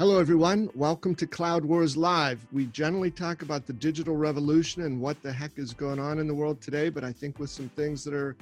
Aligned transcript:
Hello, 0.00 0.18
everyone. 0.18 0.70
Welcome 0.74 1.14
to 1.16 1.26
Cloud 1.26 1.62
Wars 1.62 1.94
Live. 1.94 2.46
We 2.52 2.64
generally 2.68 3.10
talk 3.10 3.42
about 3.42 3.66
the 3.66 3.74
digital 3.74 4.16
revolution 4.16 4.80
and 4.80 4.98
what 4.98 5.22
the 5.22 5.30
heck 5.30 5.58
is 5.58 5.74
going 5.74 5.98
on 5.98 6.18
in 6.18 6.26
the 6.26 6.32
world 6.32 6.62
today, 6.62 6.88
but 6.88 7.04
I 7.04 7.12
think 7.12 7.38
with 7.38 7.50
some 7.50 7.68
things 7.68 8.02
that 8.04 8.14
are 8.14 8.34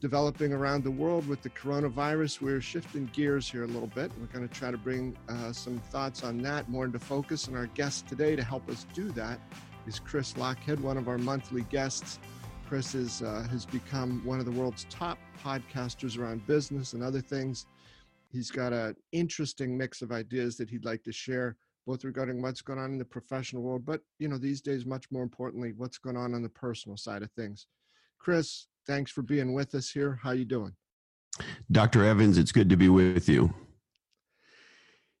developing 0.00 0.54
around 0.54 0.84
the 0.84 0.90
world 0.90 1.28
with 1.28 1.42
the 1.42 1.50
coronavirus, 1.50 2.40
we're 2.40 2.62
shifting 2.62 3.10
gears 3.12 3.46
here 3.46 3.64
a 3.64 3.66
little 3.66 3.88
bit. 3.88 4.10
We're 4.18 4.24
going 4.28 4.48
to 4.48 4.54
try 4.54 4.70
to 4.70 4.78
bring 4.78 5.14
uh, 5.28 5.52
some 5.52 5.80
thoughts 5.90 6.24
on 6.24 6.38
that 6.44 6.70
more 6.70 6.86
into 6.86 6.98
focus. 6.98 7.46
And 7.46 7.58
our 7.58 7.66
guest 7.66 8.08
today 8.08 8.34
to 8.34 8.42
help 8.42 8.66
us 8.70 8.86
do 8.94 9.10
that 9.10 9.38
is 9.86 9.98
Chris 9.98 10.32
Lochhead, 10.32 10.80
one 10.80 10.96
of 10.96 11.08
our 11.08 11.18
monthly 11.18 11.64
guests. 11.64 12.20
Chris 12.70 12.94
is, 12.94 13.20
uh, 13.20 13.46
has 13.50 13.66
become 13.66 14.22
one 14.24 14.38
of 14.38 14.46
the 14.46 14.52
world's 14.52 14.86
top 14.88 15.18
podcasters 15.44 16.18
around 16.18 16.46
business 16.46 16.94
and 16.94 17.02
other 17.02 17.20
things. 17.20 17.66
He's 18.32 18.50
got 18.50 18.72
an 18.72 18.96
interesting 19.12 19.76
mix 19.76 20.00
of 20.00 20.10
ideas 20.10 20.56
that 20.56 20.70
he'd 20.70 20.86
like 20.86 21.02
to 21.02 21.12
share, 21.12 21.56
both 21.86 22.02
regarding 22.02 22.40
what's 22.40 22.62
going 22.62 22.78
on 22.78 22.92
in 22.92 22.98
the 22.98 23.04
professional 23.04 23.62
world, 23.62 23.84
but 23.84 24.00
you 24.18 24.26
know, 24.26 24.38
these 24.38 24.62
days, 24.62 24.86
much 24.86 25.04
more 25.10 25.22
importantly, 25.22 25.74
what's 25.76 25.98
going 25.98 26.16
on 26.16 26.34
on 26.34 26.42
the 26.42 26.48
personal 26.48 26.96
side 26.96 27.22
of 27.22 27.30
things. 27.32 27.66
Chris, 28.18 28.68
thanks 28.86 29.12
for 29.12 29.20
being 29.20 29.52
with 29.52 29.74
us 29.74 29.90
here. 29.90 30.18
How 30.22 30.30
you 30.30 30.46
doing? 30.46 30.72
Dr. 31.70 32.04
Evans, 32.04 32.38
it's 32.38 32.52
good 32.52 32.70
to 32.70 32.76
be 32.76 32.88
with 32.88 33.28
you. 33.28 33.52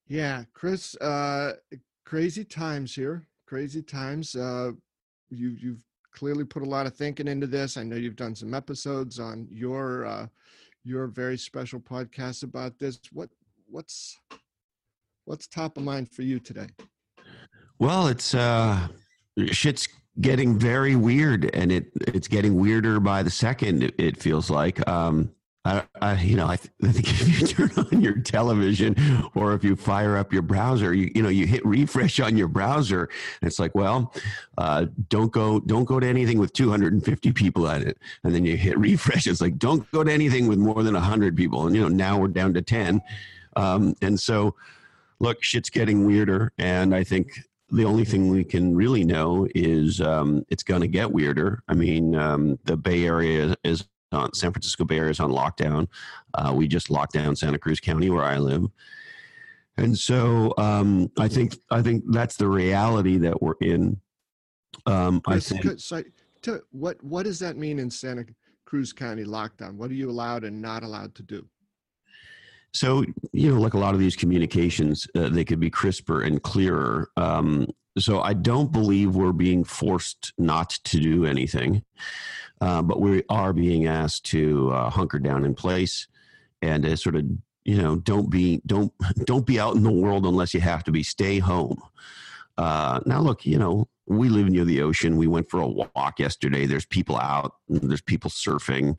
Yeah, 0.08 0.44
Chris, 0.54 0.96
uh, 0.96 1.54
crazy 2.06 2.44
times 2.44 2.94
here. 2.94 3.26
Crazy 3.46 3.82
times. 3.82 4.34
Uh, 4.34 4.72
you, 5.28 5.50
you've 5.60 5.84
clearly 6.12 6.44
put 6.44 6.62
a 6.62 6.68
lot 6.68 6.86
of 6.86 6.94
thinking 6.94 7.28
into 7.28 7.46
this. 7.46 7.76
I 7.76 7.82
know 7.82 7.96
you've 7.96 8.16
done 8.16 8.34
some 8.34 8.54
episodes 8.54 9.18
on 9.18 9.46
your 9.50 10.06
uh, 10.06 10.26
your 10.84 11.06
very 11.06 11.38
special 11.38 11.80
podcast 11.80 12.42
about 12.42 12.78
this. 12.78 12.98
What 13.12 13.30
what's 13.68 14.18
what's 15.24 15.46
top 15.46 15.76
of 15.76 15.82
mind 15.82 16.10
for 16.10 16.22
you 16.22 16.38
today? 16.38 16.66
Well, 17.78 18.08
it's 18.08 18.34
uh 18.34 18.88
shit's 19.50 19.88
getting 20.20 20.58
very 20.58 20.94
weird 20.94 21.50
and 21.54 21.72
it 21.72 21.90
it's 22.08 22.28
getting 22.28 22.56
weirder 22.56 23.00
by 23.00 23.22
the 23.22 23.30
second 23.30 23.94
it, 23.98 24.22
feels 24.22 24.50
like 24.50 24.86
um 24.86 25.30
I, 25.64 25.84
I, 26.00 26.20
you 26.20 26.34
know, 26.34 26.48
I, 26.48 26.56
th- 26.56 26.72
I, 26.82 26.90
think 26.90 27.08
if 27.20 27.40
you 27.40 27.46
turn 27.46 27.70
on 27.92 28.00
your 28.00 28.18
television 28.18 28.96
or 29.34 29.54
if 29.54 29.62
you 29.62 29.76
fire 29.76 30.16
up 30.16 30.32
your 30.32 30.42
browser, 30.42 30.92
you, 30.92 31.10
you 31.14 31.22
know, 31.22 31.28
you 31.28 31.46
hit 31.46 31.64
refresh 31.64 32.18
on 32.18 32.36
your 32.36 32.48
browser, 32.48 33.08
and 33.40 33.48
it's 33.48 33.58
like, 33.58 33.74
well, 33.74 34.12
uh, 34.58 34.86
don't 35.08 35.30
go, 35.32 35.60
don't 35.60 35.84
go 35.84 36.00
to 36.00 36.06
anything 36.06 36.38
with 36.38 36.52
250 36.52 37.32
people 37.32 37.68
at 37.68 37.82
it, 37.82 37.98
and 38.24 38.34
then 38.34 38.44
you 38.44 38.56
hit 38.56 38.76
refresh. 38.78 39.26
It's 39.26 39.40
like, 39.40 39.58
don't 39.58 39.88
go 39.92 40.02
to 40.02 40.12
anything 40.12 40.48
with 40.48 40.58
more 40.58 40.82
than 40.82 40.94
100 40.94 41.36
people, 41.36 41.66
and 41.66 41.76
you 41.76 41.82
know, 41.82 41.88
now 41.88 42.18
we're 42.18 42.28
down 42.28 42.54
to 42.54 42.62
10, 42.62 43.00
um, 43.54 43.94
and 44.02 44.18
so, 44.18 44.56
look, 45.20 45.42
shit's 45.44 45.70
getting 45.70 46.06
weirder, 46.06 46.52
and 46.58 46.94
I 46.94 47.04
think 47.04 47.40
the 47.70 47.84
only 47.84 48.04
thing 48.04 48.28
we 48.28 48.44
can 48.44 48.74
really 48.74 49.02
know 49.02 49.48
is 49.54 50.00
um, 50.00 50.44
it's 50.50 50.62
going 50.62 50.82
to 50.82 50.88
get 50.88 51.10
weirder. 51.10 51.62
I 51.68 51.74
mean, 51.74 52.14
um, 52.14 52.58
the 52.64 52.76
Bay 52.76 53.06
Area 53.06 53.56
is 53.64 53.86
on 54.12 54.32
San 54.34 54.52
Francisco 54.52 54.84
Bay 54.84 54.98
Area 54.98 55.10
is 55.10 55.20
on 55.20 55.30
lockdown. 55.30 55.88
Uh, 56.34 56.52
we 56.54 56.68
just 56.68 56.90
locked 56.90 57.12
down 57.12 57.36
Santa 57.36 57.58
Cruz 57.58 57.80
County 57.80 58.10
where 58.10 58.24
I 58.24 58.38
live. 58.38 58.66
And 59.76 59.96
so 59.96 60.54
um, 60.58 61.10
I 61.18 61.28
think 61.28 61.56
I 61.70 61.80
think 61.82 62.04
that's 62.08 62.36
the 62.36 62.48
reality 62.48 63.18
that 63.18 63.40
we're 63.40 63.54
in. 63.60 64.00
Um, 64.86 65.22
I 65.26 65.38
think. 65.38 65.80
So, 65.80 66.02
to, 66.42 66.62
what 66.70 67.02
what 67.02 67.24
does 67.24 67.38
that 67.38 67.56
mean 67.56 67.78
in 67.78 67.90
Santa 67.90 68.26
Cruz 68.66 68.92
County 68.92 69.24
lockdown? 69.24 69.76
What 69.76 69.90
are 69.90 69.94
you 69.94 70.10
allowed 70.10 70.44
and 70.44 70.60
not 70.60 70.82
allowed 70.82 71.14
to 71.16 71.22
do? 71.22 71.46
So 72.74 73.04
you 73.32 73.54
know, 73.54 73.60
like 73.60 73.74
a 73.74 73.78
lot 73.78 73.94
of 73.94 74.00
these 74.00 74.16
communications, 74.16 75.06
uh, 75.14 75.28
they 75.28 75.44
could 75.44 75.60
be 75.60 75.70
crisper 75.70 76.22
and 76.22 76.42
clearer. 76.42 77.10
Um, 77.16 77.68
so 77.98 78.20
I 78.20 78.32
don't 78.32 78.72
believe 78.72 79.14
we're 79.14 79.32
being 79.32 79.64
forced 79.64 80.32
not 80.38 80.70
to 80.84 80.98
do 80.98 81.26
anything. 81.26 81.82
Uh, 82.62 82.80
but 82.80 83.00
we 83.00 83.24
are 83.28 83.52
being 83.52 83.88
asked 83.88 84.24
to 84.24 84.70
uh, 84.70 84.88
hunker 84.88 85.18
down 85.18 85.44
in 85.44 85.52
place 85.52 86.06
and 86.62 86.84
to 86.84 86.96
sort 86.96 87.16
of 87.16 87.24
you 87.64 87.76
know 87.76 87.96
don't 87.96 88.30
be 88.30 88.62
don't 88.66 88.92
don't 89.24 89.44
be 89.46 89.58
out 89.58 89.74
in 89.74 89.82
the 89.82 89.90
world 89.90 90.24
unless 90.24 90.54
you 90.54 90.60
have 90.60 90.84
to 90.84 90.92
be. 90.92 91.02
Stay 91.02 91.40
home. 91.40 91.82
Uh, 92.56 93.00
now 93.04 93.20
look 93.20 93.44
you 93.44 93.58
know 93.58 93.88
we 94.06 94.28
live 94.28 94.48
near 94.48 94.64
the 94.64 94.80
ocean. 94.80 95.16
We 95.16 95.26
went 95.26 95.50
for 95.50 95.60
a 95.60 95.66
walk 95.66 96.20
yesterday. 96.20 96.66
There's 96.66 96.86
people 96.86 97.16
out 97.16 97.56
there's 97.68 98.00
people 98.00 98.30
surfing. 98.30 98.96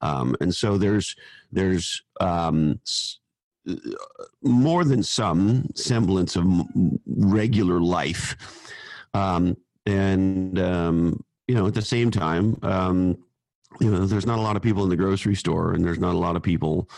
Um, 0.00 0.34
and 0.40 0.54
so 0.54 0.78
there's 0.78 1.14
there's 1.52 2.02
um, 2.20 2.80
more 4.42 4.82
than 4.82 5.02
some 5.02 5.68
semblance 5.74 6.36
of 6.36 6.46
regular 7.06 7.80
life. 7.80 8.34
Um, 9.12 9.58
and 9.84 10.58
um, 10.58 11.22
you 11.46 11.54
know, 11.54 11.66
at 11.66 11.74
the 11.74 11.82
same 11.82 12.10
time, 12.10 12.58
um, 12.62 13.18
you 13.80 13.90
know, 13.90 14.06
there's 14.06 14.26
not 14.26 14.38
a 14.38 14.42
lot 14.42 14.56
of 14.56 14.62
people 14.62 14.84
in 14.84 14.88
the 14.88 14.96
grocery 14.96 15.34
store, 15.34 15.72
and 15.72 15.84
there's 15.84 15.98
not 15.98 16.14
a 16.14 16.18
lot 16.18 16.36
of 16.36 16.42
people. 16.42 16.88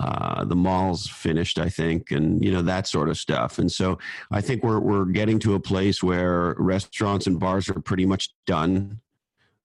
Uh, 0.00 0.44
the 0.44 0.56
mall's 0.56 1.06
finished, 1.06 1.58
I 1.58 1.68
think, 1.68 2.10
and 2.10 2.42
you 2.42 2.50
know 2.50 2.62
that 2.62 2.86
sort 2.86 3.08
of 3.08 3.18
stuff. 3.18 3.58
And 3.58 3.70
so, 3.70 3.98
I 4.30 4.40
think 4.40 4.62
we're 4.62 4.80
we're 4.80 5.04
getting 5.04 5.38
to 5.40 5.54
a 5.54 5.60
place 5.60 6.02
where 6.02 6.54
restaurants 6.58 7.26
and 7.26 7.38
bars 7.38 7.68
are 7.68 7.80
pretty 7.80 8.06
much 8.06 8.30
done. 8.46 9.00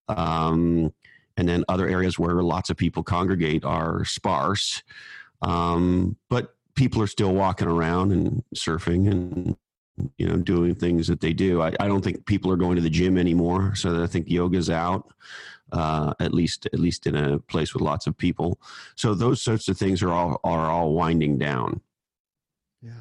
Um, 0.09 0.93
and 1.37 1.47
then 1.47 1.63
other 1.69 1.87
areas 1.87 2.17
where 2.17 2.41
lots 2.41 2.69
of 2.69 2.77
people 2.77 3.03
congregate 3.03 3.63
are 3.63 4.03
sparse, 4.05 4.81
um, 5.43 6.17
but 6.29 6.55
people 6.75 7.01
are 7.01 7.07
still 7.07 7.33
walking 7.33 7.67
around 7.67 8.11
and 8.11 8.43
surfing 8.55 9.09
and 9.09 9.55
you 10.17 10.27
know 10.27 10.37
doing 10.37 10.75
things 10.75 11.07
that 11.07 11.21
they 11.21 11.33
do. 11.33 11.61
I, 11.61 11.73
I, 11.79 11.87
don't 11.87 12.03
think 12.03 12.25
people 12.25 12.51
are 12.51 12.57
going 12.57 12.75
to 12.75 12.81
the 12.81 12.89
gym 12.89 13.17
anymore. 13.17 13.73
So 13.75 14.03
i 14.03 14.07
think 14.07 14.27
yoga's 14.27 14.69
out 14.69 15.11
uh, 15.71 16.13
at 16.19 16.33
least 16.33 16.65
at 16.67 16.79
least 16.79 17.07
in 17.07 17.15
a 17.15 17.39
place 17.39 17.73
with 17.73 17.81
lots 17.81 18.07
of 18.07 18.17
people. 18.17 18.59
So 18.95 19.13
those 19.13 19.41
sorts 19.41 19.67
of 19.67 19.77
things 19.77 20.01
are 20.01 20.11
all 20.11 20.39
are 20.43 20.69
all 20.69 20.93
winding 20.93 21.37
down. 21.37 21.81
Yeah. 22.81 22.91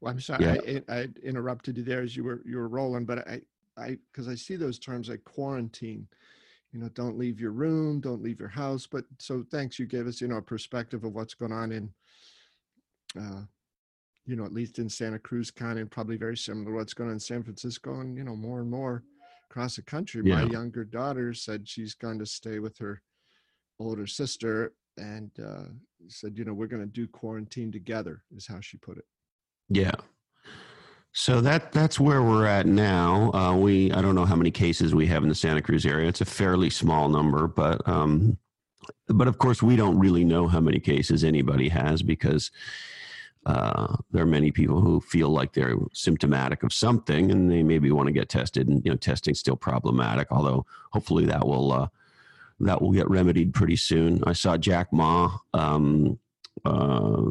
Well 0.00 0.12
i'm 0.12 0.20
sorry 0.20 0.44
yeah. 0.44 0.80
I, 0.88 0.94
I 1.00 1.08
interrupted 1.22 1.76
you 1.76 1.84
there 1.84 2.00
as 2.00 2.16
you 2.16 2.24
were 2.24 2.40
you 2.46 2.56
were 2.56 2.68
rolling 2.68 3.04
but 3.04 3.28
i 3.28 3.40
i 3.76 3.98
because 4.10 4.28
i 4.28 4.34
see 4.34 4.56
those 4.56 4.78
terms 4.78 5.08
like 5.08 5.24
quarantine. 5.24 6.06
You 6.72 6.80
know 6.80 6.88
don't 6.90 7.18
leave 7.18 7.40
your 7.40 7.50
room 7.50 8.00
don't 8.00 8.22
leave 8.22 8.40
your 8.40 8.48
house 8.48 8.86
but 8.86 9.04
so 9.18 9.44
thanks 9.50 9.78
you 9.78 9.86
gave 9.86 10.06
us 10.06 10.20
you 10.20 10.28
know 10.28 10.36
a 10.36 10.42
perspective 10.42 11.04
of 11.04 11.14
what's 11.14 11.34
going 11.34 11.52
on 11.52 11.72
in 11.72 11.92
uh, 13.18 13.42
you 14.30 14.36
know, 14.36 14.44
at 14.44 14.54
least 14.54 14.78
in 14.78 14.88
Santa 14.88 15.18
Cruz 15.18 15.50
County, 15.50 15.80
and 15.80 15.90
probably 15.90 16.16
very 16.16 16.36
similar 16.36 16.66
to 16.66 16.76
what's 16.76 16.94
going 16.94 17.08
on 17.10 17.14
in 17.14 17.20
San 17.20 17.42
Francisco, 17.42 18.00
and 18.00 18.16
you 18.16 18.22
know, 18.22 18.36
more 18.36 18.60
and 18.60 18.70
more 18.70 19.02
across 19.50 19.74
the 19.76 19.82
country. 19.82 20.22
Yeah. 20.24 20.44
My 20.44 20.50
younger 20.50 20.84
daughter 20.84 21.34
said 21.34 21.68
she's 21.68 21.94
going 21.94 22.20
to 22.20 22.26
stay 22.26 22.60
with 22.60 22.78
her 22.78 23.02
older 23.80 24.06
sister, 24.06 24.72
and 24.96 25.30
uh, 25.44 25.64
said, 26.06 26.38
you 26.38 26.44
know, 26.44 26.52
we're 26.52 26.68
going 26.68 26.82
to 26.82 26.88
do 26.88 27.08
quarantine 27.08 27.72
together, 27.72 28.22
is 28.36 28.46
how 28.46 28.60
she 28.60 28.76
put 28.76 28.98
it. 28.98 29.04
Yeah. 29.68 29.94
So 31.12 31.40
that 31.40 31.72
that's 31.72 31.98
where 31.98 32.22
we're 32.22 32.46
at 32.46 32.66
now. 32.66 33.32
Uh, 33.32 33.56
we 33.56 33.90
I 33.90 34.00
don't 34.00 34.14
know 34.14 34.26
how 34.26 34.36
many 34.36 34.52
cases 34.52 34.94
we 34.94 35.08
have 35.08 35.24
in 35.24 35.28
the 35.28 35.34
Santa 35.34 35.60
Cruz 35.60 35.84
area. 35.84 36.08
It's 36.08 36.20
a 36.20 36.24
fairly 36.24 36.70
small 36.70 37.08
number, 37.08 37.48
but 37.48 37.86
um, 37.88 38.38
but 39.08 39.26
of 39.26 39.38
course 39.38 39.60
we 39.60 39.74
don't 39.74 39.98
really 39.98 40.24
know 40.24 40.46
how 40.46 40.60
many 40.60 40.78
cases 40.78 41.24
anybody 41.24 41.68
has 41.68 42.00
because 42.00 42.52
uh, 43.46 43.96
there 44.10 44.22
are 44.22 44.26
many 44.26 44.50
people 44.50 44.80
who 44.80 45.00
feel 45.00 45.30
like 45.30 45.52
they're 45.52 45.76
symptomatic 45.92 46.62
of 46.62 46.72
something 46.72 47.30
and 47.30 47.50
they 47.50 47.62
maybe 47.62 47.90
want 47.90 48.06
to 48.06 48.12
get 48.12 48.28
tested 48.28 48.68
and 48.68 48.84
you 48.84 48.90
know 48.90 48.96
testing's 48.96 49.40
still 49.40 49.56
problematic 49.56 50.28
although 50.30 50.66
hopefully 50.90 51.24
that 51.24 51.46
will 51.46 51.72
uh, 51.72 51.88
that 52.60 52.82
will 52.82 52.92
get 52.92 53.08
remedied 53.08 53.54
pretty 53.54 53.76
soon. 53.76 54.22
I 54.26 54.34
saw 54.34 54.58
jack 54.58 54.92
ma 54.92 55.38
um, 55.54 56.18
uh, 56.64 57.22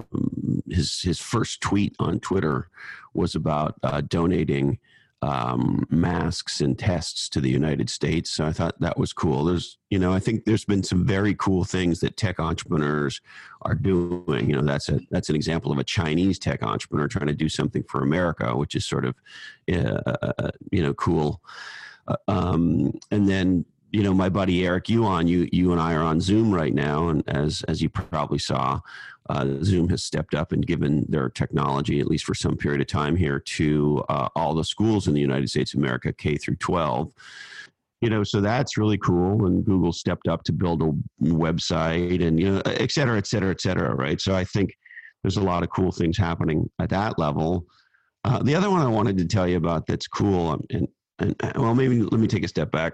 his 0.67 1.01
his 1.01 1.19
first 1.19 1.61
tweet 1.61 1.95
on 1.99 2.19
twitter 2.19 2.69
was 3.13 3.35
about 3.35 3.75
uh, 3.83 4.01
donating 4.01 4.79
um, 5.21 5.85
masks 5.89 6.61
and 6.61 6.79
tests 6.79 7.27
to 7.29 7.41
the 7.41 7.49
United 7.49 7.89
States. 7.89 8.31
So 8.31 8.45
I 8.45 8.53
thought 8.53 8.79
that 8.79 8.97
was 8.97 9.11
cool. 9.11 9.45
There's, 9.45 9.77
you 9.89 9.99
know, 9.99 10.13
I 10.13 10.19
think 10.19 10.45
there's 10.45 10.65
been 10.65 10.83
some 10.83 11.05
very 11.05 11.35
cool 11.35 11.65
things 11.65 11.99
that 11.99 12.15
tech 12.15 12.39
entrepreneurs 12.39 13.19
are 13.63 13.75
doing. 13.75 14.49
You 14.49 14.55
know, 14.55 14.61
that's 14.61 14.87
a 14.89 14.99
that's 15.11 15.29
an 15.29 15.35
example 15.35 15.71
of 15.71 15.77
a 15.77 15.83
Chinese 15.83 16.39
tech 16.39 16.63
entrepreneur 16.63 17.07
trying 17.07 17.27
to 17.27 17.33
do 17.33 17.49
something 17.49 17.83
for 17.83 18.01
America, 18.01 18.55
which 18.55 18.75
is 18.75 18.85
sort 18.85 19.05
of, 19.05 19.15
uh, 19.71 20.51
you 20.71 20.81
know, 20.81 20.93
cool. 20.93 21.41
Uh, 22.07 22.15
um, 22.27 22.99
and 23.11 23.27
then 23.27 23.65
you 23.91 24.03
know 24.03 24.13
my 24.13 24.29
buddy 24.29 24.65
Eric 24.65 24.87
Yuan, 24.89 25.27
you 25.27 25.49
you 25.51 25.71
and 25.71 25.81
I 25.81 25.95
are 25.95 26.03
on 26.03 26.21
Zoom 26.21 26.53
right 26.53 26.73
now, 26.73 27.09
and 27.09 27.27
as 27.27 27.63
as 27.67 27.81
you 27.81 27.89
probably 27.89 28.39
saw, 28.39 28.79
uh, 29.29 29.45
Zoom 29.63 29.87
has 29.89 30.03
stepped 30.03 30.33
up 30.33 30.51
and 30.51 30.65
given 30.65 31.05
their 31.07 31.29
technology, 31.29 31.99
at 31.99 32.07
least 32.07 32.25
for 32.25 32.33
some 32.33 32.57
period 32.57 32.81
of 32.81 32.87
time 32.87 33.15
here, 33.15 33.39
to 33.39 34.03
uh, 34.09 34.27
all 34.35 34.55
the 34.55 34.63
schools 34.63 35.07
in 35.07 35.13
the 35.13 35.21
United 35.21 35.49
States 35.49 35.73
of 35.73 35.79
America, 35.79 36.11
K 36.11 36.35
through 36.35 36.55
12. 36.55 37.11
You 38.01 38.09
know, 38.09 38.23
so 38.23 38.41
that's 38.41 38.77
really 38.77 38.97
cool. 38.97 39.45
And 39.45 39.63
Google 39.63 39.91
stepped 39.91 40.27
up 40.27 40.43
to 40.45 40.53
build 40.53 40.81
a 40.81 40.91
website 41.23 42.25
and, 42.25 42.39
you 42.39 42.51
know, 42.51 42.61
et 42.65 42.91
cetera, 42.91 43.17
et 43.17 43.27
cetera, 43.27 43.51
et 43.51 43.61
cetera, 43.61 43.93
right? 43.93 44.19
So 44.19 44.33
I 44.33 44.45
think 44.45 44.75
there's 45.21 45.37
a 45.37 45.43
lot 45.43 45.63
of 45.63 45.69
cool 45.69 45.91
things 45.91 46.17
happening 46.17 46.69
at 46.79 46.89
that 46.89 47.19
level. 47.19 47.65
Uh, 48.23 48.41
the 48.41 48.55
other 48.55 48.69
one 48.69 48.81
I 48.81 48.87
wanted 48.87 49.17
to 49.17 49.25
tell 49.25 49.47
you 49.47 49.57
about 49.57 49.85
that's 49.85 50.07
cool, 50.07 50.51
um, 50.51 50.63
and, 50.69 50.87
and 51.19 51.35
well, 51.55 51.75
maybe 51.75 52.01
let 52.01 52.19
me 52.19 52.27
take 52.27 52.43
a 52.43 52.47
step 52.47 52.71
back. 52.71 52.93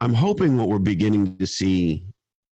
I'm 0.00 0.14
hoping 0.14 0.56
what 0.56 0.68
we're 0.68 0.78
beginning 0.78 1.36
to 1.38 1.46
see 1.46 2.04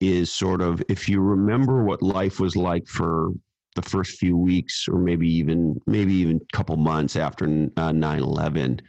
is 0.02 0.32
sort 0.32 0.60
of 0.60 0.82
if 0.88 1.08
you 1.08 1.20
remember 1.20 1.84
what 1.84 2.02
life 2.02 2.40
was 2.40 2.56
like 2.56 2.86
for 2.86 3.32
the 3.74 3.82
first 3.82 4.18
few 4.18 4.36
weeks 4.36 4.86
or 4.88 4.98
maybe 4.98 5.28
even 5.32 5.80
maybe 5.86 6.12
even 6.12 6.36
a 6.36 6.56
couple 6.56 6.76
months 6.76 7.16
after 7.16 7.46
uh, 7.46 7.90
9-11 7.90 8.80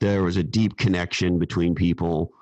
there 0.00 0.22
was 0.22 0.36
a 0.36 0.42
deep 0.42 0.76
connection 0.78 1.38
between 1.38 1.74
people. 1.74 2.32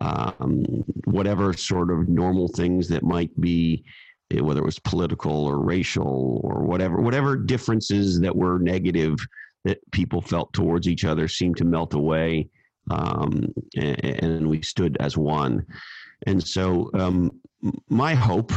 Um, 0.00 0.64
whatever 1.06 1.52
sort 1.52 1.90
of 1.90 2.08
normal 2.08 2.46
things 2.46 2.86
that 2.86 3.02
might 3.02 3.32
be 3.40 3.82
eh, 4.30 4.38
whether 4.38 4.60
it 4.60 4.64
was 4.64 4.78
political 4.78 5.44
or 5.44 5.58
racial 5.58 6.40
or 6.44 6.62
whatever 6.62 7.00
whatever 7.00 7.36
differences 7.36 8.20
that 8.20 8.36
were 8.36 8.60
negative 8.60 9.16
that 9.64 9.78
people 9.90 10.20
felt 10.20 10.52
towards 10.52 10.86
each 10.86 11.04
other 11.04 11.26
seemed 11.26 11.56
to 11.56 11.64
melt 11.64 11.94
away 11.94 12.48
um, 12.90 13.52
and, 13.76 14.04
and, 14.04 14.48
we 14.48 14.62
stood 14.62 14.96
as 15.00 15.16
one. 15.16 15.64
And 16.26 16.42
so 16.42 16.90
um, 16.94 17.30
my 17.88 18.14
hope 18.14 18.52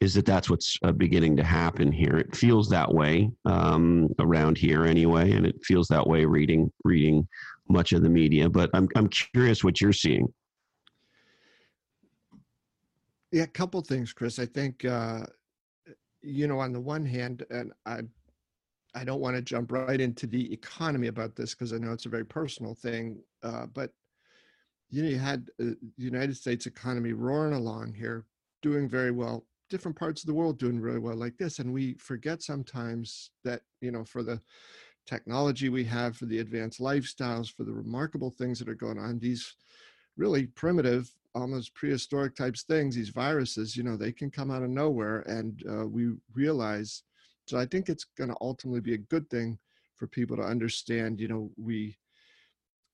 is 0.00 0.14
that 0.14 0.26
that's 0.26 0.50
what's 0.50 0.76
uh, 0.82 0.92
beginning 0.92 1.36
to 1.36 1.44
happen 1.44 1.90
here 1.90 2.16
it 2.16 2.34
feels 2.34 2.68
that 2.68 2.92
way 2.92 3.30
um, 3.44 4.08
around 4.18 4.58
here 4.58 4.84
anyway 4.84 5.32
and 5.32 5.46
it 5.46 5.56
feels 5.64 5.88
that 5.88 6.06
way 6.06 6.24
reading 6.24 6.70
reading 6.84 7.26
much 7.68 7.92
of 7.92 8.02
the 8.02 8.08
media 8.08 8.48
but 8.48 8.68
i'm, 8.74 8.88
I'm 8.96 9.08
curious 9.08 9.64
what 9.64 9.80
you're 9.80 9.92
seeing 9.92 10.32
yeah, 13.32 13.44
a 13.44 13.46
couple 13.46 13.80
things, 13.80 14.12
Chris. 14.12 14.38
I 14.38 14.44
think 14.46 14.84
uh, 14.84 15.20
you 16.20 16.46
know, 16.46 16.60
on 16.60 16.72
the 16.72 16.80
one 16.80 17.04
hand, 17.04 17.44
and 17.50 17.72
I 17.86 18.02
I 18.94 19.04
don't 19.04 19.20
want 19.20 19.36
to 19.36 19.42
jump 19.42 19.72
right 19.72 20.00
into 20.00 20.26
the 20.26 20.52
economy 20.52 21.06
about 21.08 21.34
this 21.34 21.54
because 21.54 21.72
I 21.72 21.78
know 21.78 21.92
it's 21.92 22.04
a 22.04 22.10
very 22.10 22.26
personal 22.26 22.74
thing. 22.74 23.22
Uh, 23.42 23.66
but 23.66 23.90
you 24.90 25.02
know, 25.02 25.08
you 25.08 25.18
had 25.18 25.48
uh, 25.58 25.72
the 25.96 26.04
United 26.04 26.36
States 26.36 26.66
economy 26.66 27.14
roaring 27.14 27.54
along 27.54 27.94
here, 27.94 28.26
doing 28.62 28.88
very 28.88 29.10
well. 29.10 29.44
Different 29.70 29.98
parts 29.98 30.22
of 30.22 30.26
the 30.26 30.34
world 30.34 30.58
doing 30.58 30.80
really 30.80 30.98
well 30.98 31.16
like 31.16 31.36
this, 31.38 31.58
and 31.58 31.72
we 31.72 31.94
forget 31.94 32.42
sometimes 32.42 33.30
that 33.44 33.62
you 33.80 33.90
know, 33.90 34.04
for 34.04 34.22
the 34.22 34.40
technology 35.06 35.68
we 35.68 35.84
have, 35.84 36.16
for 36.16 36.26
the 36.26 36.38
advanced 36.38 36.80
lifestyles, 36.80 37.52
for 37.52 37.64
the 37.64 37.72
remarkable 37.72 38.30
things 38.30 38.58
that 38.58 38.68
are 38.68 38.74
going 38.74 38.98
on, 38.98 39.18
these 39.18 39.54
really 40.16 40.46
primitive 40.46 41.12
almost 41.34 41.74
prehistoric 41.74 42.36
types 42.36 42.62
things, 42.62 42.94
these 42.94 43.08
viruses, 43.08 43.76
you 43.76 43.82
know, 43.82 43.96
they 43.96 44.12
can 44.12 44.30
come 44.30 44.50
out 44.50 44.62
of 44.62 44.70
nowhere. 44.70 45.20
And 45.20 45.62
uh, 45.68 45.86
we 45.86 46.12
realize, 46.34 47.02
so 47.46 47.58
I 47.58 47.66
think 47.66 47.88
it's 47.88 48.04
going 48.16 48.30
to 48.30 48.36
ultimately 48.40 48.80
be 48.80 48.94
a 48.94 48.98
good 48.98 49.28
thing 49.30 49.58
for 49.96 50.06
people 50.06 50.36
to 50.36 50.42
understand, 50.42 51.20
you 51.20 51.28
know, 51.28 51.50
we, 51.56 51.96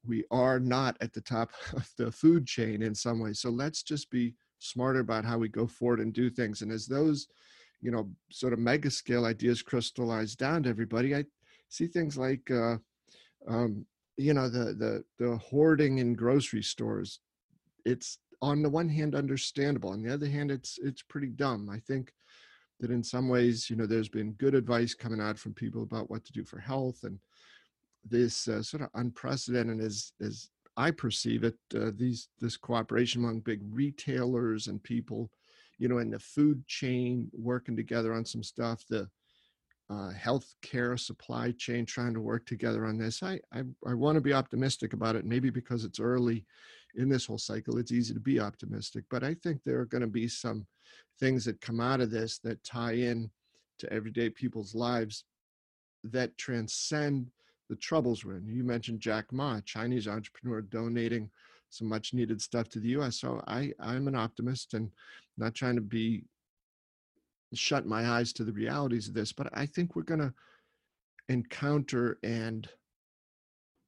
we 0.06 0.24
are 0.30 0.60
not 0.60 0.96
at 1.00 1.12
the 1.12 1.20
top 1.20 1.50
of 1.72 1.90
the 1.96 2.12
food 2.12 2.46
chain 2.46 2.82
in 2.82 2.94
some 2.94 3.20
ways. 3.20 3.40
So 3.40 3.50
let's 3.50 3.82
just 3.82 4.10
be 4.10 4.34
smarter 4.58 5.00
about 5.00 5.24
how 5.24 5.38
we 5.38 5.48
go 5.48 5.66
forward 5.66 6.00
and 6.00 6.12
do 6.12 6.30
things. 6.30 6.62
And 6.62 6.72
as 6.72 6.86
those, 6.86 7.28
you 7.80 7.90
know, 7.90 8.10
sort 8.30 8.52
of 8.52 8.58
mega 8.58 8.90
scale 8.90 9.24
ideas 9.24 9.62
crystallize 9.62 10.34
down 10.34 10.64
to 10.64 10.68
everybody, 10.68 11.14
I 11.14 11.24
see 11.68 11.86
things 11.86 12.16
like, 12.16 12.50
uh, 12.50 12.76
um, 13.46 13.86
you 14.16 14.34
know, 14.34 14.48
the 14.48 14.74
the 14.74 15.04
the 15.18 15.36
hoarding 15.38 15.98
in 15.98 16.14
grocery 16.14 16.62
stores. 16.62 17.20
It's 17.84 18.18
on 18.40 18.62
the 18.62 18.70
one 18.70 18.88
hand 18.88 19.14
understandable 19.14 19.90
on 19.90 20.02
the 20.02 20.12
other 20.12 20.28
hand 20.28 20.50
it's 20.50 20.78
it's 20.82 21.02
pretty 21.02 21.28
dumb 21.28 21.68
i 21.70 21.78
think 21.78 22.12
that 22.80 22.90
in 22.90 23.02
some 23.02 23.28
ways 23.28 23.68
you 23.68 23.76
know 23.76 23.86
there's 23.86 24.08
been 24.08 24.32
good 24.32 24.54
advice 24.54 24.94
coming 24.94 25.20
out 25.20 25.38
from 25.38 25.52
people 25.52 25.82
about 25.82 26.08
what 26.10 26.24
to 26.24 26.32
do 26.32 26.44
for 26.44 26.58
health 26.58 27.02
and 27.04 27.18
this 28.08 28.46
uh, 28.48 28.62
sort 28.62 28.82
of 28.82 28.88
unprecedented 28.94 29.80
as 29.80 30.12
as 30.20 30.50
i 30.78 30.90
perceive 30.90 31.44
it 31.44 31.56
uh, 31.74 31.90
these 31.94 32.28
this 32.40 32.56
cooperation 32.56 33.22
among 33.22 33.40
big 33.40 33.60
retailers 33.70 34.68
and 34.68 34.82
people 34.82 35.30
you 35.78 35.88
know 35.88 35.98
in 35.98 36.10
the 36.10 36.18
food 36.18 36.66
chain 36.66 37.30
working 37.32 37.76
together 37.76 38.14
on 38.14 38.24
some 38.24 38.42
stuff 38.42 38.84
the 38.88 39.08
uh, 39.90 40.10
healthcare 40.12 40.98
supply 40.98 41.50
chain 41.52 41.86
trying 41.86 42.12
to 42.12 42.20
work 42.20 42.44
together 42.46 42.84
on 42.84 42.98
this. 42.98 43.22
I 43.22 43.40
I, 43.52 43.62
I 43.86 43.94
want 43.94 44.16
to 44.16 44.20
be 44.20 44.34
optimistic 44.34 44.92
about 44.92 45.16
it. 45.16 45.24
Maybe 45.24 45.50
because 45.50 45.84
it's 45.84 46.00
early 46.00 46.44
in 46.96 47.08
this 47.08 47.26
whole 47.26 47.38
cycle, 47.38 47.78
it's 47.78 47.92
easy 47.92 48.12
to 48.14 48.20
be 48.20 48.40
optimistic. 48.40 49.04
But 49.10 49.24
I 49.24 49.34
think 49.34 49.60
there 49.64 49.78
are 49.78 49.86
going 49.86 50.02
to 50.02 50.06
be 50.06 50.28
some 50.28 50.66
things 51.20 51.44
that 51.44 51.60
come 51.60 51.80
out 51.80 52.00
of 52.00 52.10
this 52.10 52.38
that 52.40 52.62
tie 52.64 52.92
in 52.92 53.30
to 53.78 53.92
everyday 53.92 54.28
people's 54.28 54.74
lives 54.74 55.24
that 56.04 56.36
transcend 56.36 57.30
the 57.68 57.76
troubles 57.76 58.24
we're 58.24 58.36
in. 58.36 58.46
You 58.46 58.64
mentioned 58.64 59.00
Jack 59.00 59.32
Ma, 59.32 59.60
Chinese 59.60 60.08
entrepreneur, 60.08 60.62
donating 60.62 61.30
some 61.70 61.88
much 61.88 62.14
needed 62.14 62.40
stuff 62.40 62.68
to 62.70 62.80
the 62.80 62.88
U.S. 62.90 63.20
So 63.20 63.42
I 63.46 63.72
I'm 63.80 64.08
an 64.08 64.14
optimist 64.14 64.74
and 64.74 64.90
not 65.36 65.54
trying 65.54 65.76
to 65.76 65.82
be 65.82 66.24
shut 67.54 67.86
my 67.86 68.08
eyes 68.08 68.32
to 68.34 68.44
the 68.44 68.52
realities 68.52 69.08
of 69.08 69.14
this, 69.14 69.32
but 69.32 69.48
I 69.52 69.66
think 69.66 69.94
we're 69.94 70.02
going 70.02 70.20
to 70.20 70.34
encounter 71.28 72.18
and 72.22 72.68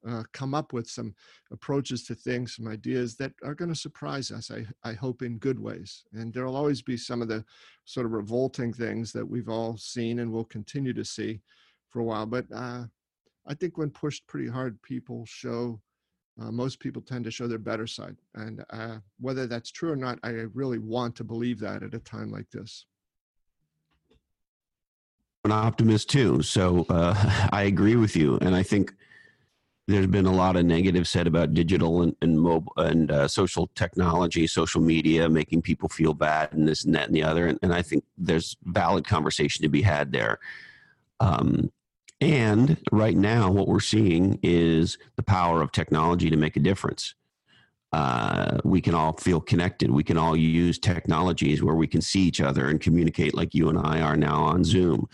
uh, 0.09 0.23
come 0.33 0.55
up 0.55 0.73
with 0.73 0.88
some 0.88 1.15
approaches 1.53 2.05
to 2.05 2.15
things, 2.15 2.56
some 2.56 2.67
ideas 2.67 3.17
that 3.17 3.33
are 3.44 3.55
going 3.55 3.69
to 3.69 3.79
surprise 3.79 4.31
us, 4.31 4.50
I, 4.50 4.65
I 4.88 4.94
hope, 4.94 5.23
in 5.23 5.38
good 5.38 5.61
ways. 5.61 6.05
And 6.15 6.33
there 6.33 6.47
will 6.47 6.56
always 6.56 6.81
be 6.81 6.97
some 6.97 7.21
of 7.21 7.29
the 7.29 7.44
sort 7.85 8.06
of 8.06 8.12
revolting 8.12 8.73
things 8.73 9.12
that 9.12 9.26
we've 9.26 9.50
all 9.50 9.76
seen 9.76 10.21
and 10.21 10.33
will 10.33 10.44
continue 10.44 10.94
to 10.94 11.05
see 11.05 11.41
for 11.91 12.00
a 12.00 12.05
while. 12.05 12.25
But 12.25 12.47
uh, 12.55 12.85
I 13.50 13.55
think 13.55 13.76
when 13.76 13.91
pushed 13.91 14.26
pretty 14.29 14.49
hard, 14.49 14.81
people 14.82 15.25
show, 15.26 15.81
uh, 16.41 16.52
most 16.52 16.79
people 16.79 17.02
tend 17.02 17.25
to 17.25 17.31
show 17.31 17.49
their 17.49 17.58
better 17.58 17.87
side. 17.87 18.17
And 18.35 18.64
uh, 18.70 18.99
whether 19.19 19.47
that's 19.47 19.73
true 19.73 19.91
or 19.91 19.97
not, 19.97 20.20
I 20.23 20.31
really 20.55 20.79
want 20.79 21.17
to 21.17 21.25
believe 21.25 21.58
that 21.61 21.82
at 21.82 21.94
a 21.94 21.99
time 21.99 22.31
like 22.31 22.49
this 22.50 22.87
an 25.44 25.52
optimist 25.52 26.11
too. 26.11 26.43
So 26.43 26.87
uh, 26.88 27.49
I 27.52 27.62
agree 27.62 27.97
with 27.97 28.17
you, 28.17 28.38
and 28.38 28.55
I 28.55 28.62
think 28.62 28.94
there's 29.88 30.07
been 30.07 30.26
a 30.26 30.33
lot 30.33 30.57
of 30.57 30.64
negative 30.64 31.09
said 31.09 31.26
about 31.26 31.54
digital 31.54 32.02
and, 32.02 32.14
and 32.23 32.38
mobile 32.38 32.73
and 32.76 33.11
uh, 33.11 33.26
social 33.26 33.69
technology, 33.75 34.47
social 34.47 34.80
media, 34.80 35.28
making 35.28 35.62
people 35.62 35.88
feel 35.88 36.14
bad, 36.14 36.52
and 36.52 36.69
this 36.69 36.85
and 36.85 36.95
that 36.95 37.07
and 37.07 37.16
the 37.16 37.23
other. 37.23 37.47
And, 37.47 37.59
and 37.62 37.73
I 37.73 37.83
think 37.83 38.04
there's 38.16 38.57
valid 38.64 39.07
conversation 39.07 39.62
to 39.62 39.69
be 39.69 39.83
had 39.83 40.12
there. 40.12 40.38
Um, 41.19 41.73
and 42.21 42.77
right 42.93 43.17
now, 43.17 43.50
what 43.50 43.69
we're 43.69 43.81
seeing 43.81 44.39
is 44.43 44.99
the 45.17 45.23
power 45.23 45.62
of 45.62 45.73
technology 45.73 46.31
to 46.31 46.37
make 46.37 46.57
a 46.57 46.61
difference 46.61 47.15
uh, 47.92 48.59
we 48.64 48.80
can 48.80 48.94
all 48.94 49.14
feel 49.14 49.40
connected. 49.40 49.90
We 49.90 50.04
can 50.04 50.16
all 50.16 50.37
use 50.37 50.78
technologies 50.78 51.62
where 51.62 51.75
we 51.75 51.88
can 51.88 52.00
see 52.00 52.20
each 52.20 52.40
other 52.40 52.68
and 52.68 52.80
communicate 52.80 53.35
like 53.35 53.54
you 53.54 53.68
and 53.68 53.78
I 53.78 54.00
are 54.00 54.16
now 54.16 54.44
on 54.44 54.62
Zoom. 54.62 55.09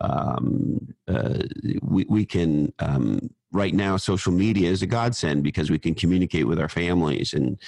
Um, 0.00 0.94
uh, 1.08 1.38
we, 1.82 2.04
we 2.08 2.26
can, 2.26 2.72
um, 2.80 3.30
right 3.50 3.72
now, 3.72 3.96
social 3.96 4.30
media 4.32 4.70
is 4.70 4.82
a 4.82 4.86
godsend 4.86 5.42
because 5.42 5.70
we 5.70 5.78
can 5.78 5.94
communicate 5.94 6.46
with 6.46 6.60
our 6.60 6.68
families. 6.68 7.32
And, 7.32 7.58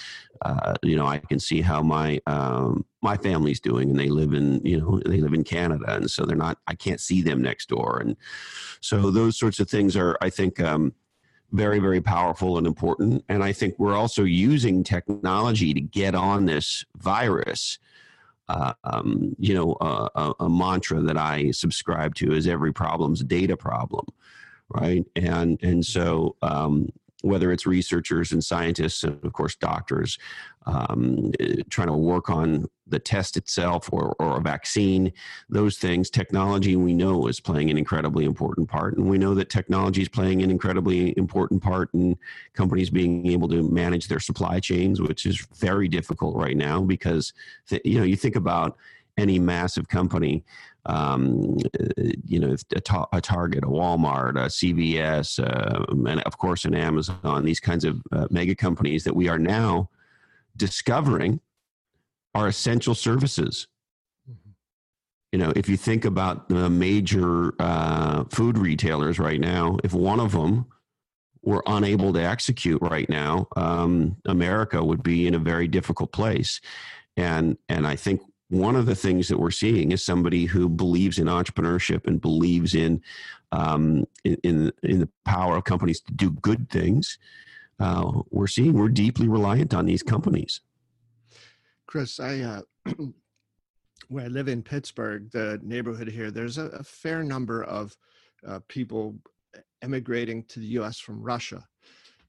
uh, 0.42 0.74
you 0.82 0.94
know, 0.94 1.06
I 1.06 1.18
can 1.18 1.40
see 1.40 1.62
how 1.62 1.82
my, 1.82 2.20
um, 2.26 2.84
my 3.00 3.16
family's 3.16 3.60
doing 3.60 3.88
and 3.88 3.98
they 3.98 4.10
live 4.10 4.34
in, 4.34 4.64
you 4.64 4.78
know, 4.78 5.00
they 5.06 5.22
live 5.22 5.32
in 5.32 5.42
Canada. 5.42 5.96
And 5.96 6.10
so 6.10 6.26
they're 6.26 6.36
not, 6.36 6.58
I 6.66 6.74
can't 6.74 7.00
see 7.00 7.22
them 7.22 7.40
next 7.40 7.70
door. 7.70 7.98
And 7.98 8.14
so 8.82 9.10
those 9.10 9.38
sorts 9.38 9.58
of 9.58 9.70
things 9.70 9.96
are, 9.96 10.18
I 10.20 10.28
think, 10.28 10.60
um, 10.60 10.92
very, 11.52 11.78
very 11.78 12.00
powerful 12.00 12.58
and 12.58 12.66
important. 12.66 13.24
And 13.28 13.42
I 13.42 13.52
think 13.52 13.74
we're 13.78 13.96
also 13.96 14.24
using 14.24 14.84
technology 14.84 15.74
to 15.74 15.80
get 15.80 16.14
on 16.14 16.46
this 16.46 16.84
virus. 16.96 17.78
Uh, 18.48 18.72
um, 18.84 19.36
you 19.38 19.54
know, 19.54 19.74
uh, 19.74 20.08
a, 20.16 20.44
a, 20.44 20.50
mantra 20.50 21.00
that 21.00 21.16
I 21.16 21.52
subscribe 21.52 22.16
to 22.16 22.32
is 22.32 22.48
every 22.48 22.72
problem's 22.72 23.20
a 23.20 23.24
data 23.24 23.56
problem, 23.56 24.06
right? 24.68 25.04
And 25.14 25.56
and 25.62 25.86
so 25.86 26.34
um, 26.42 26.88
whether 27.22 27.52
it's 27.52 27.66
researchers 27.66 28.32
and 28.32 28.42
scientists 28.42 29.04
and 29.04 29.24
of 29.24 29.32
course 29.32 29.54
doctors 29.54 30.18
um, 30.66 31.32
trying 31.68 31.88
to 31.88 31.94
work 31.94 32.30
on 32.30 32.66
the 32.90 32.98
test 32.98 33.36
itself 33.36 33.88
or, 33.92 34.14
or 34.18 34.38
a 34.38 34.40
vaccine 34.40 35.12
those 35.48 35.78
things 35.78 36.10
technology 36.10 36.76
we 36.76 36.92
know 36.92 37.26
is 37.26 37.40
playing 37.40 37.70
an 37.70 37.78
incredibly 37.78 38.24
important 38.24 38.68
part. 38.68 38.96
And 38.96 39.08
we 39.08 39.18
know 39.18 39.34
that 39.34 39.50
technology 39.50 40.02
is 40.02 40.08
playing 40.08 40.42
an 40.42 40.50
incredibly 40.50 41.16
important 41.16 41.62
part 41.62 41.92
in 41.94 42.16
companies 42.54 42.90
being 42.90 43.26
able 43.26 43.48
to 43.48 43.62
manage 43.62 44.08
their 44.08 44.20
supply 44.20 44.60
chains 44.60 45.00
which 45.00 45.26
is 45.26 45.46
very 45.56 45.88
difficult 45.88 46.36
right 46.36 46.56
now 46.56 46.80
because 46.80 47.32
you 47.84 47.98
know 47.98 48.04
you 48.04 48.16
think 48.16 48.36
about 48.36 48.76
any 49.18 49.38
massive 49.38 49.88
company 49.88 50.44
um, 50.86 51.58
you 52.24 52.40
know, 52.40 52.56
a, 52.74 52.80
ta- 52.80 53.08
a, 53.12 53.20
Target, 53.20 53.64
a 53.64 53.66
Walmart, 53.66 54.30
a 54.30 54.46
CVS, 54.46 55.38
uh, 55.38 55.84
and 56.10 56.22
of 56.22 56.38
course 56.38 56.64
an 56.64 56.74
Amazon, 56.74 57.44
these 57.44 57.60
kinds 57.60 57.84
of 57.84 58.02
uh, 58.12 58.26
mega 58.30 58.54
companies 58.54 59.04
that 59.04 59.14
we 59.14 59.28
are 59.28 59.38
now 59.38 59.90
discovering 60.56 61.40
are 62.34 62.46
essential 62.46 62.94
services. 62.94 63.66
Mm-hmm. 64.30 64.50
you 65.32 65.38
know, 65.38 65.52
if 65.56 65.68
you 65.68 65.76
think 65.76 66.04
about 66.04 66.48
the 66.48 66.70
major 66.70 67.54
uh, 67.58 68.24
food 68.30 68.58
retailers 68.58 69.18
right 69.18 69.40
now, 69.40 69.78
if 69.84 69.92
one 69.92 70.20
of 70.20 70.32
them 70.32 70.66
were 71.42 71.62
unable 71.66 72.12
to 72.12 72.22
execute 72.22 72.80
right 72.82 73.08
now, 73.08 73.48
um, 73.56 74.16
America 74.26 74.82
would 74.82 75.02
be 75.02 75.26
in 75.26 75.34
a 75.34 75.38
very 75.38 75.68
difficult 75.68 76.12
place. 76.12 76.60
And 77.16 77.56
and 77.68 77.86
I 77.86 77.96
think 77.96 78.20
one 78.50 78.76
of 78.76 78.86
the 78.86 78.94
things 78.94 79.28
that 79.28 79.38
we're 79.38 79.50
seeing 79.50 79.92
is 79.92 80.04
somebody 80.04 80.44
who 80.44 80.68
believes 80.68 81.18
in 81.18 81.26
entrepreneurship 81.28 82.06
and 82.06 82.20
believes 82.20 82.74
in 82.74 83.00
um, 83.52 84.04
in, 84.24 84.36
in, 84.42 84.72
in 84.82 85.00
the 85.00 85.08
power 85.24 85.56
of 85.56 85.64
companies 85.64 86.00
to 86.02 86.12
do 86.12 86.30
good 86.30 86.68
things. 86.70 87.18
Uh, 87.78 88.22
we're 88.30 88.46
seeing 88.46 88.74
we're 88.74 88.88
deeply 88.88 89.28
reliant 89.28 89.72
on 89.72 89.86
these 89.86 90.02
companies. 90.02 90.60
Chris, 91.90 92.20
I 92.20 92.38
uh, 92.38 92.62
where 94.08 94.24
I 94.24 94.28
live 94.28 94.46
in 94.46 94.62
Pittsburgh, 94.62 95.28
the 95.32 95.58
neighborhood 95.60 96.06
here, 96.06 96.30
there's 96.30 96.56
a, 96.56 96.66
a 96.66 96.84
fair 96.84 97.24
number 97.24 97.64
of 97.64 97.96
uh, 98.46 98.60
people 98.68 99.16
emigrating 99.82 100.44
to 100.44 100.60
the 100.60 100.66
U.S. 100.66 101.00
from 101.00 101.20
Russia, 101.20 101.66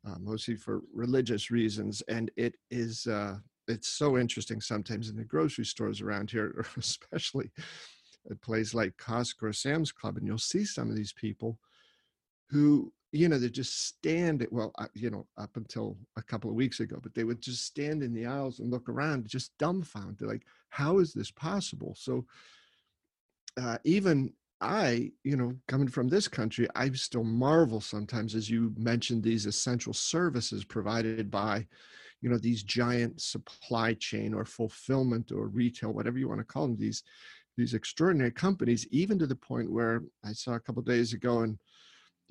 uh, 0.03 0.15
mostly 0.19 0.55
for 0.55 0.81
religious 0.91 1.51
reasons, 1.51 2.01
and 2.07 2.31
it 2.37 2.55
is 2.71 3.05
uh, 3.05 3.37
it's 3.67 3.87
so 3.87 4.17
interesting 4.17 4.61
sometimes 4.61 5.09
in 5.09 5.15
the 5.15 5.23
grocery 5.23 5.65
stores 5.65 6.01
around 6.01 6.31
here, 6.31 6.65
especially 6.77 7.51
at 8.31 8.41
places 8.41 8.73
like 8.73 8.97
Costco 8.97 9.43
or 9.43 9.53
Sam's 9.53 9.91
Club, 9.91 10.17
and 10.17 10.25
you'll 10.25 10.39
see 10.39 10.65
some 10.65 10.89
of 10.89 10.95
these 10.95 11.13
people 11.13 11.59
who 12.49 12.91
you 13.11 13.27
know 13.27 13.37
they 13.37 13.49
just 13.49 13.87
stand 13.87 14.41
it 14.41 14.51
well 14.51 14.73
you 14.93 15.09
know 15.09 15.25
up 15.37 15.57
until 15.57 15.97
a 16.17 16.21
couple 16.21 16.49
of 16.49 16.55
weeks 16.55 16.79
ago 16.79 16.97
but 17.01 17.13
they 17.13 17.23
would 17.23 17.41
just 17.41 17.65
stand 17.65 18.01
in 18.03 18.13
the 18.13 18.25
aisles 18.25 18.59
and 18.59 18.71
look 18.71 18.87
around 18.87 19.27
just 19.27 19.57
dumbfounded 19.57 20.27
like 20.27 20.43
how 20.69 20.99
is 20.99 21.13
this 21.13 21.29
possible? 21.31 21.93
So 21.97 22.25
uh, 23.59 23.77
even 23.83 24.33
i 24.61 25.11
you 25.23 25.35
know 25.35 25.53
coming 25.67 25.87
from 25.87 26.07
this 26.07 26.27
country 26.27 26.67
i 26.75 26.89
still 26.91 27.23
marvel 27.23 27.81
sometimes 27.81 28.35
as 28.35 28.49
you 28.49 28.71
mentioned 28.77 29.23
these 29.23 29.47
essential 29.47 29.91
services 29.91 30.63
provided 30.63 31.31
by 31.31 31.65
you 32.21 32.29
know 32.29 32.37
these 32.37 32.61
giant 32.61 33.19
supply 33.19 33.93
chain 33.95 34.33
or 34.33 34.45
fulfillment 34.45 35.31
or 35.31 35.47
retail 35.47 35.91
whatever 35.91 36.19
you 36.19 36.29
want 36.29 36.39
to 36.39 36.45
call 36.45 36.67
them 36.67 36.77
these 36.77 37.03
these 37.57 37.73
extraordinary 37.73 38.31
companies 38.31 38.87
even 38.91 39.17
to 39.17 39.25
the 39.25 39.35
point 39.35 39.69
where 39.69 40.03
i 40.23 40.31
saw 40.31 40.53
a 40.53 40.59
couple 40.59 40.83
days 40.83 41.11
ago 41.11 41.39
and 41.39 41.57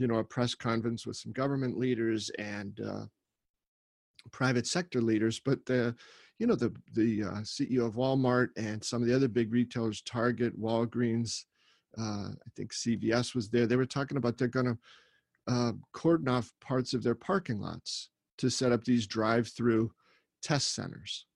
you 0.00 0.09
know 0.09 0.16
a 0.16 0.25
press 0.25 0.54
conference 0.54 1.07
with 1.07 1.16
some 1.16 1.33
government 1.33 1.78
leaders 1.78 2.30
and 2.38 2.80
uh, 2.80 3.04
private 4.33 4.66
sector 4.66 5.00
leaders 5.00 5.40
but 5.45 5.64
the 5.66 5.95
you 6.38 6.47
know 6.47 6.54
the 6.54 6.75
the 6.95 7.23
uh, 7.23 7.40
ceo 7.42 7.87
of 7.87 7.95
walmart 7.95 8.49
and 8.57 8.83
some 8.83 9.02
of 9.02 9.09
the 9.09 9.14
other 9.14 9.28
big 9.28 9.52
retailers 9.52 10.02
target 10.02 10.59
walgreens 10.61 11.45
uh, 11.99 12.28
i 12.30 12.50
think 12.57 12.73
cvs 12.73 13.35
was 13.35 13.49
there 13.49 13.66
they 13.66 13.76
were 13.76 13.87
talking 13.87 14.16
about 14.16 14.37
they're 14.37 14.49
going 14.49 14.66
to 14.66 14.78
uh, 15.49 15.73
cordon 15.92 16.28
off 16.28 16.52
parts 16.61 16.92
of 16.95 17.02
their 17.02 17.14
parking 17.14 17.61
lots 17.61 18.11
to 18.40 18.50
set 18.50 18.73
up 18.73 18.85
these 18.85 19.07
drive-through 19.07 19.92
test 20.42 20.75
centers. 20.75 21.26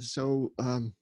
So 0.00 0.52
um, 0.58 0.94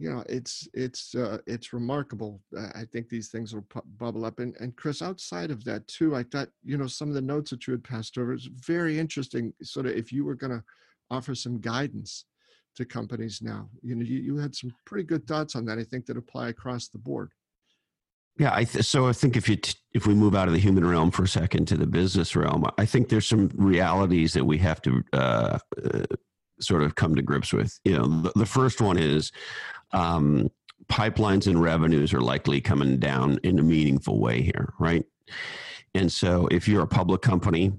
you 0.00 0.10
know 0.10 0.24
it's 0.28 0.66
it's 0.72 1.14
uh, 1.14 1.38
it's 1.46 1.72
remarkable 1.74 2.40
i 2.74 2.84
think 2.90 3.08
these 3.08 3.28
things 3.28 3.54
will 3.54 3.66
pu- 3.68 3.82
bubble 3.98 4.24
up 4.24 4.38
and 4.38 4.56
and 4.58 4.74
chris 4.74 5.02
outside 5.02 5.50
of 5.50 5.62
that 5.62 5.86
too 5.86 6.16
i 6.16 6.22
thought 6.22 6.48
you 6.64 6.78
know 6.78 6.86
some 6.86 7.08
of 7.08 7.14
the 7.14 7.20
notes 7.20 7.50
that 7.50 7.66
you 7.66 7.72
had 7.72 7.84
passed 7.84 8.16
over 8.16 8.32
is 8.32 8.48
very 8.66 8.98
interesting 8.98 9.52
sort 9.62 9.86
of 9.86 9.92
if 9.92 10.10
you 10.10 10.24
were 10.24 10.34
going 10.34 10.50
to 10.50 10.64
offer 11.10 11.34
some 11.34 11.60
guidance 11.60 12.24
to 12.74 12.84
companies 12.84 13.40
now 13.42 13.68
you 13.82 13.94
know 13.94 14.02
you, 14.02 14.18
you 14.18 14.36
had 14.38 14.54
some 14.54 14.72
pretty 14.86 15.04
good 15.04 15.26
thoughts 15.26 15.54
on 15.54 15.66
that 15.66 15.78
i 15.78 15.84
think 15.84 16.06
that 16.06 16.16
apply 16.16 16.48
across 16.48 16.88
the 16.88 16.98
board 16.98 17.30
yeah, 18.38 18.54
I 18.54 18.64
th- 18.64 18.86
so 18.86 19.06
I 19.06 19.12
think 19.12 19.36
if 19.36 19.50
you 19.50 19.56
t- 19.56 19.74
if 19.92 20.06
we 20.06 20.14
move 20.14 20.34
out 20.34 20.48
of 20.48 20.54
the 20.54 20.60
human 20.60 20.86
realm 20.86 21.10
for 21.10 21.24
a 21.24 21.28
second 21.28 21.66
to 21.66 21.76
the 21.76 21.86
business 21.86 22.34
realm, 22.34 22.64
I 22.78 22.86
think 22.86 23.08
there's 23.08 23.26
some 23.26 23.50
realities 23.54 24.32
that 24.32 24.46
we 24.46 24.56
have 24.58 24.80
to 24.82 25.02
uh, 25.12 25.58
uh, 25.84 26.04
sort 26.60 26.82
of 26.82 26.94
come 26.94 27.14
to 27.14 27.22
grips 27.22 27.52
with. 27.52 27.78
You 27.84 27.98
know, 27.98 28.06
the, 28.06 28.32
the 28.36 28.46
first 28.46 28.80
one 28.80 28.98
is 28.98 29.32
um, 29.92 30.50
pipelines 30.90 31.46
and 31.46 31.60
revenues 31.62 32.12
are 32.12 32.20
likely 32.20 32.60
coming 32.60 32.98
down 32.98 33.38
in 33.42 33.58
a 33.58 33.62
meaningful 33.62 34.18
way 34.18 34.42
here, 34.42 34.72
right? 34.78 35.04
And 35.94 36.10
so 36.10 36.48
if 36.50 36.68
you're 36.68 36.82
a 36.82 36.88
public 36.88 37.22
company, 37.22 37.72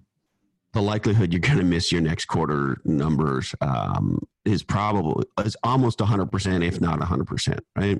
the 0.73 0.81
likelihood 0.81 1.33
you're 1.33 1.39
going 1.41 1.57
to 1.57 1.65
miss 1.65 1.91
your 1.91 2.01
next 2.01 2.25
quarter 2.25 2.77
numbers 2.85 3.53
um, 3.61 4.19
is 4.45 4.63
probably 4.63 5.25
is 5.43 5.57
almost 5.63 5.99
100% 5.99 6.65
if 6.65 6.79
not 6.79 6.99
100% 6.99 7.59
right? 7.75 7.99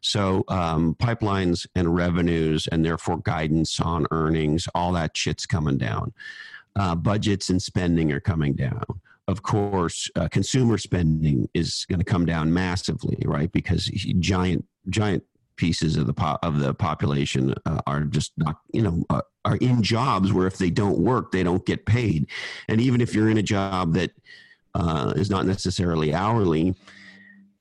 So 0.00 0.44
um, 0.46 0.94
pipelines 0.94 1.66
and 1.74 1.92
revenues 1.92 2.68
and 2.68 2.84
therefore 2.84 3.18
guidance 3.18 3.80
on 3.80 4.06
earnings 4.12 4.68
all 4.74 4.92
that 4.92 5.16
shit's 5.16 5.46
coming 5.46 5.76
down. 5.76 6.12
Uh, 6.76 6.94
budgets 6.94 7.50
and 7.50 7.60
spending 7.60 8.12
are 8.12 8.20
coming 8.20 8.52
down 8.52 8.84
of 9.28 9.42
course, 9.42 10.10
uh, 10.16 10.26
consumer 10.28 10.78
spending 10.78 11.48
is 11.52 11.84
going 11.88 11.98
to 11.98 12.04
come 12.04 12.24
down 12.24 12.52
massively, 12.52 13.18
right? 13.26 13.52
Because 13.52 13.84
giant, 14.18 14.64
giant 14.88 15.22
pieces 15.56 15.96
of 15.96 16.06
the 16.06 16.14
po- 16.14 16.38
of 16.42 16.60
the 16.60 16.72
population 16.72 17.54
uh, 17.66 17.80
are 17.86 18.04
just 18.04 18.32
not, 18.38 18.60
you 18.72 18.80
know, 18.80 19.04
uh, 19.10 19.20
are 19.44 19.56
in 19.56 19.82
jobs 19.82 20.32
where 20.32 20.46
if 20.46 20.56
they 20.56 20.70
don't 20.70 20.98
work, 20.98 21.30
they 21.30 21.42
don't 21.42 21.66
get 21.66 21.84
paid, 21.84 22.26
and 22.68 22.80
even 22.80 23.02
if 23.02 23.14
you're 23.14 23.28
in 23.28 23.36
a 23.36 23.42
job 23.42 23.92
that 23.92 24.12
uh, 24.74 25.12
is 25.14 25.28
not 25.28 25.44
necessarily 25.44 26.14
hourly, 26.14 26.62
you 26.62 26.74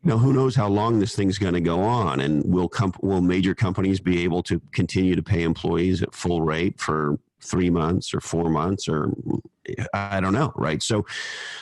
know, 0.03 0.17
who 0.17 0.31
knows 0.31 0.55
how 0.55 0.69
long 0.69 0.99
this 0.99 1.15
thing's 1.15 1.37
going 1.37 1.53
to 1.53 1.59
go 1.59 1.81
on, 1.81 2.21
and 2.21 2.45
will 2.45 2.69
comp- 2.69 3.03
will 3.03 3.21
major 3.21 3.53
companies 3.53 3.99
be 3.99 4.23
able 4.23 4.41
to 4.43 4.61
continue 4.71 5.17
to 5.17 5.23
pay 5.23 5.43
employees 5.43 6.01
at 6.01 6.15
full 6.15 6.41
rate 6.41 6.79
for 6.79 7.19
three 7.41 7.69
months 7.69 8.13
or 8.13 8.21
four 8.21 8.49
months 8.49 8.87
or 8.87 9.11
I 9.93 10.19
don't 10.19 10.33
know, 10.33 10.51
right? 10.55 10.81
So, 10.81 11.05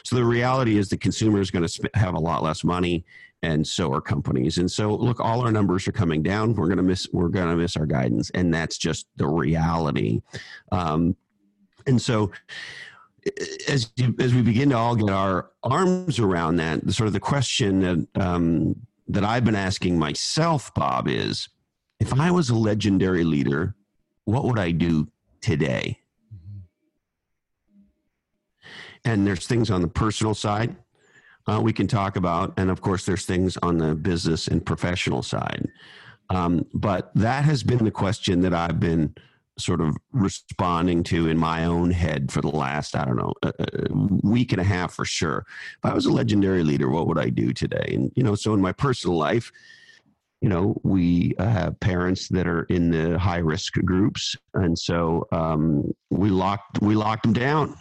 so 0.03 0.15
the 0.15 0.25
reality 0.25 0.77
is 0.77 0.89
the 0.89 0.97
consumer 0.97 1.39
is 1.39 1.51
going 1.51 1.67
to 1.67 1.89
have 1.93 2.13
a 2.13 2.19
lot 2.19 2.43
less 2.43 2.63
money, 2.63 3.05
and 3.41 3.65
so 3.65 3.91
are 3.93 4.01
companies. 4.01 4.57
And 4.57 4.69
so, 4.69 4.95
look, 4.95 5.19
all 5.19 5.41
our 5.41 5.51
numbers 5.51 5.87
are 5.87 5.91
coming 5.91 6.23
down. 6.23 6.53
We're 6.53 6.67
going 6.67 6.77
to 6.77 6.83
miss. 6.83 7.07
We're 7.11 7.29
going 7.29 7.49
to 7.49 7.55
miss 7.55 7.77
our 7.77 7.85
guidance, 7.85 8.29
and 8.31 8.53
that's 8.53 8.77
just 8.77 9.07
the 9.15 9.27
reality. 9.27 10.21
Um, 10.71 11.15
and 11.87 12.01
so, 12.01 12.31
as 13.67 13.91
as 14.19 14.33
we 14.33 14.41
begin 14.41 14.69
to 14.69 14.77
all 14.77 14.95
get 14.95 15.09
our 15.09 15.51
arms 15.63 16.19
around 16.19 16.57
that, 16.57 16.91
sort 16.91 17.07
of 17.07 17.13
the 17.13 17.19
question 17.19 17.79
that 17.79 18.21
um, 18.21 18.75
that 19.07 19.23
I've 19.23 19.45
been 19.45 19.55
asking 19.55 19.99
myself, 19.99 20.73
Bob, 20.73 21.07
is 21.07 21.49
if 21.99 22.13
I 22.13 22.31
was 22.31 22.49
a 22.49 22.55
legendary 22.55 23.23
leader, 23.23 23.75
what 24.25 24.45
would 24.45 24.59
I 24.59 24.71
do 24.71 25.07
today? 25.41 25.99
And 29.05 29.25
there's 29.25 29.47
things 29.47 29.71
on 29.71 29.81
the 29.81 29.87
personal 29.87 30.33
side 30.33 30.75
uh, 31.47 31.59
we 31.61 31.73
can 31.73 31.87
talk 31.87 32.15
about, 32.15 32.53
and 32.57 32.69
of 32.69 32.81
course, 32.81 33.05
there's 33.05 33.25
things 33.25 33.57
on 33.57 33.77
the 33.77 33.95
business 33.95 34.47
and 34.47 34.65
professional 34.65 35.21
side. 35.21 35.67
Um, 36.29 36.65
but 36.73 37.11
that 37.15 37.45
has 37.45 37.63
been 37.63 37.83
the 37.85 37.91
question 37.91 38.41
that 38.41 38.53
I've 38.53 38.79
been 38.79 39.13
sort 39.57 39.79
of 39.79 39.95
responding 40.11 41.03
to 41.03 41.29
in 41.29 41.37
my 41.37 41.65
own 41.65 41.91
head 41.91 42.31
for 42.31 42.41
the 42.41 42.49
last, 42.49 42.95
I 42.95 43.05
don't 43.05 43.15
know, 43.15 43.33
a, 43.43 43.53
a 43.59 43.93
week 44.23 44.51
and 44.51 44.59
a 44.59 44.65
half 44.65 44.93
for 44.93 45.05
sure. 45.05 45.45
If 45.77 45.91
I 45.91 45.93
was 45.93 46.07
a 46.07 46.11
legendary 46.11 46.63
leader, 46.63 46.89
what 46.89 47.07
would 47.07 47.19
I 47.19 47.29
do 47.29 47.53
today? 47.53 47.91
And, 47.93 48.11
you 48.15 48.23
know, 48.23 48.35
so 48.35 48.53
in 48.53 48.59
my 48.59 48.71
personal 48.71 49.15
life, 49.15 49.51
you 50.45 50.49
know, 50.49 50.79
we 50.83 51.33
uh, 51.39 51.47
have 51.47 51.79
parents 51.79 52.27
that 52.27 52.45
are 52.45 52.65
in 52.65 52.91
the 52.91 53.17
high 53.17 53.39
risk 53.39 53.73
groups, 53.83 54.35
and 54.53 54.77
so 54.77 55.27
um, 55.31 55.91
we 56.11 56.29
locked 56.29 56.79
we 56.83 56.93
locked 56.93 57.23
them 57.23 57.33
down, 57.33 57.75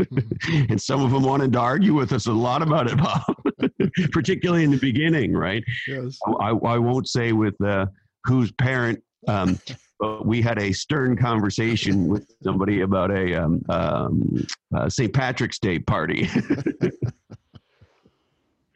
and 0.48 0.80
some 0.80 1.04
of 1.04 1.10
them 1.10 1.24
wanted 1.24 1.52
to 1.52 1.58
argue 1.58 1.92
with 1.92 2.14
us 2.14 2.26
a 2.26 2.32
lot 2.32 2.62
about 2.62 2.90
it, 2.90 2.96
Bob, 2.96 3.36
particularly 4.12 4.64
in 4.64 4.70
the 4.70 4.78
beginning, 4.78 5.34
right? 5.34 5.62
Yes. 5.86 6.18
I, 6.40 6.52
I 6.52 6.78
won't 6.78 7.06
say 7.06 7.32
with 7.32 7.60
uh, 7.62 7.84
whose 8.24 8.50
parent. 8.50 9.02
Um, 9.28 9.58
but 10.00 10.24
we 10.24 10.40
had 10.40 10.58
a 10.58 10.72
stern 10.72 11.16
conversation 11.18 12.06
with 12.06 12.30
somebody 12.42 12.80
about 12.80 13.10
a 13.10 13.34
um, 13.34 13.62
um, 13.68 14.46
uh, 14.74 14.88
St. 14.88 15.12
Patrick's 15.12 15.58
Day 15.58 15.78
party. 15.80 16.30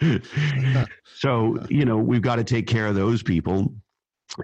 so 1.17 1.59
you 1.69 1.85
know 1.85 1.97
we've 1.97 2.23
got 2.23 2.37
to 2.37 2.45
take 2.45 2.67
care 2.67 2.87
of 2.87 2.95
those 2.95 3.23
people. 3.23 3.73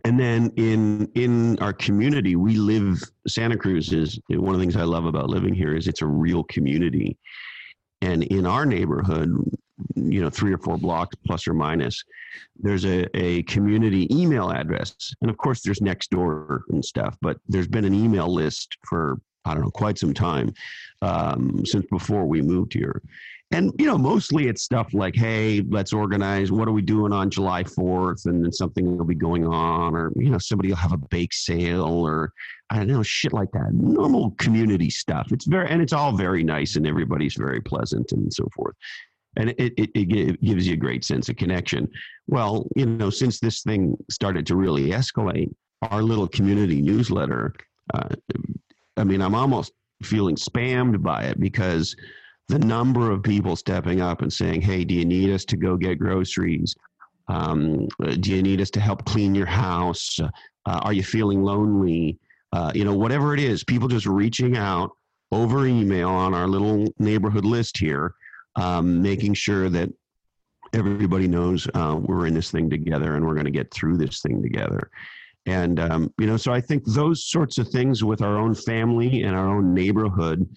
And 0.04 0.18
then 0.18 0.52
in 0.56 1.10
in 1.14 1.58
our 1.60 1.72
community 1.72 2.36
we 2.36 2.56
live 2.56 3.02
santa 3.28 3.56
cruz 3.56 3.92
is 3.92 4.18
one 4.28 4.54
of 4.54 4.60
the 4.60 4.62
things 4.62 4.76
i 4.76 4.82
love 4.82 5.04
about 5.04 5.30
living 5.30 5.54
here 5.54 5.76
is 5.76 5.86
it's 5.86 6.02
a 6.02 6.06
real 6.06 6.44
community. 6.44 7.16
And 8.02 8.24
in 8.24 8.46
our 8.46 8.66
neighborhood 8.66 9.30
you 9.94 10.20
know 10.20 10.30
three 10.30 10.52
or 10.52 10.58
four 10.58 10.78
blocks 10.78 11.14
plus 11.26 11.46
or 11.46 11.52
minus 11.52 12.02
there's 12.58 12.84
a, 12.86 13.06
a 13.16 13.42
community 13.44 14.08
email 14.14 14.50
address. 14.50 14.94
And 15.20 15.30
of 15.30 15.36
course 15.36 15.62
there's 15.62 15.80
next 15.80 16.10
door 16.10 16.64
and 16.70 16.84
stuff 16.84 17.16
but 17.22 17.38
there's 17.48 17.68
been 17.68 17.84
an 17.84 17.94
email 17.94 18.32
list 18.32 18.76
for 18.86 19.20
i 19.44 19.54
don't 19.54 19.62
know 19.62 19.70
quite 19.70 19.98
some 19.98 20.12
time 20.12 20.52
um, 21.02 21.64
since 21.64 21.86
before 21.86 22.26
we 22.26 22.42
moved 22.42 22.72
here 22.72 23.00
and 23.52 23.72
you 23.78 23.86
know 23.86 23.96
mostly 23.96 24.48
it's 24.48 24.62
stuff 24.62 24.92
like 24.92 25.14
hey 25.14 25.62
let's 25.68 25.92
organize. 25.92 26.50
What 26.50 26.68
are 26.68 26.72
we 26.72 26.82
doing 26.82 27.12
on 27.12 27.30
july 27.30 27.62
4th 27.62 28.26
and 28.26 28.44
then 28.44 28.52
something 28.52 28.96
will 28.96 29.04
be 29.04 29.14
going 29.14 29.46
on 29.46 29.94
or 29.94 30.12
you 30.16 30.30
know 30.30 30.38
somebody 30.38 30.68
will 30.70 30.76
have 30.76 30.92
a 30.92 30.98
bake 30.98 31.32
sale 31.32 32.06
or 32.06 32.32
i 32.70 32.76
don't 32.76 32.88
know 32.88 33.02
shit 33.02 33.32
like 33.32 33.50
that. 33.52 33.72
Normal 33.72 34.32
community 34.32 34.90
stuff. 34.90 35.28
It's 35.30 35.46
very 35.46 35.68
and 35.68 35.80
it's 35.80 35.92
all 35.92 36.12
very 36.12 36.42
nice 36.42 36.76
and 36.76 36.86
everybody's 36.86 37.34
very 37.34 37.60
pleasant 37.60 38.12
and 38.12 38.32
so 38.32 38.48
forth. 38.54 38.74
And 39.38 39.50
it, 39.50 39.74
it, 39.76 39.90
it 39.94 40.40
gives 40.42 40.66
you 40.66 40.72
a 40.72 40.78
great 40.78 41.04
sense 41.04 41.28
of 41.28 41.36
connection. 41.36 41.88
Well 42.26 42.66
you 42.74 42.86
know 42.86 43.10
since 43.10 43.38
this 43.38 43.62
thing 43.62 43.96
started 44.10 44.46
to 44.46 44.56
really 44.56 44.90
escalate 44.90 45.52
our 45.82 46.02
little 46.02 46.26
community 46.26 46.80
newsletter 46.80 47.54
uh, 47.92 48.08
i 48.96 49.04
mean 49.04 49.20
i'm 49.20 49.34
almost 49.34 49.72
feeling 50.02 50.34
spammed 50.34 51.02
by 51.02 51.24
it 51.24 51.38
because 51.38 51.94
the 52.48 52.58
number 52.58 53.10
of 53.10 53.22
people 53.22 53.56
stepping 53.56 54.00
up 54.00 54.22
and 54.22 54.32
saying, 54.32 54.62
"Hey, 54.62 54.84
do 54.84 54.94
you 54.94 55.04
need 55.04 55.30
us 55.30 55.44
to 55.46 55.56
go 55.56 55.76
get 55.76 55.98
groceries? 55.98 56.74
Um, 57.28 57.88
do 58.20 58.30
you 58.34 58.42
need 58.42 58.60
us 58.60 58.70
to 58.70 58.80
help 58.80 59.04
clean 59.04 59.34
your 59.34 59.46
house? 59.46 60.18
Uh, 60.20 60.28
are 60.66 60.92
you 60.92 61.02
feeling 61.02 61.42
lonely? 61.42 62.18
Uh, 62.52 62.70
you 62.74 62.84
know, 62.84 62.94
whatever 62.94 63.34
it 63.34 63.40
is, 63.40 63.64
people 63.64 63.88
just 63.88 64.06
reaching 64.06 64.56
out 64.56 64.90
over 65.32 65.66
email 65.66 66.10
on 66.10 66.34
our 66.34 66.46
little 66.46 66.86
neighborhood 66.98 67.44
list 67.44 67.76
here, 67.76 68.14
um, 68.54 69.02
making 69.02 69.34
sure 69.34 69.68
that 69.68 69.90
everybody 70.72 71.26
knows 71.26 71.66
uh, 71.74 71.98
we're 72.00 72.26
in 72.26 72.34
this 72.34 72.50
thing 72.50 72.70
together 72.70 73.16
and 73.16 73.26
we're 73.26 73.34
going 73.34 73.46
to 73.46 73.50
get 73.50 73.72
through 73.72 73.96
this 73.96 74.20
thing 74.20 74.42
together. 74.42 74.90
And 75.46 75.78
um, 75.78 76.12
you 76.18 76.26
know, 76.26 76.36
so 76.36 76.52
I 76.52 76.60
think 76.60 76.84
those 76.84 77.24
sorts 77.26 77.58
of 77.58 77.68
things 77.68 78.02
with 78.02 78.20
our 78.20 78.38
own 78.38 78.54
family 78.54 79.22
and 79.22 79.36
our 79.36 79.48
own 79.48 79.74
neighborhood 79.74 80.48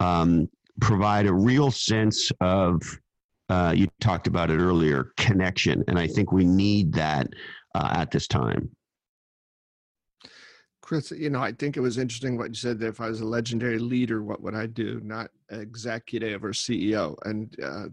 um, 0.00 0.48
provide 0.80 1.26
a 1.26 1.32
real 1.32 1.70
sense 1.70 2.30
of 2.40 2.82
uh, 3.48 3.72
you 3.76 3.86
talked 4.00 4.26
about 4.26 4.50
it 4.50 4.58
earlier 4.58 5.12
connection. 5.16 5.84
And 5.88 5.98
i 5.98 6.06
think 6.06 6.32
we 6.32 6.44
need 6.44 6.92
that 6.94 7.28
uh, 7.74 7.90
at 7.92 8.10
this 8.10 8.26
time. 8.26 8.70
Chris 10.82 11.10
you 11.10 11.30
know 11.30 11.42
i 11.42 11.52
think 11.52 11.76
it 11.76 11.80
was 11.80 11.98
interesting 11.98 12.36
what 12.36 12.48
you 12.48 12.54
said 12.54 12.78
that 12.78 12.86
if 12.88 13.00
i 13.00 13.08
was 13.08 13.20
a 13.20 13.26
legendary 13.26 13.78
leader 13.78 14.22
what 14.22 14.40
would 14.40 14.54
i 14.54 14.66
do? 14.66 15.00
Not 15.02 15.30
executive 15.50 16.44
or 16.44 16.50
ceo 16.50 17.16
and 17.24 17.56
uh, 17.62 17.86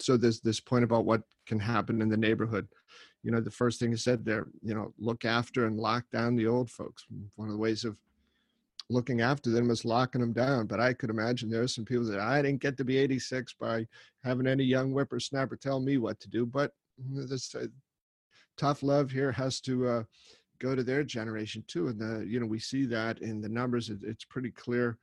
so 0.00 0.16
there's 0.16 0.40
this 0.40 0.60
point 0.60 0.84
about 0.84 1.04
what 1.04 1.22
can 1.46 1.58
happen 1.58 2.00
in 2.00 2.08
the 2.08 2.16
neighborhood 2.16 2.66
you 3.22 3.30
know 3.30 3.40
the 3.40 3.50
first 3.50 3.80
thing 3.80 3.90
you 3.90 3.96
said 3.96 4.24
there 4.24 4.46
you 4.62 4.74
know 4.74 4.92
look 4.98 5.24
after 5.24 5.66
and 5.66 5.78
lock 5.78 6.04
down 6.12 6.36
the 6.36 6.46
old 6.46 6.70
folks. 6.70 7.04
One 7.36 7.48
of 7.48 7.52
the 7.52 7.60
ways 7.60 7.84
of 7.84 7.98
looking 8.90 9.20
after 9.20 9.50
them 9.50 9.70
is 9.70 9.84
locking 9.84 10.20
them 10.20 10.32
down. 10.32 10.66
But 10.66 10.80
I 10.80 10.92
could 10.92 11.10
imagine 11.10 11.50
there 11.50 11.62
are 11.62 11.68
some 11.68 11.84
people 11.84 12.06
that 12.06 12.20
I 12.20 12.42
didn't 12.42 12.62
get 12.62 12.76
to 12.78 12.84
be 12.84 12.96
86 12.96 13.54
by 13.54 13.86
having 14.24 14.46
any 14.46 14.64
young 14.64 14.92
whippersnapper 14.92 15.56
tell 15.56 15.80
me 15.80 15.98
what 15.98 16.18
to 16.20 16.28
do. 16.28 16.46
But 16.46 16.72
this 16.98 17.54
uh, 17.54 17.66
tough 18.56 18.82
love 18.82 19.10
here 19.10 19.32
has 19.32 19.60
to 19.60 19.88
uh, 19.88 20.02
go 20.58 20.74
to 20.74 20.82
their 20.82 21.04
generation 21.04 21.64
too. 21.68 21.88
And 21.88 22.00
the 22.00 22.26
you 22.26 22.40
know 22.40 22.46
we 22.46 22.58
see 22.58 22.86
that 22.86 23.20
in 23.20 23.40
the 23.40 23.48
numbers. 23.48 23.90
It, 23.90 23.98
it's 24.02 24.24
pretty 24.24 24.50
clear. 24.50 24.98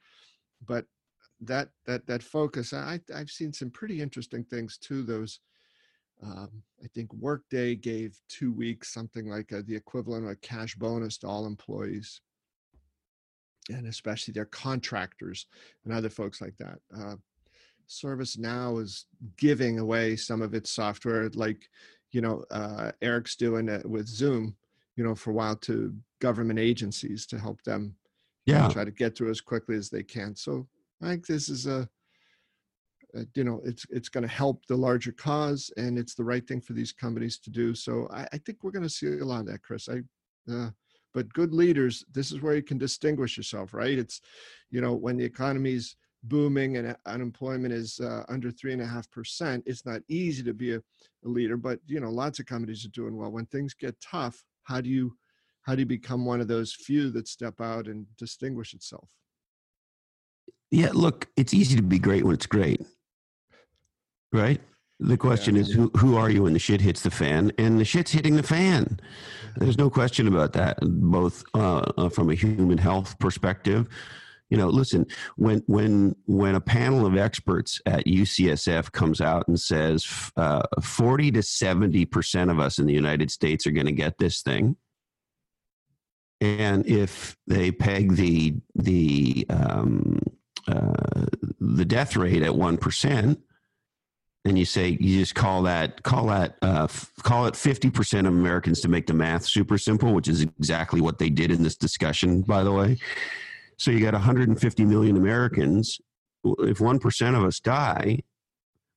But 0.66 0.86
that 1.42 1.70
that 1.86 2.08
that 2.08 2.24
focus, 2.24 2.74
I 2.74 3.00
I've 3.14 3.30
seen 3.30 3.54
some 3.54 3.70
pretty 3.70 4.02
interesting 4.02 4.44
things 4.44 4.78
too. 4.78 5.04
Those. 5.04 5.40
Um, 6.24 6.64
I 6.82 6.88
think 6.96 7.14
Workday 7.14 7.76
gave 7.76 8.18
two 8.30 8.54
weeks, 8.54 8.94
something 8.94 9.28
like 9.28 9.52
a, 9.52 9.58
uh, 9.58 9.62
the 9.68 9.76
equivalent 9.76 10.24
of 10.24 10.32
a 10.32 10.36
cash 10.38 10.74
bonus 10.76 11.18
to 11.18 11.28
all 11.28 11.46
employees 11.46 12.22
and 13.70 13.88
especially 13.88 14.32
their 14.34 14.46
contractors 14.46 15.48
and 15.84 15.94
other 15.94 16.10
folks 16.10 16.42
like 16.42 16.56
that. 16.58 16.80
Uh, 16.96 17.16
ServiceNow 17.88 18.82
is 18.82 19.06
giving 19.38 19.80
away 19.80 20.16
some 20.16 20.42
of 20.42 20.54
its 20.54 20.72
software, 20.72 21.30
like 21.36 21.70
you 22.12 22.22
know 22.22 22.44
uh, 22.52 22.92
Eric's 23.02 23.36
doing 23.36 23.68
it 23.70 23.88
with 23.88 24.08
Zoom, 24.08 24.56
you 24.96 25.04
know, 25.04 25.16
for 25.16 25.32
a 25.32 25.34
while 25.34 25.56
to 25.58 25.96
government 26.20 26.60
agencies 26.60 27.26
to 27.28 27.38
help 27.38 27.62
them, 27.64 27.96
yeah, 28.46 28.68
know, 28.68 28.74
try 28.74 28.86
to 28.86 28.92
get 28.92 29.16
through 29.16 29.30
as 29.30 29.42
quickly 29.42 29.76
as 29.76 29.90
they 29.90 30.04
can. 30.04 30.36
So 30.36 30.68
I 31.02 31.10
think 31.10 31.28
this 31.28 31.50
is 31.50 31.68
a, 31.68 31.88
a 33.16 33.26
you 33.36 33.44
know, 33.44 33.62
it's 33.64 33.86
it's 33.92 34.10
going 34.10 34.24
to 34.24 34.34
help 34.34 34.66
the 34.66 34.76
larger 34.76 35.12
cause, 35.12 35.72
and 35.78 35.98
it's 36.00 36.16
the 36.16 36.24
right 36.24 36.46
thing 36.48 36.62
for 36.62 36.74
these 36.74 36.92
companies 36.92 37.38
to 37.40 37.50
do. 37.50 37.76
So 37.76 38.08
I, 38.12 38.28
I 38.34 38.38
think 38.40 38.64
we're 38.64 38.72
going 38.72 38.84
to 38.84 38.90
see 38.90 39.08
a 39.08 39.26
lot 39.26 39.42
of 39.42 39.48
that, 39.48 39.62
Chris. 39.62 39.90
I 39.90 40.02
uh, 40.52 40.70
but 41.16 41.32
good 41.34 41.54
leaders 41.54 42.04
this 42.12 42.32
is 42.32 42.42
where 42.42 42.56
you 42.56 42.62
can 42.62 42.78
distinguish 42.78 43.38
yourself 43.38 43.74
right? 43.74 43.98
It's 43.98 44.22
you 44.70 44.82
know 44.82 44.94
when 44.94 45.18
the 45.18 45.24
economy's 45.24 45.96
booming 46.26 46.78
and 46.78 46.96
unemployment 47.06 47.74
is 47.74 48.00
uh, 48.00 48.24
under 48.30 48.52
three 48.52 48.74
and 48.74 48.82
a 48.82 48.86
half 48.86 49.10
percent 49.10 49.64
it's 49.66 49.86
not 49.86 50.02
easy 50.10 50.44
to 50.44 50.54
be 50.54 50.74
a, 50.74 50.78
a, 50.78 51.28
leader 51.28 51.56
but 51.56 51.80
you 51.88 52.00
know 52.00 52.12
lots 52.12 52.40
of 52.40 52.46
companies 52.46 52.86
are 52.86 52.90
doing 52.90 53.16
well. 53.16 53.32
When 53.32 53.48
things 53.48 53.74
get 53.74 53.96
tough 54.02 54.44
how 54.64 54.82
do 54.82 54.90
you 54.90 55.18
how 55.64 55.74
do 55.74 55.80
you 55.80 55.88
become 55.88 56.26
one 56.26 56.42
of 56.42 56.48
those 56.48 56.74
few 56.74 57.10
that 57.12 57.28
step 57.28 57.60
out 57.60 57.88
and 57.88 58.06
distinguish 58.18 58.74
itself? 58.74 59.10
Yeah 60.70 60.92
look 60.94 61.28
it's 61.38 61.54
easy 61.54 61.76
to 61.78 61.82
be 61.82 62.00
great 62.00 62.24
when 62.26 62.36
it's 62.36 62.46
great 62.46 62.82
right 64.34 64.60
the 65.00 65.18
question 65.18 65.56
yeah. 65.56 65.62
is 65.62 65.72
who 65.72 65.92
who 65.98 66.16
are 66.16 66.30
you 66.30 66.44
when 66.44 66.54
the 66.54 66.60
shit 66.60 66.82
hits 66.82 67.02
the 67.02 67.12
fan? 67.12 67.52
And 67.58 67.80
the 67.80 67.86
shit's 67.86 68.12
hitting 68.12 68.36
the 68.36 68.44
fan. 68.44 69.00
There's 69.58 69.78
no 69.78 69.90
question 69.90 70.28
about 70.28 70.54
that. 70.54 70.78
Both 70.82 71.44
uh, 71.54 71.92
uh, 71.98 72.10
from 72.10 72.30
a 72.30 72.36
human 72.36 72.78
health 72.78 73.18
perspective, 73.20 73.88
you 74.50 74.58
know, 74.58 74.68
listen 74.68 75.06
when 75.36 75.64
when 75.68 76.16
when 76.26 76.56
a 76.56 76.62
panel 76.62 77.06
of 77.06 77.18
experts 77.18 77.82
at 77.86 78.06
UCSF 78.06 78.92
comes 78.92 79.20
out 79.20 79.48
and 79.48 79.60
says 79.60 80.32
uh, 80.38 80.64
forty 80.82 81.32
to 81.32 81.42
seventy 81.42 82.06
percent 82.06 82.50
of 82.50 82.60
us 82.60 82.80
in 82.80 82.86
the 82.86 82.94
United 82.94 83.32
States 83.32 83.68
are 83.68 83.72
going 83.72 83.88
to 83.88 83.92
get 83.92 84.18
this 84.18 84.42
thing, 84.42 84.78
and 86.40 86.86
if 86.88 87.36
they 87.48 87.72
peg 87.72 88.16
the 88.16 88.56
the 88.76 89.46
um, 89.50 90.20
uh, 90.68 91.26
the 91.60 91.86
death 91.86 92.16
rate 92.16 92.44
at 92.44 92.56
one 92.56 92.78
percent 92.78 93.40
and 94.46 94.60
you 94.60 94.66
say 94.66 94.98
you 95.02 95.20
just 95.20 95.36
call 95.36 95.64
that 95.64 96.04
call 96.04 96.28
that 96.28 96.56
uh, 96.62 96.84
f- 96.84 97.12
call 97.24 97.48
it 97.48 97.56
50% 97.56 98.20
of 98.20 98.26
americans 98.28 98.80
to 98.82 98.88
make 98.88 99.08
the 99.08 99.14
math 99.14 99.46
super 99.46 99.78
simple 99.78 100.14
which 100.14 100.28
is 100.28 100.42
exactly 100.42 101.02
what 101.02 101.18
they 101.18 101.30
did 101.30 101.52
in 101.52 101.64
this 101.64 101.76
discussion 101.76 102.42
by 102.42 102.64
the 102.64 102.72
way. 102.72 102.98
So 103.78 103.92
you 103.92 104.00
got 104.00 104.14
150 104.14 104.86
million 104.86 105.18
americans. 105.18 106.00
If 106.44 106.78
1% 106.78 107.38
of 107.38 107.44
us 107.44 107.60
die 107.60 108.20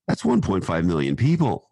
that's 0.06 0.22
1.5 0.22 0.84
million 0.84 1.16
people. 1.16 1.70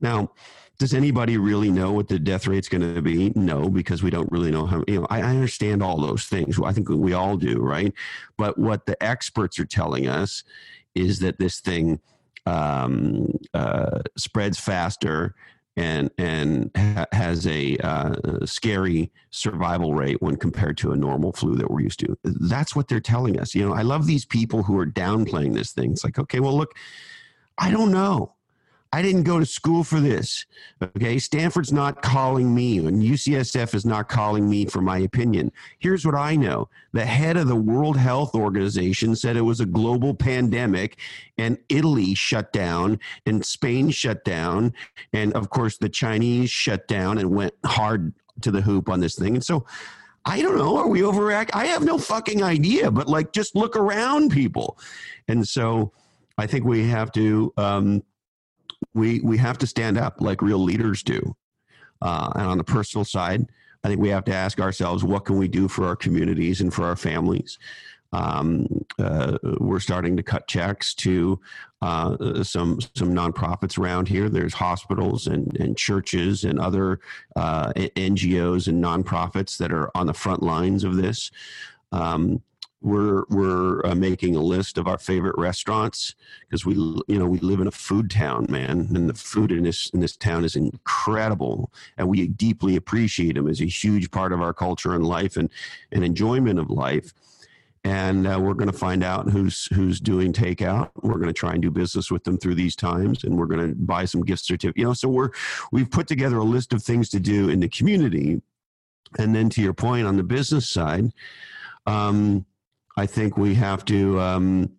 Now 0.00 0.32
does 0.78 0.94
anybody 0.94 1.38
really 1.38 1.70
know 1.70 1.92
what 1.92 2.08
the 2.08 2.18
death 2.18 2.48
rate's 2.48 2.68
going 2.68 2.94
to 2.94 3.00
be? 3.00 3.32
No 3.36 3.68
because 3.68 4.02
we 4.02 4.10
don't 4.10 4.30
really 4.32 4.50
know 4.50 4.66
how 4.66 4.82
you 4.88 5.00
know 5.00 5.06
I, 5.08 5.20
I 5.20 5.30
understand 5.30 5.82
all 5.82 6.00
those 6.00 6.26
things. 6.26 6.58
I 6.60 6.72
think 6.72 6.88
we 6.88 7.12
all 7.12 7.36
do 7.36 7.60
right? 7.60 7.92
But 8.36 8.58
what 8.58 8.86
the 8.86 9.00
experts 9.00 9.60
are 9.60 9.64
telling 9.64 10.08
us 10.08 10.42
is 10.96 11.20
that 11.20 11.38
this 11.38 11.60
thing 11.60 12.00
um, 12.46 13.30
uh, 13.54 14.00
spreads 14.16 14.58
faster 14.58 15.34
and 15.76 16.10
and 16.18 16.70
ha- 16.76 17.06
has 17.12 17.46
a 17.46 17.76
uh, 17.78 18.44
scary 18.44 19.10
survival 19.30 19.94
rate 19.94 20.20
when 20.20 20.36
compared 20.36 20.76
to 20.78 20.92
a 20.92 20.96
normal 20.96 21.32
flu 21.32 21.54
that 21.56 21.70
we're 21.70 21.80
used 21.80 22.00
to. 22.00 22.16
That's 22.24 22.76
what 22.76 22.88
they're 22.88 23.00
telling 23.00 23.38
us. 23.38 23.54
You 23.54 23.66
know, 23.66 23.74
I 23.74 23.82
love 23.82 24.06
these 24.06 24.26
people 24.26 24.62
who 24.62 24.78
are 24.78 24.86
downplaying 24.86 25.54
this 25.54 25.72
thing. 25.72 25.92
It's 25.92 26.04
like, 26.04 26.18
okay, 26.18 26.40
well, 26.40 26.56
look, 26.56 26.74
I 27.58 27.70
don't 27.70 27.90
know. 27.90 28.34
I 28.94 29.00
didn't 29.00 29.22
go 29.22 29.38
to 29.38 29.46
school 29.46 29.84
for 29.84 30.00
this. 30.00 30.44
Okay. 30.82 31.18
Stanford's 31.18 31.72
not 31.72 32.02
calling 32.02 32.54
me, 32.54 32.76
and 32.78 33.02
UCSF 33.02 33.74
is 33.74 33.86
not 33.86 34.08
calling 34.08 34.48
me 34.48 34.66
for 34.66 34.82
my 34.82 34.98
opinion. 34.98 35.50
Here's 35.78 36.04
what 36.04 36.14
I 36.14 36.36
know 36.36 36.68
the 36.92 37.06
head 37.06 37.38
of 37.38 37.48
the 37.48 37.56
World 37.56 37.96
Health 37.96 38.34
Organization 38.34 39.16
said 39.16 39.36
it 39.36 39.42
was 39.42 39.60
a 39.60 39.66
global 39.66 40.14
pandemic, 40.14 40.98
and 41.38 41.56
Italy 41.70 42.14
shut 42.14 42.52
down, 42.52 43.00
and 43.24 43.44
Spain 43.44 43.90
shut 43.90 44.24
down, 44.24 44.74
and 45.14 45.32
of 45.32 45.48
course, 45.48 45.78
the 45.78 45.88
Chinese 45.88 46.50
shut 46.50 46.86
down 46.86 47.16
and 47.16 47.30
went 47.30 47.54
hard 47.64 48.12
to 48.42 48.50
the 48.50 48.60
hoop 48.60 48.90
on 48.90 49.00
this 49.00 49.16
thing. 49.16 49.34
And 49.34 49.44
so, 49.44 49.64
I 50.24 50.42
don't 50.42 50.56
know. 50.56 50.76
Are 50.76 50.88
we 50.88 51.02
overact? 51.02 51.56
I 51.56 51.66
have 51.66 51.82
no 51.82 51.96
fucking 51.98 52.42
idea, 52.42 52.90
but 52.90 53.08
like, 53.08 53.32
just 53.32 53.56
look 53.56 53.74
around 53.74 54.30
people. 54.30 54.78
And 55.28 55.48
so, 55.48 55.92
I 56.38 56.46
think 56.46 56.64
we 56.64 56.88
have 56.88 57.12
to 57.12 57.52
um, 57.56 58.02
we 58.94 59.20
we 59.20 59.36
have 59.38 59.58
to 59.58 59.66
stand 59.66 59.98
up 59.98 60.20
like 60.20 60.42
real 60.42 60.62
leaders 60.62 61.02
do. 61.02 61.36
Uh, 62.00 62.32
and 62.34 62.46
on 62.46 62.58
the 62.58 62.64
personal 62.64 63.04
side, 63.04 63.46
I 63.84 63.88
think 63.88 64.00
we 64.00 64.08
have 64.08 64.24
to 64.24 64.34
ask 64.34 64.60
ourselves, 64.60 65.04
what 65.04 65.24
can 65.24 65.38
we 65.38 65.48
do 65.48 65.68
for 65.68 65.86
our 65.86 65.96
communities 65.96 66.60
and 66.60 66.72
for 66.72 66.84
our 66.84 66.96
families? 66.96 67.58
Um, 68.12 68.66
uh, 68.98 69.38
we're 69.58 69.80
starting 69.80 70.16
to 70.16 70.22
cut 70.22 70.46
checks 70.46 70.94
to 70.96 71.40
uh, 71.80 72.44
some 72.44 72.78
some 72.94 73.14
nonprofits 73.14 73.78
around 73.78 74.06
here. 74.08 74.28
There's 74.28 74.52
hospitals 74.52 75.26
and, 75.26 75.56
and 75.58 75.76
churches 75.76 76.44
and 76.44 76.60
other 76.60 77.00
uh, 77.36 77.72
NGOs 77.72 78.68
and 78.68 78.82
nonprofits 78.82 79.56
that 79.58 79.72
are 79.72 79.90
on 79.96 80.06
the 80.06 80.14
front 80.14 80.42
lines 80.42 80.84
of 80.84 80.96
this. 80.96 81.30
Um, 81.90 82.42
we're 82.82 83.24
we're 83.28 83.84
uh, 83.86 83.94
making 83.94 84.36
a 84.36 84.40
list 84.40 84.76
of 84.76 84.86
our 84.86 84.98
favorite 84.98 85.36
restaurants 85.38 86.14
because 86.40 86.66
we 86.66 86.74
you 86.74 87.18
know 87.18 87.26
we 87.26 87.38
live 87.38 87.60
in 87.60 87.66
a 87.66 87.72
food 87.72 88.10
town 88.10 88.46
man 88.48 88.88
and 88.94 89.08
the 89.08 89.14
food 89.14 89.52
in 89.52 89.62
this 89.62 89.88
in 89.90 90.00
this 90.00 90.16
town 90.16 90.44
is 90.44 90.56
incredible 90.56 91.72
and 91.96 92.08
we 92.08 92.26
deeply 92.26 92.76
appreciate 92.76 93.34
them 93.36 93.48
as 93.48 93.60
a 93.60 93.66
huge 93.66 94.10
part 94.10 94.32
of 94.32 94.42
our 94.42 94.52
culture 94.52 94.94
and 94.94 95.06
life 95.06 95.36
and 95.36 95.48
and 95.92 96.04
enjoyment 96.04 96.58
of 96.58 96.70
life. 96.70 97.12
And 97.84 98.28
uh, 98.28 98.38
we're 98.40 98.54
going 98.54 98.70
to 98.70 98.78
find 98.78 99.02
out 99.02 99.28
who's 99.28 99.66
who's 99.74 99.98
doing 99.98 100.32
takeout. 100.32 100.90
We're 101.02 101.14
going 101.14 101.26
to 101.26 101.32
try 101.32 101.52
and 101.52 101.62
do 101.62 101.70
business 101.70 102.12
with 102.12 102.22
them 102.22 102.38
through 102.38 102.54
these 102.54 102.76
times 102.76 103.24
and 103.24 103.36
we're 103.36 103.46
going 103.46 103.68
to 103.68 103.74
buy 103.74 104.04
some 104.04 104.22
gift 104.22 104.44
certificates 104.44 104.78
you 104.78 104.84
know 104.84 104.92
so 104.92 105.08
we're 105.08 105.30
we've 105.72 105.90
put 105.90 106.06
together 106.06 106.36
a 106.36 106.44
list 106.44 106.72
of 106.72 106.82
things 106.82 107.08
to 107.10 107.20
do 107.20 107.48
in 107.48 107.60
the 107.60 107.68
community. 107.68 108.40
And 109.18 109.34
then 109.34 109.50
to 109.50 109.60
your 109.60 109.74
point 109.74 110.06
on 110.06 110.16
the 110.16 110.22
business 110.22 110.66
side 110.68 111.12
um, 111.86 112.46
I 112.96 113.06
think 113.06 113.36
we 113.36 113.54
have 113.54 113.84
to. 113.86 114.20
Um, 114.20 114.70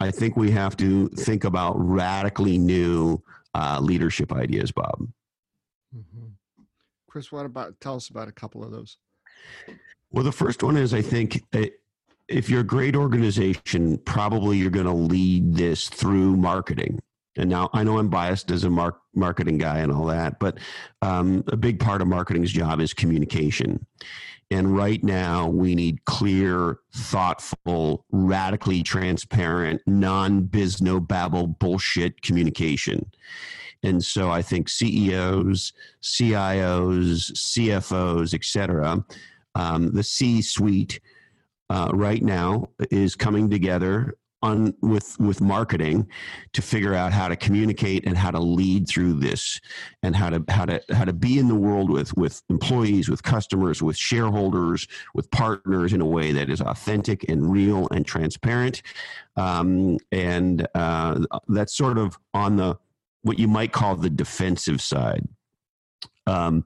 I 0.00 0.10
think 0.10 0.36
we 0.36 0.50
have 0.50 0.76
to 0.78 1.08
think 1.10 1.44
about 1.44 1.74
radically 1.78 2.58
new 2.58 3.22
uh, 3.54 3.78
leadership 3.80 4.32
ideas, 4.32 4.72
Bob. 4.72 5.06
Mm-hmm. 5.96 6.26
Chris, 7.08 7.30
what 7.30 7.46
about? 7.46 7.78
Tell 7.80 7.94
us 7.96 8.08
about 8.08 8.28
a 8.28 8.32
couple 8.32 8.64
of 8.64 8.70
those. 8.72 8.96
Well, 10.10 10.24
the 10.24 10.32
first 10.32 10.62
one 10.62 10.76
is 10.76 10.92
I 10.92 11.02
think 11.02 11.42
uh, 11.52 11.66
if 12.28 12.48
you're 12.48 12.60
a 12.60 12.64
great 12.64 12.96
organization, 12.96 13.98
probably 13.98 14.58
you're 14.58 14.70
going 14.70 14.86
to 14.86 14.92
lead 14.92 15.54
this 15.54 15.88
through 15.88 16.36
marketing. 16.36 17.00
And 17.36 17.48
now 17.48 17.70
I 17.72 17.82
know 17.82 17.98
I'm 17.98 18.08
biased 18.08 18.50
as 18.50 18.64
a 18.64 18.70
mark, 18.70 19.00
marketing 19.14 19.58
guy 19.58 19.78
and 19.78 19.90
all 19.90 20.04
that, 20.06 20.38
but 20.38 20.58
um, 21.00 21.44
a 21.48 21.56
big 21.56 21.80
part 21.80 22.02
of 22.02 22.08
marketing's 22.08 22.52
job 22.52 22.80
is 22.80 22.92
communication. 22.92 23.86
And 24.52 24.76
right 24.76 25.02
now, 25.02 25.48
we 25.48 25.74
need 25.74 26.04
clear, 26.04 26.80
thoughtful, 26.92 28.04
radically 28.12 28.82
transparent, 28.82 29.80
non 29.86 30.42
biz 30.42 30.82
no 30.82 31.00
babble 31.00 31.46
bullshit 31.46 32.20
communication. 32.20 33.10
And 33.82 34.04
so 34.04 34.30
I 34.30 34.42
think 34.42 34.68
CEOs, 34.68 35.72
CIOs, 36.02 37.32
CFOs, 37.32 38.34
et 38.34 38.44
cetera, 38.44 39.02
um, 39.54 39.90
the 39.92 40.02
C 40.02 40.42
suite 40.42 41.00
uh, 41.70 41.90
right 41.94 42.22
now 42.22 42.68
is 42.90 43.16
coming 43.16 43.48
together 43.48 44.18
on 44.42 44.74
with 44.80 45.18
with 45.20 45.40
marketing 45.40 46.08
to 46.52 46.62
figure 46.62 46.94
out 46.94 47.12
how 47.12 47.28
to 47.28 47.36
communicate 47.36 48.06
and 48.06 48.16
how 48.16 48.30
to 48.30 48.40
lead 48.40 48.88
through 48.88 49.14
this 49.14 49.60
and 50.02 50.16
how 50.16 50.30
to 50.30 50.44
how 50.48 50.64
to 50.64 50.82
how 50.92 51.04
to 51.04 51.12
be 51.12 51.38
in 51.38 51.48
the 51.48 51.54
world 51.54 51.90
with 51.90 52.16
with 52.16 52.42
employees 52.48 53.08
with 53.08 53.22
customers 53.22 53.82
with 53.82 53.96
shareholders 53.96 54.88
with 55.14 55.30
partners 55.30 55.92
in 55.92 56.00
a 56.00 56.06
way 56.06 56.32
that 56.32 56.50
is 56.50 56.60
authentic 56.60 57.28
and 57.28 57.50
real 57.50 57.88
and 57.90 58.04
transparent. 58.04 58.82
Um, 59.36 59.98
and 60.10 60.66
uh, 60.74 61.20
that's 61.48 61.74
sort 61.76 61.98
of 61.98 62.18
on 62.34 62.56
the 62.56 62.78
what 63.22 63.38
you 63.38 63.48
might 63.48 63.72
call 63.72 63.94
the 63.96 64.10
defensive 64.10 64.80
side. 64.80 65.26
Um, 66.26 66.64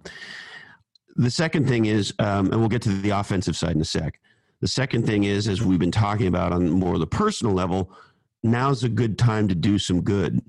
the 1.17 1.31
second 1.31 1.69
thing 1.69 1.87
is 1.87 2.13
um, 2.19 2.51
and 2.51 2.61
we'll 2.61 2.69
get 2.69 2.83
to 2.83 2.89
the 2.89 3.11
offensive 3.11 3.57
side 3.57 3.75
in 3.75 3.81
a 3.81 3.85
sec 3.85 4.19
the 4.61 4.69
second 4.69 5.07
thing 5.07 5.25
is, 5.25 5.49
as 5.49 5.63
we've 5.63 5.79
been 5.79 5.91
talking 5.91 6.27
about 6.27 6.53
on 6.53 6.71
more 6.71 6.95
of 6.95 7.01
the 7.01 7.07
personal 7.07 7.55
level, 7.55 7.93
now's 8.43 8.85
a 8.85 8.89
good 8.89 9.19
time 9.19 9.49
to 9.49 9.55
do 9.55 9.79
some 9.79 10.03
good. 10.03 10.41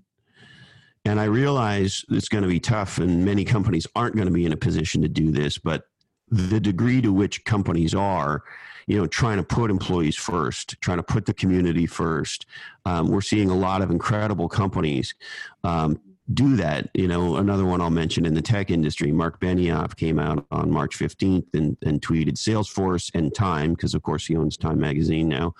And 1.05 1.19
I 1.19 1.25
realize 1.25 2.03
it's 2.09 2.29
going 2.29 2.43
to 2.43 2.49
be 2.49 2.59
tough, 2.59 2.97
and 2.97 3.23
many 3.23 3.45
companies 3.45 3.87
aren't 3.95 4.15
going 4.15 4.27
to 4.27 4.33
be 4.33 4.45
in 4.45 4.53
a 4.53 4.57
position 4.57 5.01
to 5.01 5.07
do 5.07 5.31
this. 5.31 5.57
But 5.57 5.83
the 6.29 6.59
degree 6.59 7.01
to 7.01 7.13
which 7.13 7.45
companies 7.45 7.95
are, 7.95 8.43
you 8.87 8.97
know, 8.97 9.07
trying 9.07 9.37
to 9.37 9.43
put 9.43 9.71
employees 9.71 10.15
first, 10.15 10.75
trying 10.81 10.97
to 10.97 11.03
put 11.03 11.25
the 11.25 11.33
community 11.33 11.85
first, 11.85 12.45
um, 12.85 13.07
we're 13.07 13.21
seeing 13.21 13.49
a 13.49 13.55
lot 13.55 13.81
of 13.81 13.91
incredible 13.91 14.49
companies 14.49 15.15
um, 15.63 15.99
do 16.33 16.55
that. 16.57 16.89
You 16.93 17.07
know, 17.07 17.37
another 17.37 17.65
one 17.65 17.81
I'll 17.81 17.89
mention 17.89 18.25
in 18.25 18.33
the 18.33 18.41
tech 18.41 18.69
industry, 18.69 19.11
Marc 19.11 19.39
Benioff 19.39 19.95
came 19.95 20.19
out 20.19 20.45
on 20.51 20.71
March 20.71 20.97
15th 20.97 21.45
and, 21.53 21.77
and 21.81 22.01
tweeted 22.01 22.33
Salesforce 22.33 23.11
and 23.13 23.33
Time, 23.33 23.73
because 23.73 23.93
of 23.93 24.03
course 24.03 24.25
he 24.25 24.35
owns 24.35 24.57
Time 24.57 24.79
Magazine 24.79 25.29
now, 25.29 25.55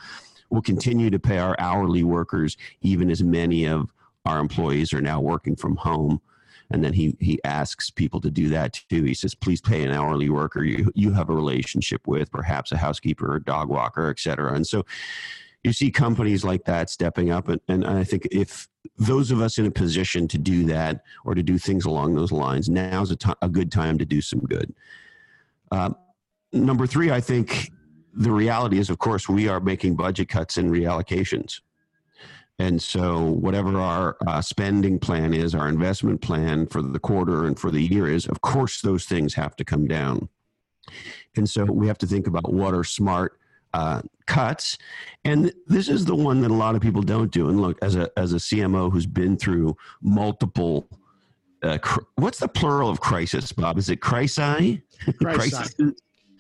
will 0.49 0.62
continue 0.62 1.10
to 1.10 1.19
pay 1.19 1.38
our 1.38 1.56
hourly 1.60 2.03
workers, 2.03 2.58
even 2.82 3.10
as 3.10 3.23
many 3.23 3.65
of 3.65 3.91
our 4.25 4.39
employees 4.39 4.93
are 4.93 5.01
now 5.01 5.21
working 5.21 5.56
from 5.56 5.75
home. 5.77 6.21
And 6.69 6.84
then 6.84 6.91
he, 6.91 7.15
he 7.21 7.39
asks 7.45 7.89
people 7.89 8.19
to 8.21 8.30
do 8.30 8.49
that 8.49 8.82
too. 8.89 9.03
He 9.03 9.13
says, 9.13 9.34
please 9.34 9.62
pay 9.62 9.84
an 9.84 9.91
hourly 9.91 10.30
worker 10.30 10.63
you, 10.63 10.91
you 10.95 11.13
have 11.13 11.30
a 11.30 11.36
relationship 11.36 12.06
with, 12.06 12.30
perhaps 12.30 12.73
a 12.73 12.77
housekeeper 12.77 13.34
or 13.34 13.39
dog 13.39 13.69
walker, 13.69 14.10
et 14.10 14.19
cetera. 14.19 14.53
And 14.53 14.67
so 14.67 14.86
you 15.67 15.73
see 15.73 15.91
companies 15.91 16.43
like 16.43 16.63
that 16.63 16.89
stepping 16.89 17.30
up. 17.30 17.49
And, 17.49 17.62
and 17.67 17.86
I 17.86 18.03
think 18.03 18.27
if 18.32 18.67
those 18.97 19.32
of 19.32 19.41
us 19.41 19.58
in 19.58 19.65
a 19.65 19.71
position 19.71 20.27
to 20.30 20.38
do 20.38 20.65
that 20.65 21.03
or 21.25 21.36
to 21.36 21.43
do 21.43 21.58
things 21.58 21.86
along 21.86 22.15
those 22.15 22.32
lines, 22.32 22.69
now's 22.69 23.12
a, 23.12 23.15
t- 23.17 23.34
a 23.41 23.49
good 23.49 23.71
time 23.71 23.97
to 23.97 24.06
do 24.06 24.21
some 24.21 24.39
good. 24.39 24.73
Uh, 25.71 25.91
number 26.53 26.88
three, 26.88 27.12
I 27.12 27.19
think 27.19 27.69
the 28.13 28.32
reality 28.32 28.80
is, 28.80 28.89
of 28.89 28.97
course, 28.97 29.27
we 29.27 29.47
are 29.47 29.60
making 29.60 29.95
budget 29.95 30.30
cuts 30.30 30.58
and 30.58 30.71
reallocations. 30.71 31.60
And 32.60 32.82
so, 32.82 33.23
whatever 33.23 33.80
our 33.80 34.17
uh, 34.25 34.41
spending 34.41 34.97
plan 34.97 35.34
is, 35.34 35.53
our 35.53 35.67
investment 35.67 36.21
plan 36.21 36.65
for 36.65 36.82
the 36.82 36.97
quarter 36.97 37.45
and 37.45 37.60
for 37.60 37.69
the 37.69 37.82
year 37.82 38.08
is, 38.08 38.25
of 38.25 38.41
course, 38.41 38.82
those 38.82 39.06
things 39.06 39.36
have 39.36 39.56
to 39.58 39.65
come 39.65 39.86
down. 39.86 40.27
And 41.36 41.47
so, 41.47 41.65
we 41.65 41.86
have 41.86 41.99
to 41.99 42.08
think 42.08 42.25
about 42.25 42.51
what 42.51 42.73
are 42.73 42.84
smart 42.84 43.38
uh, 43.77 44.01
cuts. 44.25 44.77
And 45.23 45.53
this 45.67 45.87
is 45.87 46.03
the 46.03 46.15
one 46.15 46.41
that 46.41 46.49
a 46.49 46.53
lot 46.53 46.75
of 46.75 46.81
people 46.81 47.03
don't 47.03 47.31
do. 47.31 47.49
And 47.49 47.61
look, 47.61 47.77
as 47.83 47.95
a 47.95 48.09
as 48.17 48.33
a 48.33 48.37
CMO 48.37 48.91
who's 48.91 49.05
been 49.05 49.37
through 49.37 49.77
multiple, 50.01 50.89
uh, 51.61 51.77
cr- 51.77 52.01
what's 52.15 52.39
the 52.39 52.47
plural 52.47 52.89
of 52.89 52.99
crisis, 52.99 53.51
Bob? 53.51 53.77
Is 53.77 53.89
it 53.89 54.01
crisi? 54.01 54.81
crisis. 55.21 55.75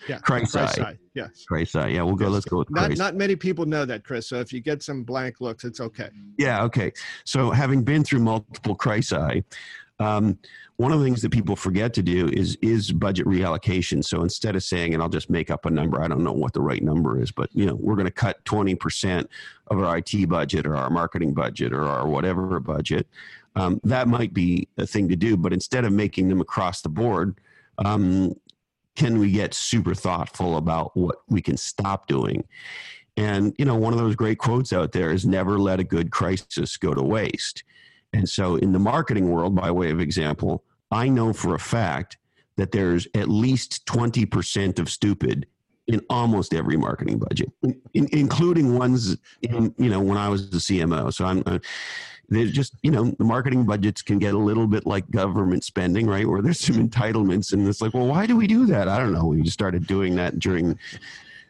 Yeah, 0.07 0.19
crisi. 0.19 0.97
Yes. 1.13 1.45
Crisi. 1.49 1.93
Yeah, 1.93 2.01
we'll 2.03 2.15
go. 2.15 2.27
Let's 2.29 2.45
go 2.45 2.59
with 2.59 2.71
not, 2.71 2.97
not 2.97 3.15
many 3.15 3.35
people 3.35 3.65
know 3.65 3.85
that, 3.85 4.03
Chris. 4.03 4.27
So 4.29 4.39
if 4.39 4.51
you 4.51 4.59
get 4.59 4.81
some 4.81 5.03
blank 5.03 5.39
looks, 5.39 5.63
it's 5.63 5.79
okay. 5.79 6.09
Yeah. 6.39 6.63
Okay. 6.63 6.91
So 7.23 7.51
having 7.51 7.83
been 7.83 8.03
through 8.03 8.19
multiple 8.19 8.75
crisi, 8.75 9.43
um, 9.99 10.37
one 10.75 10.91
of 10.91 10.99
the 10.99 11.05
things 11.05 11.23
that 11.23 11.31
people 11.31 11.55
forget 11.55 11.93
to 11.95 12.03
do 12.03 12.27
is 12.29 12.55
is 12.61 12.91
budget 12.91 13.25
reallocation. 13.25 14.03
So 14.03 14.21
instead 14.21 14.55
of 14.55 14.63
saying, 14.63 14.93
and 14.93 15.01
I'll 15.01 15.09
just 15.09 15.29
make 15.29 15.49
up 15.49 15.65
a 15.65 15.71
number, 15.71 16.01
I 16.01 16.07
don't 16.07 16.23
know 16.23 16.33
what 16.33 16.53
the 16.53 16.61
right 16.61 16.83
number 16.83 17.19
is, 17.19 17.31
but 17.31 17.49
you 17.53 17.65
know, 17.65 17.75
we're 17.75 17.95
going 17.95 18.05
to 18.05 18.11
cut 18.11 18.43
twenty 18.45 18.75
percent 18.75 19.29
of 19.67 19.79
our 19.81 19.97
IT 19.97 20.29
budget 20.29 20.67
or 20.67 20.75
our 20.75 20.89
marketing 20.89 21.33
budget 21.33 21.73
or 21.73 21.83
our 21.83 22.07
whatever 22.07 22.59
budget. 22.59 23.07
Um, 23.55 23.81
that 23.85 24.07
might 24.07 24.33
be 24.33 24.67
a 24.77 24.85
thing 24.85 25.09
to 25.09 25.15
do, 25.15 25.35
but 25.35 25.51
instead 25.51 25.83
of 25.83 25.91
making 25.91 26.29
them 26.29 26.41
across 26.41 26.81
the 26.81 26.89
board, 26.89 27.39
um, 27.79 28.35
can 28.95 29.17
we 29.17 29.31
get 29.31 29.55
super 29.55 29.95
thoughtful 29.95 30.57
about 30.57 30.95
what 30.95 31.17
we 31.27 31.41
can 31.41 31.57
stop 31.57 32.07
doing? 32.07 32.43
And 33.15 33.55
you 33.57 33.65
know, 33.65 33.75
one 33.75 33.93
of 33.93 33.99
those 33.99 34.15
great 34.15 34.37
quotes 34.37 34.71
out 34.71 34.91
there 34.91 35.11
is 35.11 35.25
"Never 35.25 35.57
let 35.57 35.79
a 35.79 35.83
good 35.83 36.11
crisis 36.11 36.77
go 36.77 36.93
to 36.93 37.01
waste." 37.01 37.63
And 38.13 38.27
so, 38.27 38.55
in 38.55 38.71
the 38.71 38.79
marketing 38.79 39.29
world, 39.29 39.55
by 39.55 39.71
way 39.71 39.91
of 39.91 39.99
example, 39.99 40.63
I 40.91 41.09
know 41.09 41.33
for 41.33 41.55
a 41.55 41.59
fact 41.59 42.17
that 42.55 42.71
there's 42.71 43.07
at 43.13 43.29
least 43.29 43.85
20% 43.85 44.79
of 44.79 44.89
stupid 44.89 45.45
in 45.87 46.01
almost 46.09 46.53
every 46.53 46.75
marketing 46.75 47.19
budget, 47.19 47.49
in, 47.63 48.07
including 48.11 48.77
ones 48.77 49.15
in, 49.41 49.73
you 49.77 49.89
know, 49.89 50.01
when 50.01 50.17
I 50.17 50.27
was 50.27 50.49
the 50.49 50.57
CMO. 50.57 51.13
So 51.13 51.25
I'm, 51.25 51.43
uh, 51.45 51.59
there's 52.29 52.51
just, 52.51 52.73
you 52.81 52.91
know, 52.91 53.15
the 53.17 53.23
marketing 53.23 53.65
budgets 53.65 54.01
can 54.01 54.19
get 54.19 54.33
a 54.33 54.37
little 54.37 54.67
bit 54.67 54.85
like 54.85 55.09
government 55.11 55.63
spending, 55.63 56.07
right? 56.07 56.27
Where 56.27 56.41
there's 56.41 56.59
some 56.59 56.75
entitlements 56.75 57.53
and 57.53 57.65
it's 57.67 57.81
like, 57.81 57.93
well, 57.93 58.07
why 58.07 58.25
do 58.25 58.35
we 58.35 58.47
do 58.47 58.65
that? 58.65 58.89
I 58.89 58.97
don't 58.97 59.13
know. 59.13 59.25
We 59.25 59.41
just 59.41 59.53
started 59.53 59.87
doing 59.87 60.15
that 60.17 60.39
during 60.39 60.77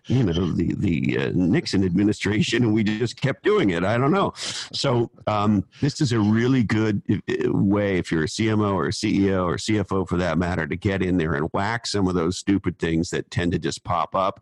you 0.07 0.23
know 0.23 0.51
the 0.51 0.73
the 0.75 1.17
uh, 1.17 1.31
Nixon 1.33 1.83
administration, 1.83 2.63
and 2.63 2.73
we 2.73 2.83
just 2.83 3.19
kept 3.19 3.43
doing 3.43 3.71
it. 3.71 3.83
I 3.83 3.97
don't 3.97 4.11
know. 4.11 4.33
So 4.35 5.11
um, 5.27 5.65
this 5.81 6.01
is 6.01 6.11
a 6.11 6.19
really 6.19 6.63
good 6.63 7.01
uh, 7.09 7.51
way 7.51 7.97
if 7.97 8.11
you're 8.11 8.23
a 8.23 8.27
CMO 8.27 8.73
or 8.73 8.87
a 8.87 8.91
CEO 8.91 9.45
or 9.45 9.57
CFO 9.57 10.07
for 10.07 10.17
that 10.17 10.37
matter 10.37 10.65
to 10.67 10.75
get 10.75 11.01
in 11.01 11.17
there 11.17 11.35
and 11.35 11.49
whack 11.53 11.87
some 11.87 12.07
of 12.07 12.15
those 12.15 12.37
stupid 12.37 12.79
things 12.79 13.09
that 13.09 13.29
tend 13.29 13.51
to 13.51 13.59
just 13.59 13.83
pop 13.83 14.15
up, 14.15 14.41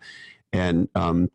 and 0.54 0.88
um, 0.96 1.30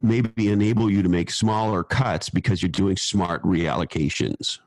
maybe 0.00 0.48
enable 0.48 0.90
you 0.90 1.02
to 1.02 1.08
make 1.08 1.30
smaller 1.30 1.82
cuts 1.82 2.28
because 2.28 2.62
you're 2.62 2.68
doing 2.68 2.96
smart 2.96 3.42
reallocations. 3.42 4.58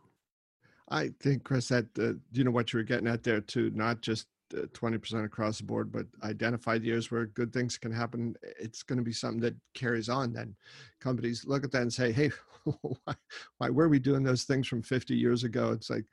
I 0.90 1.12
think, 1.20 1.44
Chris, 1.44 1.70
that 1.70 1.88
uh, 1.98 2.14
you 2.32 2.44
know 2.44 2.52
what 2.52 2.72
you 2.72 2.78
were 2.78 2.84
getting 2.84 3.08
at 3.08 3.24
there 3.24 3.42
too. 3.42 3.72
Not 3.74 4.02
just 4.02 4.28
20% 4.74 5.26
across 5.26 5.58
the 5.58 5.64
board, 5.64 5.92
but 5.92 6.06
identified 6.24 6.84
years 6.84 7.12
where 7.12 7.26
good 7.28 7.54
things 7.54 7.78
can 7.78 7.92
happen, 7.92 8.36
it's 8.60 8.84
going 8.84 8.98
to 8.98 9.04
be 9.04 9.14
something 9.14 9.42
that 9.42 9.56
carries 9.74 10.10
on. 10.10 10.34
Then 10.34 10.56
companies 11.00 11.46
look 11.46 11.64
at 11.64 11.72
that 11.72 11.82
and 11.82 11.94
say, 11.94 12.12
hey, 12.12 12.32
why, 12.82 13.16
why 13.58 13.70
were 13.70 13.90
we 13.90 14.00
doing 14.00 14.24
those 14.24 14.44
things 14.44 14.68
from 14.68 14.82
50 14.82 15.16
years 15.16 15.44
ago? 15.44 15.72
It's 15.72 15.90
like, 15.90 16.06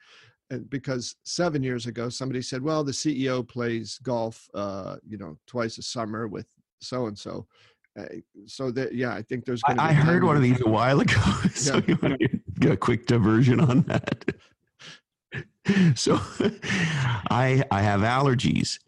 because 0.68 1.16
seven 1.24 1.62
years 1.62 1.86
ago, 1.86 2.08
somebody 2.08 2.42
said, 2.42 2.62
well, 2.62 2.84
the 2.84 2.92
CEO 2.92 3.46
plays 3.46 3.98
golf, 4.02 4.48
uh, 4.54 4.96
you 5.08 5.16
know, 5.16 5.38
twice 5.46 5.78
a 5.78 5.82
summer 5.82 6.28
with 6.28 6.46
so 6.80 7.06
and 7.06 7.18
so. 7.18 7.46
Uh, 7.98 8.04
so 8.46 8.70
that 8.70 8.94
yeah, 8.94 9.12
I 9.12 9.20
think 9.22 9.44
there's. 9.44 9.62
going 9.62 9.78
I, 9.78 9.90
I 9.90 9.92
heard 9.92 10.24
one 10.24 10.36
of 10.36 10.42
these 10.42 10.60
a 10.62 10.68
while 10.68 11.00
ago. 11.00 11.20
so 11.54 11.76
yeah. 11.76 11.82
you 11.88 11.98
want 12.02 12.18
to 12.20 12.28
get 12.58 12.72
a 12.72 12.76
quick 12.76 13.06
diversion 13.06 13.60
on 13.60 13.82
that? 13.82 14.24
so 15.94 16.20
I 17.30 17.64
I 17.70 17.82
have 17.82 18.00
allergies, 18.00 18.78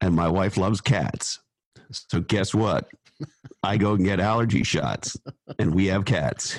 and 0.00 0.14
my 0.14 0.28
wife 0.28 0.56
loves 0.56 0.80
cats. 0.80 1.40
So 1.90 2.20
guess 2.20 2.54
what? 2.54 2.88
I 3.62 3.76
go 3.76 3.94
and 3.94 4.04
get 4.04 4.20
allergy 4.20 4.62
shots, 4.62 5.16
and 5.58 5.74
we 5.74 5.86
have 5.86 6.04
cats. 6.04 6.56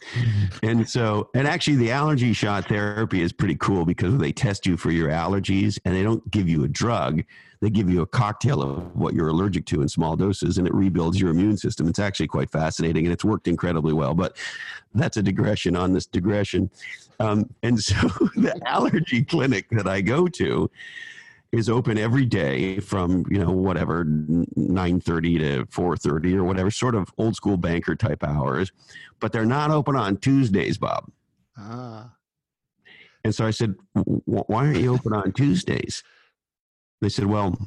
and 0.62 0.88
so, 0.88 1.30
and 1.34 1.46
actually, 1.46 1.76
the 1.76 1.90
allergy 1.90 2.32
shot 2.32 2.66
therapy 2.66 3.22
is 3.22 3.32
pretty 3.32 3.56
cool 3.56 3.84
because 3.84 4.16
they 4.18 4.32
test 4.32 4.66
you 4.66 4.76
for 4.76 4.90
your 4.90 5.10
allergies 5.10 5.78
and 5.84 5.94
they 5.94 6.02
don't 6.02 6.28
give 6.30 6.48
you 6.48 6.64
a 6.64 6.68
drug. 6.68 7.22
They 7.60 7.70
give 7.70 7.88
you 7.88 8.02
a 8.02 8.06
cocktail 8.06 8.62
of 8.62 8.96
what 8.96 9.14
you're 9.14 9.28
allergic 9.28 9.66
to 9.66 9.82
in 9.82 9.88
small 9.88 10.16
doses 10.16 10.58
and 10.58 10.66
it 10.66 10.74
rebuilds 10.74 11.20
your 11.20 11.30
immune 11.30 11.56
system. 11.56 11.86
It's 11.88 12.00
actually 12.00 12.26
quite 12.26 12.50
fascinating 12.50 13.04
and 13.06 13.12
it's 13.12 13.24
worked 13.24 13.46
incredibly 13.46 13.92
well. 13.92 14.14
But 14.14 14.36
that's 14.94 15.16
a 15.16 15.22
digression 15.22 15.76
on 15.76 15.92
this 15.92 16.06
digression. 16.06 16.70
Um, 17.20 17.48
and 17.62 17.78
so, 17.78 17.96
the 18.36 18.60
allergy 18.66 19.24
clinic 19.24 19.66
that 19.70 19.86
I 19.86 20.00
go 20.00 20.26
to, 20.28 20.70
is 21.52 21.68
open 21.68 21.98
every 21.98 22.24
day 22.24 22.80
from 22.80 23.24
you 23.30 23.38
know 23.38 23.50
whatever 23.50 24.04
9:30 24.04 25.38
to 25.38 25.66
4:30 25.66 26.34
or 26.34 26.44
whatever 26.44 26.70
sort 26.70 26.94
of 26.94 27.12
old 27.18 27.36
school 27.36 27.56
banker 27.56 27.94
type 27.94 28.24
hours 28.24 28.72
but 29.20 29.32
they're 29.32 29.44
not 29.44 29.70
open 29.70 29.94
on 29.94 30.16
Tuesdays 30.16 30.78
Bob. 30.78 31.10
Ah. 31.56 32.14
And 33.22 33.34
so 33.34 33.46
I 33.46 33.50
said 33.50 33.74
why 33.94 34.66
aren't 34.66 34.80
you 34.80 34.94
open 34.94 35.12
on 35.12 35.32
Tuesdays? 35.32 36.02
They 37.00 37.10
said 37.10 37.26
well 37.26 37.58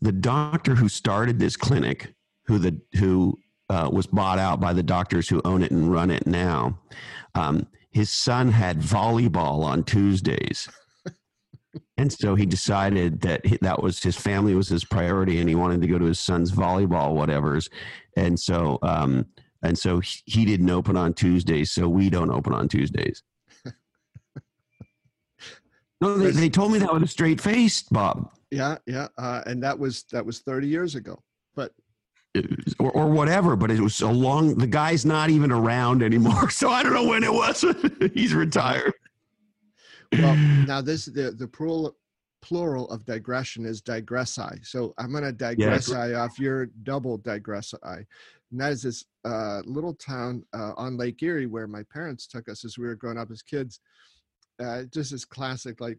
the 0.00 0.12
doctor 0.12 0.74
who 0.74 0.88
started 0.88 1.38
this 1.38 1.56
clinic 1.56 2.14
who 2.46 2.58
the 2.58 2.80
who 2.94 3.38
uh, 3.68 3.88
was 3.92 4.06
bought 4.06 4.38
out 4.38 4.60
by 4.60 4.72
the 4.72 4.82
doctors 4.82 5.28
who 5.28 5.40
own 5.44 5.62
it 5.62 5.70
and 5.70 5.92
run 5.92 6.10
it 6.10 6.26
now 6.26 6.78
um, 7.34 7.66
his 7.92 8.10
son 8.10 8.50
had 8.50 8.80
volleyball 8.80 9.64
on 9.64 9.84
Tuesdays 9.84 10.68
and 11.96 12.12
so 12.12 12.34
he 12.34 12.46
decided 12.46 13.20
that 13.22 13.44
he, 13.46 13.58
that 13.62 13.82
was 13.82 14.02
his 14.02 14.16
family 14.16 14.54
was 14.54 14.68
his 14.68 14.84
priority, 14.84 15.40
and 15.40 15.48
he 15.48 15.54
wanted 15.54 15.80
to 15.80 15.86
go 15.86 15.98
to 15.98 16.04
his 16.06 16.20
son's 16.20 16.52
volleyball 16.52 17.14
whatever's. 17.14 17.68
And 18.16 18.38
so, 18.38 18.78
um, 18.82 19.26
and 19.62 19.78
so 19.78 20.00
he 20.26 20.44
didn't 20.44 20.70
open 20.70 20.96
on 20.96 21.14
Tuesdays, 21.14 21.72
so 21.72 21.88
we 21.88 22.10
don't 22.10 22.30
open 22.30 22.52
on 22.52 22.68
Tuesdays. 22.68 23.22
no, 26.00 26.18
they, 26.18 26.30
they 26.30 26.50
told 26.50 26.72
me 26.72 26.78
that 26.78 26.92
with 26.92 27.02
a 27.02 27.08
straight 27.08 27.40
face, 27.40 27.82
Bob. 27.82 28.30
Yeah, 28.50 28.76
yeah, 28.86 29.08
uh, 29.16 29.42
and 29.46 29.62
that 29.62 29.78
was 29.78 30.04
that 30.12 30.26
was 30.26 30.40
thirty 30.40 30.68
years 30.68 30.94
ago. 30.94 31.22
But 31.54 31.72
or, 32.78 32.90
or 32.92 33.06
whatever, 33.06 33.56
but 33.56 33.70
it 33.70 33.80
was 33.80 33.94
so 33.94 34.10
long. 34.10 34.56
The 34.56 34.66
guy's 34.66 35.04
not 35.04 35.30
even 35.30 35.52
around 35.52 36.02
anymore, 36.02 36.50
so 36.50 36.70
I 36.70 36.82
don't 36.82 36.94
know 36.94 37.06
when 37.06 37.24
it 37.24 37.32
was. 37.32 37.64
He's 38.14 38.34
retired. 38.34 38.94
Well, 40.12 40.36
now 40.66 40.80
this 40.80 41.06
the 41.06 41.32
the 41.32 41.48
plural 41.48 41.96
plural 42.40 42.88
of 42.90 43.04
digression 43.04 43.64
is 43.64 43.80
digressi. 43.80 44.66
So 44.66 44.94
I'm 44.98 45.12
going 45.12 45.24
to 45.24 45.32
digressi 45.32 46.10
yeah. 46.10 46.20
off 46.20 46.38
your 46.38 46.66
double 46.82 47.18
digressi. 47.18 47.78
And 47.84 48.60
that 48.60 48.72
is 48.72 48.82
this 48.82 49.04
uh, 49.24 49.62
little 49.64 49.94
town 49.94 50.44
uh, 50.52 50.72
on 50.76 50.96
Lake 50.96 51.22
Erie 51.22 51.46
where 51.46 51.66
my 51.66 51.84
parents 51.84 52.26
took 52.26 52.48
us 52.48 52.64
as 52.64 52.76
we 52.76 52.86
were 52.86 52.96
growing 52.96 53.16
up 53.16 53.30
as 53.30 53.42
kids. 53.42 53.80
Uh, 54.62 54.82
just 54.92 55.12
this 55.12 55.24
classic, 55.24 55.80
like 55.80 55.98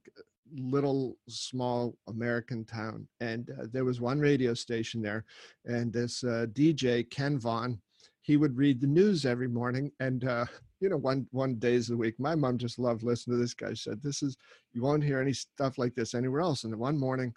little 0.56 1.18
small 1.28 1.96
American 2.08 2.66
town. 2.66 3.08
And 3.20 3.50
uh, 3.52 3.66
there 3.72 3.86
was 3.86 4.02
one 4.02 4.20
radio 4.20 4.54
station 4.54 5.02
there, 5.02 5.26
and 5.66 5.92
this 5.92 6.24
uh, 6.24 6.48
DJ, 6.54 7.10
Ken 7.10 7.40
Vaughn, 7.40 7.80
he 8.22 8.38
would 8.38 8.58
read 8.58 8.80
the 8.80 8.88
news 8.88 9.26
every 9.26 9.48
morning. 9.48 9.92
And 10.00 10.26
uh, 10.26 10.46
you 10.80 10.90
know, 10.90 10.98
one 10.98 11.28
one 11.32 11.56
days 11.56 11.90
a 11.90 11.98
week. 11.98 12.20
My 12.20 12.36
mom 12.36 12.58
just 12.58 12.80
loved 12.80 13.04
listening 13.04 13.38
to 13.38 13.42
this 13.42 13.54
guy. 13.54 13.70
She 13.70 13.90
said, 13.90 14.02
"This 14.02 14.22
is 14.22 14.38
you 14.74 14.82
won't 14.82 15.04
hear 15.04 15.22
any 15.22 15.34
stuff 15.34 15.78
like 15.78 15.96
this 15.96 16.14
anywhere 16.14 16.42
else." 16.42 16.64
And 16.64 16.76
one 16.78 16.98
morning, 16.98 17.34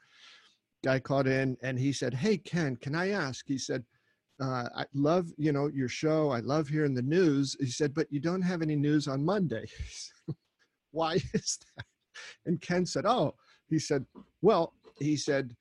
guy 0.85 0.98
called 0.98 1.26
in 1.26 1.57
and 1.62 1.79
he 1.79 1.92
said, 1.92 2.14
"Hey 2.14 2.38
Ken, 2.38 2.76
can 2.76 2.94
I 2.94 3.11
ask?" 3.11 3.44
He 3.46 3.59
said, 3.59 3.85
uh, 4.40 4.68
"I 4.74 4.85
love 4.94 5.33
you 5.37 5.52
know 5.52 5.68
your 5.68 5.88
show. 5.88 6.31
I 6.31 6.40
love 6.40 6.68
hearing 6.68 6.94
the 6.94 7.02
news." 7.02 7.57
He 7.61 7.66
said, 7.66 7.94
"But 7.94 8.11
you 8.11 8.20
don't 8.20 8.42
have 8.42 8.62
any 8.62 8.76
news 8.76 9.09
on 9.09 9.24
Monday. 9.24 9.66
Why 10.90 11.14
is 11.35 11.59
that?" 11.76 11.85
And 12.46 12.61
Ken 12.61 12.87
said, 12.87 13.07
"Oh," 13.07 13.35
he 13.68 13.79
said, 13.79 14.05
"Well," 14.42 14.72
he 14.98 15.16
said 15.16 15.55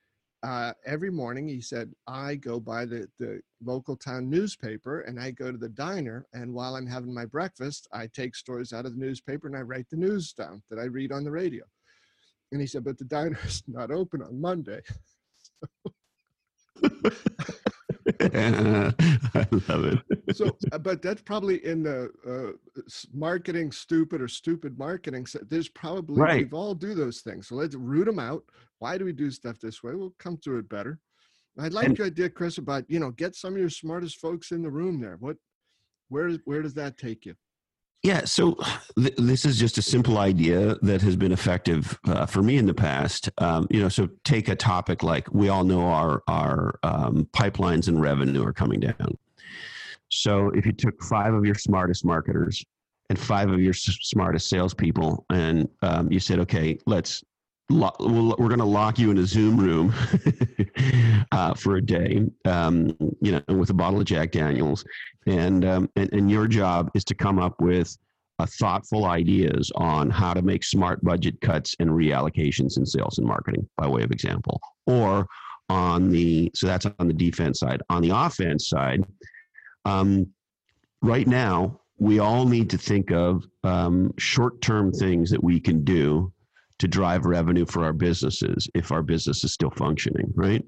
uh, 0.46 0.74
every 0.86 1.10
morning 1.10 1.48
he 1.48 1.60
said 1.60 1.92
i 2.08 2.36
go 2.36 2.60
by 2.60 2.86
the, 2.86 3.08
the 3.20 3.42
local 3.64 3.96
town 3.96 4.30
newspaper 4.30 5.02
and 5.02 5.20
i 5.20 5.32
go 5.32 5.52
to 5.52 5.58
the 5.58 5.70
diner 5.70 6.26
and 6.34 6.54
while 6.54 6.76
i'm 6.76 6.86
having 6.86 7.12
my 7.14 7.26
breakfast 7.26 7.88
i 7.94 8.06
take 8.08 8.36
stories 8.36 8.72
out 8.72 8.86
of 8.86 8.94
the 8.94 9.00
newspaper 9.00 9.48
and 9.48 9.58
i 9.58 9.62
write 9.62 9.90
the 9.90 9.98
news 9.98 10.34
down 10.34 10.62
that 10.70 10.78
i 10.78 10.84
read 10.84 11.12
on 11.12 11.24
the 11.24 11.32
radio. 11.32 11.64
And 12.52 12.62
he 12.62 12.68
said 12.68 12.84
but 12.84 12.98
the 13.00 13.06
diner 13.06 13.40
is 13.44 13.64
not 13.68 13.90
open 13.90 14.22
on 14.22 14.40
monday 14.40 14.82
I 18.22 19.48
love 19.68 19.86
it. 19.86 20.36
so, 20.36 20.56
uh, 20.72 20.78
but 20.78 21.02
that's 21.02 21.22
probably 21.22 21.66
in 21.66 21.84
the 21.84 22.12
uh, 22.28 22.82
marketing 23.14 23.72
stupid 23.72 24.22
or 24.22 24.28
stupid 24.28 24.78
marketing. 24.78 25.26
So 25.26 25.40
there's 25.50 25.70
probably 25.70 26.22
right. 26.22 26.38
we've 26.38 26.54
all 26.54 26.76
do 26.76 26.94
those 26.94 27.22
things. 27.22 27.48
So 27.48 27.56
let's 27.56 27.76
root 27.76 28.06
them 28.06 28.20
out. 28.20 28.44
Why 28.80 28.98
do 28.98 29.06
we 29.06 29.14
do 29.14 29.32
stuff 29.32 29.60
this 29.60 29.82
way? 29.82 29.96
We'll 29.96 30.14
come 30.20 30.38
through 30.38 30.60
it 30.60 30.70
better. 30.70 31.00
I 31.58 31.70
like 31.70 31.88
and, 31.88 31.98
your 31.98 32.08
idea, 32.08 32.30
Chris, 32.30 32.58
about 32.58 32.84
you 32.90 33.00
know 33.00 33.12
get 33.12 33.36
some 33.36 33.54
of 33.54 33.60
your 33.60 33.70
smartest 33.70 34.20
folks 34.20 34.52
in 34.52 34.62
the 34.62 34.70
room 34.70 35.00
there. 35.00 35.18
What, 35.20 35.38
where 36.10 36.32
where 36.46 36.62
does 36.62 36.74
that 36.76 36.98
take 36.98 37.26
you? 37.26 37.36
Yeah, 38.06 38.24
so 38.26 38.56
th- 38.96 39.16
this 39.18 39.46
is 39.46 39.58
just 39.58 39.80
a 39.80 39.82
simple 39.82 40.20
idea 40.20 40.76
that 40.84 41.02
has 41.02 41.16
been 41.16 41.32
effective 41.32 41.98
uh, 42.08 42.28
for 42.28 42.44
me 42.44 42.58
in 42.58 42.68
the 42.68 42.74
past. 42.74 43.32
Um, 43.40 43.66
you 43.72 43.82
know, 43.82 43.90
so 43.90 44.08
take 44.24 44.48
a 44.48 44.56
topic 44.56 45.02
like 45.02 45.34
we 45.34 45.50
all 45.50 45.64
know 45.64 45.88
our 45.88 46.22
our 46.28 46.78
um, 46.84 47.28
pipelines 47.34 47.88
and 47.88 48.00
revenue 48.00 48.46
are 48.46 48.54
coming 48.54 48.80
down. 48.80 49.18
So 50.10 50.50
if 50.50 50.68
you 50.68 50.72
took 50.72 51.02
five 51.02 51.34
of 51.34 51.46
your 51.46 51.56
smartest 51.56 52.06
marketers 52.06 52.64
and 53.10 53.18
five 53.18 53.50
of 53.50 53.60
your 53.60 53.74
s- 53.74 53.98
smartest 54.04 54.50
salespeople, 54.50 55.26
and 55.32 55.68
um, 55.82 56.12
you 56.12 56.20
said, 56.20 56.38
okay, 56.42 56.78
let's 56.86 57.24
lo- 57.70 57.96
we're 58.00 58.48
going 58.48 58.60
to 58.60 58.66
lock 58.66 59.00
you 59.00 59.12
in 59.12 59.18
a 59.18 59.26
Zoom 59.26 59.58
room 59.58 59.94
uh, 61.32 61.54
for 61.54 61.78
a 61.78 61.82
day, 61.82 62.24
um, 62.46 62.96
you 63.22 63.32
know, 63.32 63.42
with 63.56 63.70
a 63.70 63.74
bottle 63.74 64.00
of 64.00 64.06
Jack 64.06 64.32
Daniels, 64.32 64.86
and, 65.26 65.66
um, 65.66 65.90
and 65.96 66.12
and 66.14 66.30
your 66.30 66.48
job 66.48 66.92
is 66.94 67.04
to 67.06 67.16
come 67.16 67.40
up 67.40 67.60
with 67.60 67.98
uh, 68.40 68.46
thoughtful 68.60 69.06
ideas 69.06 69.72
on 69.76 70.10
how 70.10 70.34
to 70.34 70.42
make 70.42 70.64
smart 70.64 71.04
budget 71.04 71.40
cuts 71.42 71.76
and 71.80 71.90
reallocations 71.90 72.78
in 72.78 72.86
sales 72.86 73.18
and 73.18 73.28
marketing, 73.28 73.68
by 73.78 73.88
way 73.88 74.04
of 74.04 74.12
example, 74.12 74.60
or 74.86 75.28
on 75.70 76.12
the 76.12 76.52
so 76.54 76.68
that's 76.68 76.86
on 77.00 77.08
the 77.08 77.14
defense 77.14 77.60
side. 77.60 77.82
On 77.90 78.02
the 78.02 78.12
offense 78.12 78.70
side, 78.70 79.04
um, 79.86 80.28
right 81.02 81.28
now 81.28 81.80
we 81.98 82.20
all 82.20 82.46
need 82.46 82.70
to 82.70 82.78
think 82.78 83.12
of 83.12 83.46
um, 83.64 84.14
short-term 84.18 84.92
things 84.92 85.30
that 85.32 85.42
we 85.44 85.60
can 85.60 85.84
do 85.84 86.32
to 86.80 86.88
drive 86.88 87.26
revenue 87.26 87.66
for 87.66 87.84
our 87.84 87.94
businesses 87.94 88.70
if 88.74 88.92
our 88.92 89.02
business 89.02 89.44
is 89.44 89.54
still 89.54 89.72
functioning, 89.72 90.32
right? 90.36 90.64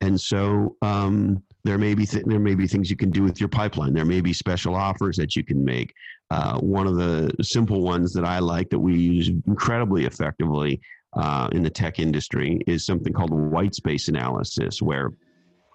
And 0.00 0.20
so 0.20 0.76
um, 0.82 1.42
there 1.64 1.78
may 1.78 1.94
be 1.94 2.06
th- 2.06 2.24
there 2.26 2.38
may 2.38 2.54
be 2.54 2.66
things 2.66 2.90
you 2.90 2.96
can 2.96 3.10
do 3.10 3.22
with 3.22 3.40
your 3.40 3.48
pipeline. 3.48 3.94
There 3.94 4.04
may 4.04 4.20
be 4.20 4.32
special 4.32 4.74
offers 4.74 5.16
that 5.16 5.34
you 5.34 5.44
can 5.44 5.64
make. 5.64 5.92
Uh, 6.30 6.58
one 6.58 6.86
of 6.86 6.96
the 6.96 7.32
simple 7.42 7.82
ones 7.82 8.12
that 8.12 8.24
I 8.24 8.40
like 8.40 8.68
that 8.70 8.78
we 8.78 8.96
use 8.96 9.28
incredibly 9.46 10.04
effectively 10.04 10.80
uh, 11.16 11.48
in 11.52 11.62
the 11.62 11.70
tech 11.70 11.98
industry 11.98 12.60
is 12.66 12.84
something 12.84 13.12
called 13.12 13.30
white 13.30 13.74
space 13.74 14.08
analysis, 14.08 14.82
where 14.82 15.12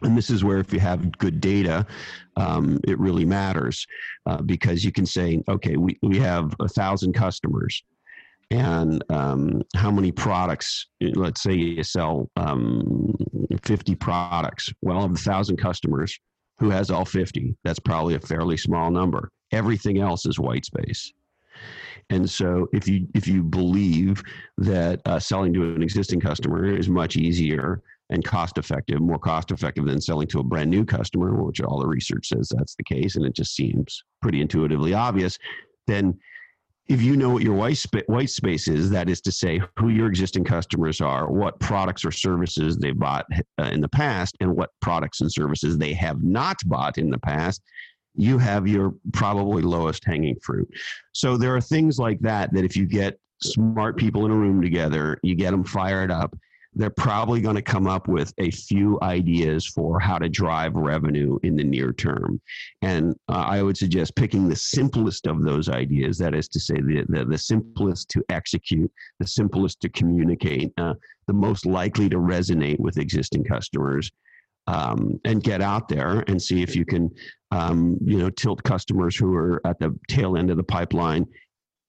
and 0.03 0.17
this 0.17 0.29
is 0.29 0.43
where 0.43 0.57
if 0.57 0.73
you 0.73 0.79
have 0.79 1.17
good 1.17 1.39
data 1.39 1.85
um, 2.35 2.79
it 2.87 2.97
really 2.99 3.25
matters 3.25 3.85
uh, 4.25 4.41
because 4.41 4.83
you 4.83 4.91
can 4.91 5.05
say 5.05 5.41
okay 5.47 5.77
we, 5.77 5.97
we 6.01 6.17
have 6.17 6.55
a 6.59 6.67
thousand 6.67 7.13
customers 7.13 7.83
and 8.51 9.03
um, 9.09 9.63
how 9.75 9.89
many 9.89 10.11
products 10.11 10.87
let's 11.15 11.41
say 11.41 11.53
you 11.53 11.83
sell 11.83 12.29
um, 12.35 13.15
50 13.63 13.95
products 13.95 14.69
well 14.81 15.03
of 15.03 15.11
a 15.13 15.15
thousand 15.15 15.57
customers 15.57 16.19
who 16.59 16.69
has 16.69 16.91
all 16.91 17.05
50 17.05 17.55
that's 17.63 17.79
probably 17.79 18.15
a 18.15 18.19
fairly 18.19 18.55
small 18.57 18.91
number. 18.91 19.31
Everything 19.51 19.99
else 19.99 20.25
is 20.25 20.39
white 20.39 20.65
space. 20.65 21.11
And 22.09 22.29
so 22.29 22.67
if 22.73 22.87
you 22.87 23.07
if 23.15 23.27
you 23.27 23.41
believe 23.41 24.21
that 24.57 25.01
uh, 25.05 25.19
selling 25.19 25.53
to 25.53 25.75
an 25.75 25.81
existing 25.81 26.19
customer 26.19 26.65
is 26.65 26.89
much 26.89 27.15
easier 27.15 27.81
and 28.09 28.23
cost 28.23 28.57
effective 28.57 28.99
more 28.99 29.17
cost 29.17 29.51
effective 29.51 29.85
than 29.85 30.01
selling 30.01 30.27
to 30.27 30.39
a 30.39 30.43
brand 30.43 30.69
new 30.69 30.83
customer 30.83 31.41
which 31.41 31.61
all 31.61 31.79
the 31.79 31.87
research 31.87 32.27
says 32.27 32.51
that's 32.53 32.75
the 32.75 32.83
case 32.83 33.15
and 33.15 33.25
it 33.25 33.33
just 33.33 33.55
seems 33.55 34.03
pretty 34.21 34.41
intuitively 34.41 34.93
obvious 34.93 35.37
then 35.87 36.17
if 36.91 37.01
you 37.01 37.15
know 37.15 37.29
what 37.29 37.41
your 37.41 37.53
white, 37.53 37.77
spa- 37.77 38.01
white 38.07 38.29
space 38.29 38.67
is, 38.67 38.89
that 38.89 39.09
is 39.09 39.21
to 39.21 39.31
say, 39.31 39.61
who 39.77 39.87
your 39.87 40.07
existing 40.07 40.43
customers 40.43 40.99
are, 40.99 41.31
what 41.31 41.57
products 41.61 42.03
or 42.03 42.11
services 42.11 42.75
they 42.75 42.91
bought 42.91 43.25
uh, 43.59 43.63
in 43.63 43.79
the 43.79 43.87
past, 43.87 44.35
and 44.41 44.53
what 44.53 44.71
products 44.81 45.21
and 45.21 45.31
services 45.31 45.77
they 45.77 45.93
have 45.93 46.21
not 46.21 46.57
bought 46.65 46.97
in 46.97 47.09
the 47.09 47.17
past, 47.17 47.61
you 48.13 48.37
have 48.37 48.67
your 48.67 48.93
probably 49.13 49.61
lowest 49.61 50.03
hanging 50.03 50.35
fruit. 50.43 50.67
So 51.13 51.37
there 51.37 51.55
are 51.55 51.61
things 51.61 51.97
like 51.97 52.19
that 52.19 52.51
that 52.53 52.65
if 52.65 52.75
you 52.75 52.85
get 52.85 53.17
smart 53.41 53.95
people 53.95 54.25
in 54.25 54.31
a 54.31 54.35
room 54.35 54.61
together, 54.61 55.17
you 55.23 55.33
get 55.33 55.51
them 55.51 55.63
fired 55.63 56.11
up, 56.11 56.35
they're 56.73 56.89
probably 56.89 57.41
going 57.41 57.55
to 57.55 57.61
come 57.61 57.87
up 57.87 58.07
with 58.07 58.33
a 58.37 58.49
few 58.51 58.97
ideas 59.01 59.65
for 59.65 59.99
how 59.99 60.17
to 60.17 60.29
drive 60.29 60.73
revenue 60.73 61.37
in 61.43 61.55
the 61.55 61.63
near 61.63 61.91
term. 61.91 62.39
And 62.81 63.15
uh, 63.27 63.45
I 63.47 63.61
would 63.61 63.77
suggest 63.77 64.15
picking 64.15 64.47
the 64.47 64.55
simplest 64.55 65.27
of 65.27 65.43
those 65.43 65.67
ideas, 65.67 66.17
that 66.19 66.33
is 66.33 66.47
to 66.49 66.59
say, 66.59 66.75
the, 66.75 67.05
the, 67.09 67.25
the 67.25 67.37
simplest 67.37 68.09
to 68.09 68.23
execute, 68.29 68.91
the 69.19 69.27
simplest 69.27 69.81
to 69.81 69.89
communicate, 69.89 70.71
uh, 70.77 70.93
the 71.27 71.33
most 71.33 71.65
likely 71.65 72.07
to 72.09 72.17
resonate 72.17 72.79
with 72.79 72.97
existing 72.97 73.43
customers. 73.43 74.11
Um, 74.67 75.19
and 75.25 75.43
get 75.43 75.59
out 75.59 75.89
there 75.89 76.23
and 76.27 76.39
see 76.39 76.61
if 76.61 76.75
you 76.75 76.85
can, 76.85 77.09
um, 77.49 77.97
you 77.99 78.19
know, 78.19 78.29
tilt 78.29 78.63
customers 78.63 79.15
who 79.15 79.33
are 79.33 79.59
at 79.65 79.79
the 79.79 79.97
tail 80.07 80.37
end 80.37 80.51
of 80.51 80.55
the 80.55 80.63
pipeline 80.63 81.25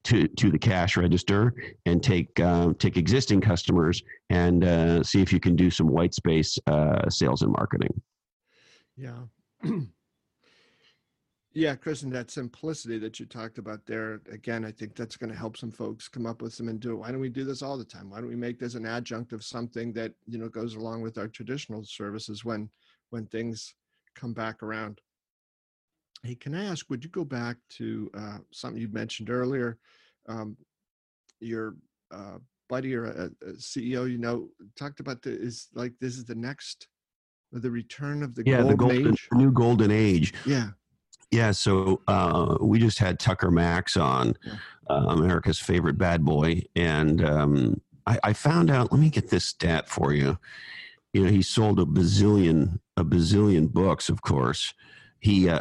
to 0.05 0.27
to 0.29 0.51
the 0.51 0.59
cash 0.59 0.97
register 0.97 1.55
and 1.87 2.03
take 2.03 2.39
uh, 2.41 2.73
take 2.79 2.97
existing 2.97 3.41
customers 3.41 4.03
and 4.31 4.65
uh, 4.65 5.03
see 5.03 5.23
if 5.23 5.33
you 5.33 5.41
can 5.41 5.57
do 5.57 5.71
some 5.71 5.87
white 5.87 6.15
space 6.15 6.59
uh, 6.67 7.09
sales 7.09 7.43
and 7.43 7.53
marketing. 7.53 8.01
Yeah. 8.97 9.23
yeah, 11.55 11.77
and 11.85 12.13
that 12.13 12.31
simplicity 12.31 12.99
that 12.99 13.21
you 13.21 13.27
talked 13.27 13.59
about 13.59 13.85
there, 13.87 14.21
again, 14.31 14.65
I 14.65 14.73
think 14.73 14.95
that's 14.95 15.17
going 15.17 15.31
to 15.31 15.39
help 15.39 15.57
some 15.57 15.71
folks 15.71 16.09
come 16.09 16.27
up 16.27 16.43
with 16.43 16.55
some 16.55 16.69
and 16.69 16.81
do 16.81 16.93
it. 16.93 16.97
Why 16.97 17.11
don't 17.11 17.21
we 17.21 17.29
do 17.29 17.45
this 17.45 17.63
all 17.63 17.79
the 17.79 17.85
time? 17.85 18.11
Why 18.11 18.19
don't 18.19 18.29
we 18.29 18.37
make 18.37 18.59
this 18.59 18.75
an 18.75 18.87
adjunct 18.87 19.33
of 19.33 19.45
something 19.45 19.93
that, 19.93 20.13
you 20.27 20.39
know, 20.39 20.49
goes 20.49 20.75
along 20.75 21.03
with 21.03 21.19
our 21.19 21.29
traditional 21.29 21.85
services 21.85 22.45
when 22.45 22.69
when 23.11 23.27
things 23.27 23.75
come 24.15 24.33
back 24.33 24.63
around? 24.63 25.01
Hey, 26.23 26.37
can 26.37 26.55
I 26.55 26.67
ask, 26.67 26.89
would 26.89 27.03
you 27.03 27.11
go 27.11 27.25
back 27.25 27.57
to 27.71 28.11
uh, 28.17 28.39
something 28.53 28.81
you 28.81 28.89
mentioned 28.89 29.29
earlier? 29.29 29.79
Um, 30.29 30.57
your 31.41 31.75
uh, 32.13 32.39
buddy 32.69 32.95
or 32.95 33.07
a, 33.07 33.25
a, 33.45 33.53
CEO, 33.55 34.09
you 34.11 34.19
know, 34.19 34.49
talked 34.77 35.01
about 35.01 35.21
the 35.23 35.31
is 35.31 35.69
like 35.75 35.93
this 36.01 36.17
is 36.17 36.25
the 36.25 36.35
next, 36.35 36.87
the 37.51 37.71
return 37.71 38.23
of 38.23 38.37
the 38.37 38.45
yeah, 38.47 38.59
golden 38.59 38.69
the 38.69 38.77
golden, 38.77 39.09
age. 39.09 39.29
new 39.33 39.51
golden 39.51 39.91
age. 39.91 40.33
Yeah. 40.47 40.69
Yeah, 41.33 41.51
so 41.51 42.03
uh, 42.07 42.59
we 42.61 42.79
just 42.79 42.99
had 42.99 43.19
Tucker 43.19 43.51
Max 43.51 43.97
on, 43.97 44.37
Yeah. 44.45 44.57
uh, 44.91 45.07
America's 45.09 45.59
favorite 45.59 45.97
bad 45.97 46.25
boy, 46.25 46.63
and 46.77 47.25
um, 47.25 47.81
I, 48.07 48.19
I 48.23 48.33
found 48.35 48.71
out. 48.71 48.93
Let 48.93 49.01
me 49.01 49.09
get 49.09 49.31
this 49.31 49.47
stat 49.47 49.89
for 49.89 50.13
you. 50.13 50.39
You 51.15 51.25
know, 51.25 51.31
he 51.31 51.41
sold 51.43 51.81
a 51.81 51.85
bazillion, 51.85 52.81
a 52.99 53.05
bazillion 53.05 53.73
books. 53.73 54.11
Of 54.11 54.21
course, 54.21 54.75
he 55.23 55.49
uh, 55.49 55.61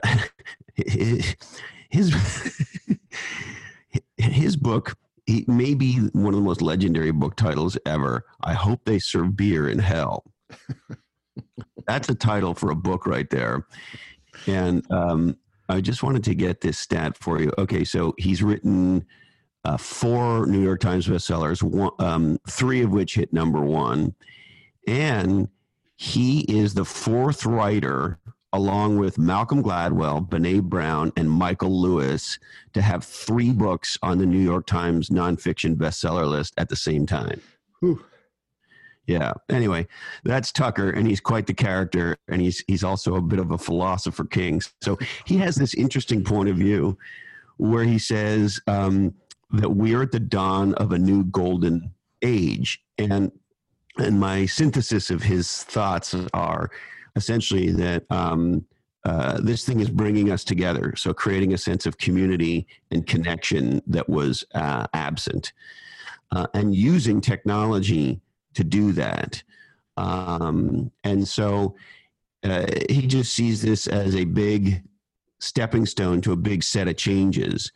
his 0.76 1.36
his 4.18 4.58
book 4.58 4.98
he 5.26 5.46
may 5.48 5.74
be 5.76 5.98
one 6.14 6.34
of 6.34 6.40
the 6.40 6.46
most 6.46 6.62
legendary 6.62 7.12
book 7.12 7.36
titles 7.36 7.78
ever. 7.86 8.26
I 8.44 8.54
hope 8.54 8.82
they 8.84 9.00
serve 9.00 9.38
beer 9.38 9.70
in 9.70 9.80
hell. 9.80 10.26
That's 11.88 12.10
a 12.10 12.16
title 12.16 12.54
for 12.54 12.72
a 12.72 12.76
book 12.76 13.06
right 13.06 13.30
there. 13.30 13.66
And 14.48 14.84
um, 14.92 15.38
I 15.70 15.80
just 15.80 16.04
wanted 16.04 16.24
to 16.26 16.36
get 16.36 16.62
this 16.62 16.80
stat 16.80 17.18
for 17.18 17.40
you. 17.40 17.52
Okay, 17.58 17.84
so 17.84 18.14
he's 18.18 18.42
written 18.42 19.06
uh, 19.64 19.78
four 19.78 20.48
New 20.48 20.62
York 20.62 20.80
Times 20.80 21.08
bestsellers, 21.08 21.62
one, 21.62 21.92
um, 22.00 22.40
three 22.50 22.82
of 22.82 22.92
which 22.92 23.16
hit 23.16 23.32
number 23.32 23.62
one, 23.62 24.16
and 24.88 25.48
he 25.98 26.42
is 26.42 26.74
the 26.74 26.86
fourth 26.86 27.46
writer 27.46 28.20
along 28.54 28.98
with 28.98 29.18
Malcolm 29.18 29.64
Gladwell, 29.64 30.28
Brene 30.28 30.64
Brown, 30.64 31.12
and 31.16 31.30
Michael 31.30 31.82
Lewis, 31.82 32.38
to 32.74 32.82
have 32.82 33.04
three 33.04 33.52
books 33.52 33.98
on 34.02 34.18
the 34.18 34.26
New 34.26 34.40
York 34.40 34.66
Times 34.66 35.10
nonfiction 35.10 35.76
bestseller 35.76 36.30
list 36.30 36.54
at 36.58 36.70
the 36.70 36.76
same 36.76 37.06
time. 37.06 37.42
Whew. 37.80 38.04
Yeah. 39.08 39.34
Anyway, 39.50 39.88
that's 40.24 40.52
Tucker, 40.52 40.92
and 40.92 41.08
he's 41.08 41.20
quite 41.20 41.48
the 41.48 41.54
character, 41.54 42.18
and 42.28 42.42
he's 42.42 42.64
he's 42.68 42.84
also 42.84 43.16
a 43.16 43.22
bit 43.22 43.40
of 43.40 43.52
a 43.52 43.58
philosopher 43.58 44.26
king. 44.26 44.62
So 44.82 44.98
he 45.26 45.38
has 45.38 45.56
this 45.56 45.74
interesting 45.74 46.24
point 46.24 46.50
of 46.50 46.58
view, 46.58 46.98
where 47.58 47.84
he 47.84 47.98
says 47.98 48.62
um, 48.68 49.14
that 49.52 49.70
we're 49.70 50.04
at 50.04 50.12
the 50.12 50.20
dawn 50.20 50.76
of 50.76 50.92
a 50.92 51.00
new 51.00 51.24
golden 51.26 51.94
age, 52.22 52.82
and 52.98 53.32
and 53.98 54.20
my 54.20 54.46
synthesis 54.46 55.10
of 55.10 55.24
his 55.24 55.64
thoughts 55.64 56.16
are 56.34 56.70
essentially 57.16 57.72
that 57.72 58.04
um, 58.10 58.66
uh, 59.04 59.40
this 59.42 59.66
thing 59.66 59.80
is 59.80 59.90
bringing 59.90 60.32
us 60.32 60.44
together. 60.44 60.94
So 60.96 61.14
creating 61.14 61.54
a 61.54 61.58
sense 61.58 61.86
of 61.86 61.98
community 61.98 62.68
and 62.92 63.06
connection 63.06 63.82
that 63.88 64.08
was 64.08 64.46
uh, 64.54 64.88
absent, 64.94 65.54
uh, 66.32 66.48
and 66.54 66.76
using 66.76 67.20
technology 67.20 68.22
to 68.54 68.64
do 68.64 68.92
that. 68.94 69.42
Um, 69.98 70.92
and 71.04 71.28
so 71.28 71.76
uh, 72.44 72.66
he 72.90 73.08
just 73.08 73.34
sees 73.34 73.62
this 73.62 73.88
as 73.88 74.16
a 74.16 74.26
big 74.26 74.84
stepping 75.40 75.86
stone 75.86 76.22
to 76.22 76.32
a 76.32 76.38
big 76.38 76.64
set 76.64 76.88
of 76.88 76.98
changes. 76.98 77.72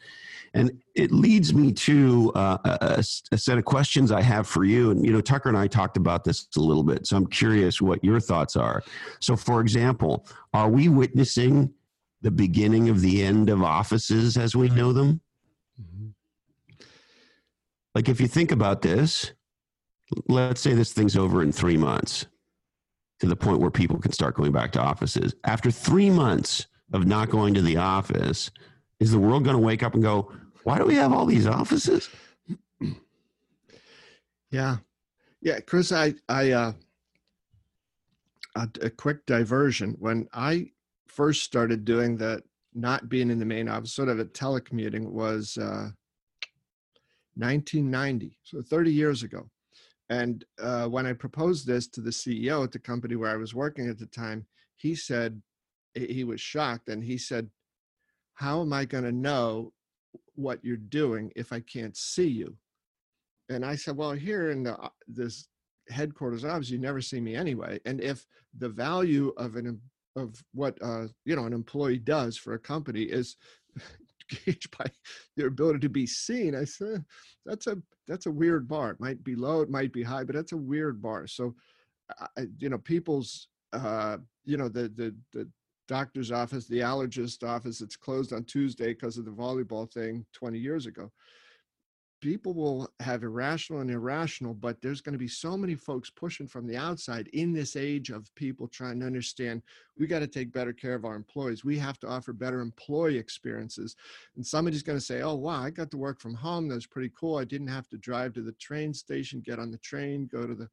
And 0.56 0.72
it 0.96 1.12
leads 1.12 1.54
me 1.54 1.74
to 1.74 2.32
uh, 2.34 2.58
a, 2.64 3.04
a, 3.34 3.38
set 3.38 3.58
of 3.58 3.66
questions 3.66 4.10
I 4.10 4.22
have 4.22 4.48
for 4.48 4.64
you. 4.64 4.92
And, 4.92 5.06
you 5.06 5.12
know, 5.12 5.20
Tucker 5.20 5.50
and 5.50 5.58
I 5.58 5.68
talked 5.68 5.98
about 5.98 6.24
this 6.24 6.48
a 6.56 6.62
little 6.62 6.82
bit. 6.82 7.06
So 7.06 7.18
I'm 7.18 7.28
curious 7.28 7.82
what 7.82 8.02
your 8.06 8.22
thoughts 8.22 8.56
are. 8.56 8.82
So, 9.20 9.36
for 9.36 9.60
example, 9.60 10.26
are 10.54 10.70
we 10.70 10.88
witnessing 10.88 11.74
the 12.22 12.32
beginning 12.32 12.88
of 12.88 13.02
the 13.02 13.22
end 13.22 13.50
of 13.50 13.62
offices 13.64 14.38
as 14.38 14.56
we 14.56 14.70
know 14.70 14.94
them? 14.94 15.20
Mm-hmm. 15.80 16.08
Like, 17.94 18.08
if 18.08 18.22
you 18.22 18.28
think 18.28 18.54
about 18.54 18.82
this, 18.82 19.34
let's 20.30 20.62
say 20.62 20.74
this 20.74 20.94
thing's 20.94 21.18
over 21.18 21.44
in 21.44 21.52
three 21.52 21.78
months 21.78 22.28
to 23.20 23.28
the 23.28 23.36
point 23.36 23.60
where 23.60 23.72
people 23.72 24.00
can 24.00 24.14
start 24.14 24.36
going 24.36 24.54
back 24.54 24.72
to 24.72 24.82
offices. 24.82 25.36
After 25.44 25.70
three 25.70 26.10
months 26.10 26.68
of 26.94 27.06
not 27.06 27.30
going 27.30 27.54
to 27.56 27.62
the 27.62 27.76
office, 27.76 28.52
is 29.00 29.12
the 29.12 29.20
world 29.20 29.44
going 29.44 29.56
to 29.56 29.62
wake 29.62 29.84
up 29.84 29.94
and 29.94 30.04
go, 30.04 30.32
why 30.66 30.80
do 30.80 30.86
we 30.86 30.96
have 30.96 31.14
all 31.14 31.28
these 31.28 31.46
offices? 31.46 32.10
Yeah. 34.50 34.78
Yeah, 35.40 35.60
Chris, 35.60 35.92
I, 35.92 36.16
I, 36.28 36.52
uh, 36.52 36.74
a, 38.56 38.70
a 38.82 38.90
quick 38.90 39.24
diversion. 39.28 39.96
When 40.00 40.28
I 40.34 40.72
first 41.06 41.44
started 41.44 41.86
doing 41.86 42.18
that, 42.18 42.42
not 42.74 43.10
being 43.10 43.30
in 43.30 43.38
the 43.38 43.46
main 43.46 43.70
office, 43.70 43.94
sort 43.94 44.10
of 44.10 44.18
a 44.18 44.26
telecommuting, 44.26 45.06
was 45.06 45.56
uh, 45.58 45.92
1990, 47.36 48.40
so 48.42 48.64
30 48.64 48.92
years 48.92 49.22
ago. 49.22 49.48
And 50.10 50.44
uh, 50.60 50.88
when 50.88 51.06
I 51.06 51.14
proposed 51.14 51.68
this 51.68 51.88
to 51.90 52.02
the 52.02 52.10
CEO 52.10 52.64
at 52.64 52.72
the 52.72 52.80
company 52.80 53.16
where 53.16 53.32
I 53.32 53.38
was 53.38 53.54
working 53.54 53.88
at 53.88 54.00
the 54.00 54.08
time, 54.08 54.48
he 54.78 54.96
said 54.96 55.40
he 55.94 56.24
was 56.24 56.42
shocked 56.42 56.90
and 56.90 57.04
he 57.04 57.20
said, 57.20 57.52
How 58.34 58.62
am 58.62 58.74
I 58.74 58.86
going 58.86 59.04
to 59.04 59.12
know 59.12 59.74
what 60.36 60.64
you're 60.64 60.78
doing 60.78 61.32
if 61.36 61.52
I 61.52 61.60
can't 61.62 61.96
see 61.96 62.28
you? 62.28 62.56
And 63.50 63.64
I 63.64 63.76
said, 63.76 63.96
well, 63.96 64.12
here 64.12 64.52
in 64.52 64.64
the 64.64 64.78
uh, 64.78 64.90
this 65.08 65.48
headquarters 65.90 66.46
office, 66.46 66.70
you 66.70 66.80
never 66.80 67.02
see 67.02 67.20
me 67.20 67.36
anyway. 67.36 67.80
And 67.86 68.02
if 68.02 68.26
the 68.58 68.70
value 68.70 69.34
of 69.38 69.56
an 69.56 69.80
of 70.16 70.42
what 70.54 70.78
uh, 70.82 71.08
you 71.26 71.36
know 71.36 71.46
an 71.46 71.54
employee 71.54 72.00
does 72.00 72.38
for 72.38 72.54
a 72.54 72.60
company 72.60 73.04
is 73.04 73.36
gauged 74.46 74.76
by 74.78 74.86
their 75.36 75.48
ability 75.48 75.80
to 75.80 75.90
be 75.90 76.08
seen, 76.08 76.56
I 76.56 76.64
said 76.64 77.04
that's 77.46 77.68
a 77.68 77.78
that's 78.08 78.26
a 78.26 78.32
weird 78.32 78.68
bar. 78.68 78.92
It 78.92 79.00
might 79.00 79.24
be 79.24 79.36
low, 79.36 79.62
it 79.62 79.70
might 79.70 79.94
be 79.94 80.04
high, 80.04 80.24
but 80.24 80.36
that's 80.36 80.54
a 80.54 80.58
weird 80.58 81.02
bar. 81.02 81.28
So, 81.28 81.56
I, 82.20 82.48
you 82.58 82.70
know, 82.70 82.78
people's 82.78 83.48
uh, 83.74 84.18
you 84.44 84.58
know 84.58 84.70
the 84.70 84.90
the 84.96 85.16
the 85.34 85.50
doctor's 85.88 86.32
office, 86.32 86.68
the 86.68 86.80
allergist 86.80 87.48
office, 87.48 87.82
it's 87.82 87.96
closed 87.96 88.34
on 88.34 88.44
Tuesday 88.44 88.94
because 88.94 89.18
of 89.18 89.26
the 89.26 89.32
volleyball 89.32 89.92
thing 89.92 90.26
20 90.34 90.58
years 90.58 90.86
ago. 90.86 91.12
People 92.22 92.56
will 92.56 92.90
have 93.02 93.24
irrational 93.24 93.82
and 93.82 93.92
irrational, 93.92 94.54
but 94.54 94.82
there's 94.82 95.02
going 95.02 95.14
to 95.14 95.20
be 95.20 95.28
so 95.28 95.56
many 95.56 95.76
folks 95.76 96.10
pushing 96.10 96.48
from 96.48 96.66
the 96.66 96.78
outside 96.78 97.28
in 97.34 97.54
this 97.54 97.76
age 97.76 98.10
of 98.10 98.34
people 98.36 98.68
trying 98.68 99.00
to 99.02 99.06
understand 99.06 99.62
we 100.00 100.08
got 100.08 100.20
to 100.20 100.28
take 100.28 100.52
better 100.52 100.74
care 100.74 100.96
of 100.96 101.06
our 101.06 101.16
employees. 101.16 101.64
We 101.64 101.78
have 101.78 102.00
to 102.00 102.08
offer 102.08 102.34
better 102.34 102.62
employee 102.62 103.18
experiences. 103.18 103.96
And 104.38 104.46
somebody's 104.46 104.82
going 104.82 104.98
to 104.98 105.06
say, 105.06 105.22
oh, 105.22 105.36
wow, 105.36 105.62
I 105.62 105.70
got 105.70 105.92
to 105.92 105.98
work 105.98 106.20
from 106.20 106.34
home. 106.34 106.68
That's 106.68 106.88
pretty 106.88 107.12
cool. 107.20 107.38
I 107.38 107.44
didn't 107.44 107.68
have 107.68 107.90
to 107.90 107.98
drive 107.98 108.34
to 108.34 108.42
the 108.42 108.54
train 108.54 108.94
station, 108.94 109.44
get 109.46 109.60
on 109.60 109.70
the 109.70 109.78
train, 109.80 110.28
go 110.32 110.48
to 110.48 110.56
the 110.56 110.70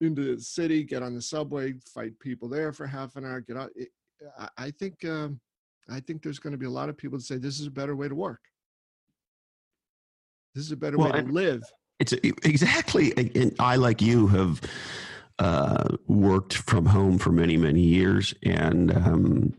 into 0.00 0.36
the 0.36 0.40
city, 0.40 0.84
get 0.84 1.02
on 1.02 1.14
the 1.14 1.22
subway, 1.22 1.74
fight 1.92 2.18
people 2.20 2.48
there 2.48 2.72
for 2.72 2.86
half 2.86 3.16
an 3.16 3.24
hour, 3.24 3.40
get 3.40 3.56
out. 3.56 3.70
It, 3.74 3.88
I 4.56 4.70
think 4.70 5.04
um, 5.04 5.40
I 5.88 6.00
think 6.00 6.22
there's 6.22 6.38
going 6.38 6.52
to 6.52 6.58
be 6.58 6.66
a 6.66 6.70
lot 6.70 6.88
of 6.88 6.96
people 6.96 7.18
that 7.18 7.24
say 7.24 7.36
this 7.36 7.60
is 7.60 7.66
a 7.66 7.70
better 7.70 7.96
way 7.96 8.08
to 8.08 8.14
work. 8.14 8.40
This 10.54 10.64
is 10.64 10.72
a 10.72 10.76
better 10.76 10.96
well, 10.96 11.12
way 11.12 11.22
to 11.22 11.28
live. 11.28 11.62
It's 11.98 12.12
exactly, 12.12 13.12
and 13.16 13.54
I 13.58 13.76
like 13.76 14.00
you 14.00 14.28
have 14.28 14.60
uh, 15.38 15.96
worked 16.06 16.54
from 16.54 16.86
home 16.86 17.18
for 17.18 17.30
many 17.30 17.56
many 17.56 17.80
years, 17.80 18.34
and 18.42 18.94
um, 18.96 19.54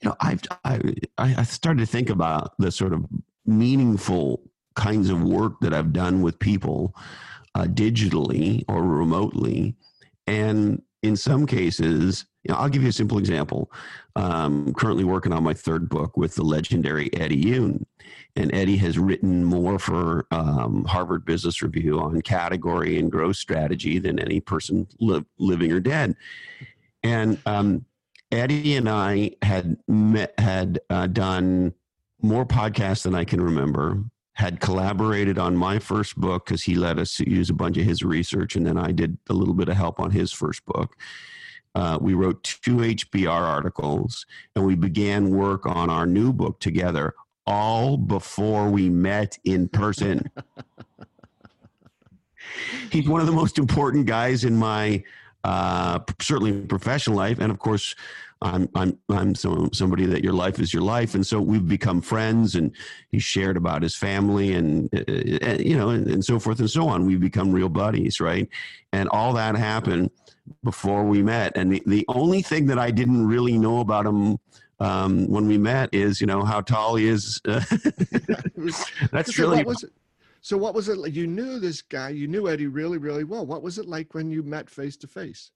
you 0.00 0.08
know 0.08 0.16
I've 0.20 0.42
I, 0.64 0.80
I 1.18 1.42
started 1.44 1.80
to 1.80 1.86
think 1.86 2.10
about 2.10 2.54
the 2.58 2.70
sort 2.70 2.92
of 2.92 3.04
meaningful 3.46 4.42
kinds 4.74 5.10
of 5.10 5.22
work 5.22 5.60
that 5.60 5.74
I've 5.74 5.92
done 5.92 6.22
with 6.22 6.38
people 6.38 6.94
uh, 7.54 7.64
digitally 7.64 8.64
or 8.68 8.82
remotely, 8.82 9.74
and 10.26 10.82
in 11.02 11.16
some 11.16 11.46
cases, 11.46 12.24
you 12.44 12.52
know, 12.52 12.60
I'll 12.60 12.68
give 12.68 12.82
you 12.82 12.88
a 12.88 12.92
simple 12.92 13.18
example. 13.18 13.70
Um, 14.16 14.72
currently 14.74 15.04
working 15.04 15.32
on 15.32 15.42
my 15.42 15.54
third 15.54 15.88
book 15.88 16.16
with 16.16 16.34
the 16.34 16.44
legendary 16.44 17.12
Eddie 17.14 17.42
Yoon. 17.42 17.84
And 18.36 18.54
Eddie 18.54 18.76
has 18.78 18.98
written 18.98 19.44
more 19.44 19.78
for 19.78 20.26
um, 20.30 20.84
Harvard 20.84 21.24
Business 21.24 21.60
Review 21.62 21.98
on 22.00 22.22
category 22.22 22.98
and 22.98 23.10
growth 23.10 23.36
strategy 23.36 23.98
than 23.98 24.18
any 24.18 24.40
person 24.40 24.86
li- 25.00 25.24
living 25.38 25.72
or 25.72 25.80
dead. 25.80 26.14
And 27.02 27.38
um, 27.46 27.84
Eddie 28.30 28.76
and 28.76 28.88
I 28.88 29.32
had 29.42 29.76
met, 29.88 30.38
had 30.38 30.80
uh, 30.90 31.08
done 31.08 31.74
more 32.22 32.46
podcasts 32.46 33.02
than 33.02 33.14
I 33.14 33.24
can 33.24 33.40
remember. 33.40 34.04
Had 34.34 34.60
collaborated 34.60 35.36
on 35.36 35.56
my 35.56 35.80
first 35.80 36.14
book 36.16 36.46
because 36.46 36.62
he 36.62 36.76
let 36.76 36.98
us 36.98 37.18
use 37.18 37.50
a 37.50 37.54
bunch 37.54 37.76
of 37.76 37.84
his 37.84 38.04
research, 38.04 38.54
and 38.54 38.64
then 38.64 38.78
I 38.78 38.92
did 38.92 39.18
a 39.28 39.32
little 39.32 39.54
bit 39.54 39.68
of 39.68 39.76
help 39.76 39.98
on 39.98 40.12
his 40.12 40.32
first 40.32 40.64
book 40.64 40.94
uh, 41.78 41.96
we 42.00 42.14
wrote 42.14 42.42
two 42.42 42.78
HBR 42.78 43.30
articles, 43.30 44.26
and 44.56 44.66
we 44.66 44.74
began 44.74 45.30
work 45.30 45.64
on 45.64 45.88
our 45.88 46.06
new 46.06 46.32
book 46.32 46.58
together, 46.58 47.14
all 47.46 47.96
before 47.96 48.68
we 48.68 48.88
met 48.88 49.38
in 49.44 49.68
person. 49.68 50.28
He's 52.90 53.08
one 53.08 53.20
of 53.20 53.28
the 53.28 53.32
most 53.32 53.58
important 53.58 54.06
guys 54.06 54.44
in 54.44 54.56
my 54.56 55.04
uh, 55.44 56.00
certainly 56.20 56.62
professional 56.62 57.16
life, 57.16 57.38
and 57.38 57.52
of 57.52 57.60
course, 57.60 57.94
I'm 58.40 58.68
I'm 58.74 58.98
I'm 59.08 59.34
so, 59.34 59.68
somebody 59.72 60.06
that 60.06 60.22
your 60.22 60.32
life 60.32 60.60
is 60.60 60.72
your 60.72 60.82
life, 60.82 61.14
and 61.14 61.26
so 61.26 61.40
we've 61.40 61.66
become 61.66 62.00
friends. 62.00 62.54
And 62.54 62.72
he 63.10 63.18
shared 63.18 63.56
about 63.56 63.82
his 63.82 63.96
family, 63.96 64.54
and, 64.54 64.88
uh, 64.94 65.02
and 65.42 65.64
you 65.64 65.76
know, 65.76 65.90
and, 65.90 66.06
and 66.06 66.24
so 66.24 66.38
forth 66.38 66.60
and 66.60 66.70
so 66.70 66.88
on. 66.88 67.06
We've 67.06 67.20
become 67.20 67.52
real 67.52 67.68
buddies, 67.68 68.20
right? 68.20 68.48
And 68.92 69.08
all 69.08 69.32
that 69.34 69.56
happened 69.56 70.10
before 70.64 71.04
we 71.04 71.22
met. 71.22 71.56
And 71.56 71.72
the, 71.72 71.82
the 71.86 72.04
only 72.08 72.42
thing 72.42 72.66
that 72.66 72.78
I 72.78 72.90
didn't 72.90 73.26
really 73.26 73.58
know 73.58 73.80
about 73.80 74.06
him 74.06 74.38
um, 74.80 75.26
when 75.26 75.46
we 75.46 75.58
met 75.58 75.90
is, 75.92 76.20
you 76.20 76.26
know, 76.26 76.44
how 76.44 76.60
tall 76.60 76.96
he 76.96 77.08
is. 77.08 77.40
That's 77.44 79.34
so 79.34 79.50
really. 79.50 79.64
What? 79.64 79.82
So 80.40 80.56
what 80.56 80.74
was 80.74 80.88
it 80.88 80.98
like? 80.98 81.14
You 81.14 81.26
knew 81.26 81.58
this 81.58 81.82
guy, 81.82 82.10
you 82.10 82.28
knew 82.28 82.48
Eddie 82.48 82.68
really, 82.68 82.98
really 82.98 83.24
well. 83.24 83.44
What 83.44 83.62
was 83.62 83.78
it 83.78 83.88
like 83.88 84.14
when 84.14 84.30
you 84.30 84.42
met 84.42 84.70
face 84.70 84.96
to 84.98 85.08
face? 85.08 85.50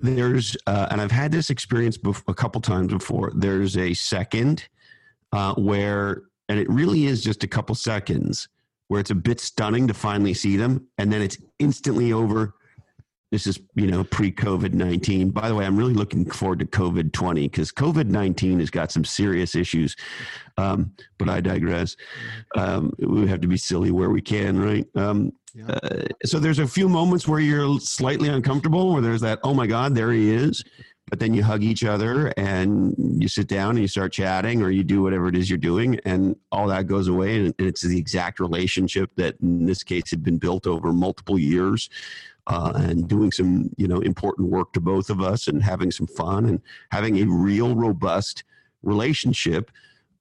There's, 0.00 0.56
uh, 0.66 0.88
and 0.90 1.00
I've 1.00 1.12
had 1.12 1.32
this 1.32 1.50
experience 1.50 1.96
bef- 1.96 2.22
a 2.28 2.34
couple 2.34 2.60
times 2.60 2.92
before. 2.92 3.32
There's 3.34 3.76
a 3.76 3.94
second 3.94 4.68
uh, 5.32 5.54
where, 5.54 6.22
and 6.48 6.58
it 6.58 6.68
really 6.68 7.06
is 7.06 7.22
just 7.22 7.44
a 7.44 7.48
couple 7.48 7.74
seconds 7.74 8.48
where 8.88 9.00
it's 9.00 9.10
a 9.10 9.14
bit 9.14 9.40
stunning 9.40 9.88
to 9.88 9.94
finally 9.94 10.34
see 10.34 10.56
them, 10.56 10.86
and 10.98 11.12
then 11.12 11.22
it's 11.22 11.38
instantly 11.58 12.12
over 12.12 12.54
this 13.34 13.48
is 13.48 13.58
you 13.74 13.88
know 13.88 14.04
pre 14.04 14.30
COVID 14.30 14.74
nineteen. 14.74 15.30
By 15.30 15.48
the 15.48 15.56
way, 15.56 15.66
I'm 15.66 15.76
really 15.76 15.92
looking 15.92 16.24
forward 16.30 16.60
to 16.60 16.66
COVID 16.66 17.12
twenty 17.12 17.48
because 17.48 17.72
COVID 17.72 18.06
nineteen 18.06 18.60
has 18.60 18.70
got 18.70 18.92
some 18.92 19.04
serious 19.04 19.56
issues. 19.56 19.96
Um, 20.56 20.92
but 21.18 21.28
I 21.28 21.40
digress. 21.40 21.96
Um, 22.56 22.92
we 23.00 23.26
have 23.26 23.40
to 23.40 23.48
be 23.48 23.56
silly 23.56 23.90
where 23.90 24.10
we 24.10 24.20
can, 24.20 24.56
right? 24.60 24.86
Um, 24.94 25.32
uh, 25.68 26.02
so 26.24 26.38
there's 26.38 26.58
a 26.58 26.66
few 26.66 26.88
moments 26.88 27.28
where 27.28 27.40
you're 27.40 27.78
slightly 27.80 28.28
uncomfortable, 28.28 28.92
where 28.92 29.02
there's 29.02 29.20
that, 29.20 29.38
oh 29.44 29.54
my 29.54 29.66
God, 29.66 29.94
there 29.94 30.12
he 30.12 30.30
is. 30.32 30.64
But 31.10 31.20
then 31.20 31.34
you 31.34 31.42
hug 31.42 31.62
each 31.62 31.84
other 31.84 32.32
and 32.38 32.94
you 32.98 33.28
sit 33.28 33.46
down 33.46 33.70
and 33.70 33.80
you 33.80 33.88
start 33.88 34.12
chatting, 34.12 34.62
or 34.62 34.70
you 34.70 34.82
do 34.82 35.02
whatever 35.02 35.28
it 35.28 35.36
is 35.36 35.50
you're 35.50 35.58
doing, 35.58 36.00
and 36.06 36.34
all 36.50 36.66
that 36.68 36.86
goes 36.86 37.08
away. 37.08 37.44
And 37.44 37.54
it's 37.58 37.82
the 37.82 37.98
exact 37.98 38.40
relationship 38.40 39.10
that, 39.16 39.36
in 39.42 39.66
this 39.66 39.82
case, 39.82 40.10
had 40.10 40.24
been 40.24 40.38
built 40.38 40.66
over 40.66 40.92
multiple 40.92 41.38
years 41.38 41.90
uh, 42.46 42.72
and 42.76 43.08
doing 43.08 43.32
some 43.32 43.70
you 43.76 43.88
know 43.88 44.00
important 44.00 44.48
work 44.48 44.72
to 44.72 44.80
both 44.80 45.10
of 45.10 45.20
us 45.20 45.46
and 45.48 45.62
having 45.62 45.90
some 45.90 46.06
fun 46.06 46.46
and 46.46 46.60
having 46.90 47.20
a 47.20 47.26
real 47.26 47.74
robust 47.74 48.44
relationship 48.82 49.70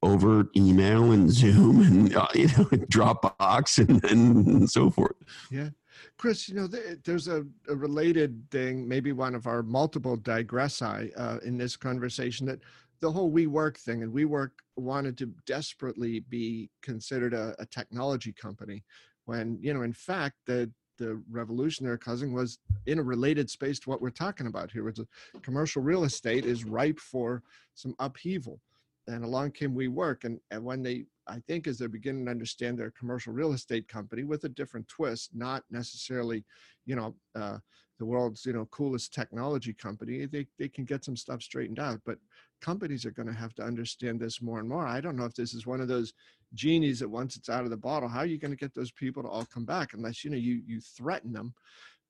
over 0.03 0.49
email 0.55 1.11
and 1.11 1.31
Zoom 1.31 1.81
and 1.81 2.15
uh, 2.15 2.27
you 2.35 2.47
know 2.47 2.65
Dropbox 2.91 3.77
and, 3.87 4.03
and 4.05 4.69
so 4.69 4.89
forth. 4.89 5.15
Yeah. 5.49 5.69
Chris, 6.17 6.49
you 6.49 6.55
know, 6.55 6.67
there's 7.03 7.27
a, 7.27 7.45
a, 7.69 7.75
related 7.75 8.43
thing, 8.51 8.87
maybe 8.87 9.11
one 9.11 9.35
of 9.35 9.47
our 9.47 9.63
multiple 9.63 10.17
digressi 10.17 11.11
uh, 11.17 11.39
in 11.45 11.57
this 11.57 11.75
conversation 11.75 12.45
that 12.45 12.59
the 12.99 13.11
whole 13.11 13.31
WeWork 13.31 13.77
thing 13.77 14.03
and 14.03 14.13
WeWork 14.13 14.51
wanted 14.75 15.17
to 15.19 15.27
desperately 15.45 16.21
be 16.21 16.69
considered 16.81 17.33
a, 17.33 17.55
a 17.59 17.65
technology 17.65 18.33
company 18.33 18.83
when, 19.25 19.57
you 19.61 19.73
know, 19.73 19.83
in 19.83 19.93
fact, 19.93 20.35
the 20.45 20.71
the 20.99 21.21
revolution 21.31 21.85
they're 21.85 21.97
causing 21.97 22.33
was 22.33 22.59
in 22.85 22.99
a 22.99 23.03
related 23.03 23.49
space 23.49 23.79
to 23.79 23.89
what 23.89 24.01
we're 24.01 24.11
talking 24.11 24.47
about 24.47 24.71
here. 24.71 24.87
It's 24.87 24.99
a 24.99 25.39
commercial 25.41 25.81
real 25.81 26.03
estate 26.03 26.45
is 26.45 26.65
ripe 26.65 26.99
for 26.99 27.41
some 27.73 27.95
upheaval. 27.99 28.59
And 29.07 29.23
along 29.23 29.51
came 29.51 29.75
WeWork. 29.75 30.23
And, 30.23 30.39
and 30.51 30.63
when 30.63 30.81
they, 30.81 31.05
I 31.27 31.39
think, 31.47 31.67
as 31.67 31.77
they're 31.77 31.89
beginning 31.89 32.25
to 32.25 32.31
understand 32.31 32.77
their 32.77 32.91
commercial 32.91 33.33
real 33.33 33.53
estate 33.53 33.87
company 33.87 34.23
with 34.23 34.43
a 34.45 34.49
different 34.49 34.87
twist, 34.87 35.31
not 35.33 35.63
necessarily, 35.69 36.45
you 36.85 36.95
know, 36.95 37.15
uh, 37.35 37.57
the 37.99 38.05
world's 38.05 38.45
you 38.45 38.53
know 38.53 38.65
coolest 38.65 39.13
technology 39.13 39.73
company 39.73 40.25
they, 40.25 40.45
they 40.57 40.67
can 40.67 40.83
get 40.83 41.05
some 41.05 41.15
stuff 41.15 41.41
straightened 41.41 41.79
out 41.79 42.01
but 42.05 42.17
companies 42.61 43.05
are 43.05 43.11
going 43.11 43.27
to 43.27 43.33
have 43.33 43.53
to 43.53 43.63
understand 43.63 44.19
this 44.19 44.41
more 44.41 44.59
and 44.59 44.67
more 44.67 44.85
i 44.85 44.99
don't 44.99 45.15
know 45.15 45.25
if 45.25 45.35
this 45.35 45.53
is 45.53 45.65
one 45.65 45.79
of 45.79 45.87
those 45.87 46.13
genies 46.53 46.99
that 46.99 47.09
once 47.09 47.35
it's 47.35 47.49
out 47.49 47.63
of 47.63 47.69
the 47.69 47.77
bottle 47.77 48.09
how 48.09 48.19
are 48.19 48.25
you 48.25 48.37
going 48.37 48.51
to 48.51 48.57
get 48.57 48.73
those 48.73 48.91
people 48.91 49.23
to 49.23 49.29
all 49.29 49.45
come 49.45 49.65
back 49.65 49.93
unless 49.93 50.23
you 50.23 50.29
know 50.29 50.37
you 50.37 50.61
you 50.65 50.81
threaten 50.81 51.31
them 51.31 51.53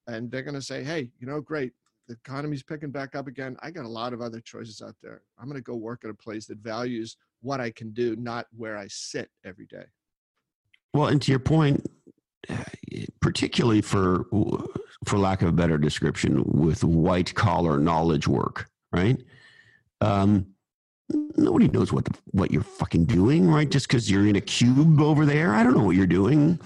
and 0.07 0.31
they're 0.31 0.41
going 0.41 0.53
to 0.53 0.61
say 0.61 0.83
hey 0.83 1.09
you 1.19 1.27
know 1.27 1.41
great 1.41 1.73
the 2.07 2.15
economy's 2.25 2.63
picking 2.63 2.91
back 2.91 3.15
up 3.15 3.27
again 3.27 3.55
i 3.61 3.71
got 3.71 3.85
a 3.85 3.89
lot 3.89 4.13
of 4.13 4.21
other 4.21 4.39
choices 4.41 4.81
out 4.81 4.95
there. 5.01 5.21
I'm 5.39 5.45
going 5.45 5.55
to 5.55 5.63
go 5.63 5.75
work 5.75 6.03
at 6.03 6.09
a 6.09 6.13
place 6.13 6.45
that 6.47 6.59
values 6.59 7.17
what 7.41 7.59
i 7.59 7.71
can 7.71 7.91
do 7.91 8.15
not 8.15 8.47
where 8.55 8.77
i 8.77 8.87
sit 8.87 9.29
every 9.45 9.65
day. 9.65 9.85
Well 10.93 11.07
and 11.07 11.21
to 11.21 11.31
your 11.31 11.39
point 11.39 11.85
particularly 13.21 13.81
for 13.81 14.25
for 15.05 15.17
lack 15.17 15.41
of 15.41 15.47
a 15.47 15.53
better 15.53 15.77
description 15.77 16.43
with 16.45 16.83
white 16.83 17.33
collar 17.33 17.79
knowledge 17.79 18.27
work 18.27 18.69
right? 18.93 19.17
Um, 19.99 20.47
nobody 21.35 21.67
knows 21.67 21.91
what 21.91 22.05
the, 22.05 22.17
what 22.31 22.51
you're 22.51 22.63
fucking 22.63 23.05
doing, 23.05 23.49
right? 23.49 23.69
Just 23.69 23.87
because 23.87 24.09
you're 24.09 24.27
in 24.27 24.37
a 24.37 24.41
cube 24.41 25.01
over 25.01 25.25
there, 25.25 25.53
I 25.53 25.63
don't 25.63 25.75
know 25.75 25.83
what 25.83 25.95
you're 25.95 26.07
doing. 26.07 26.59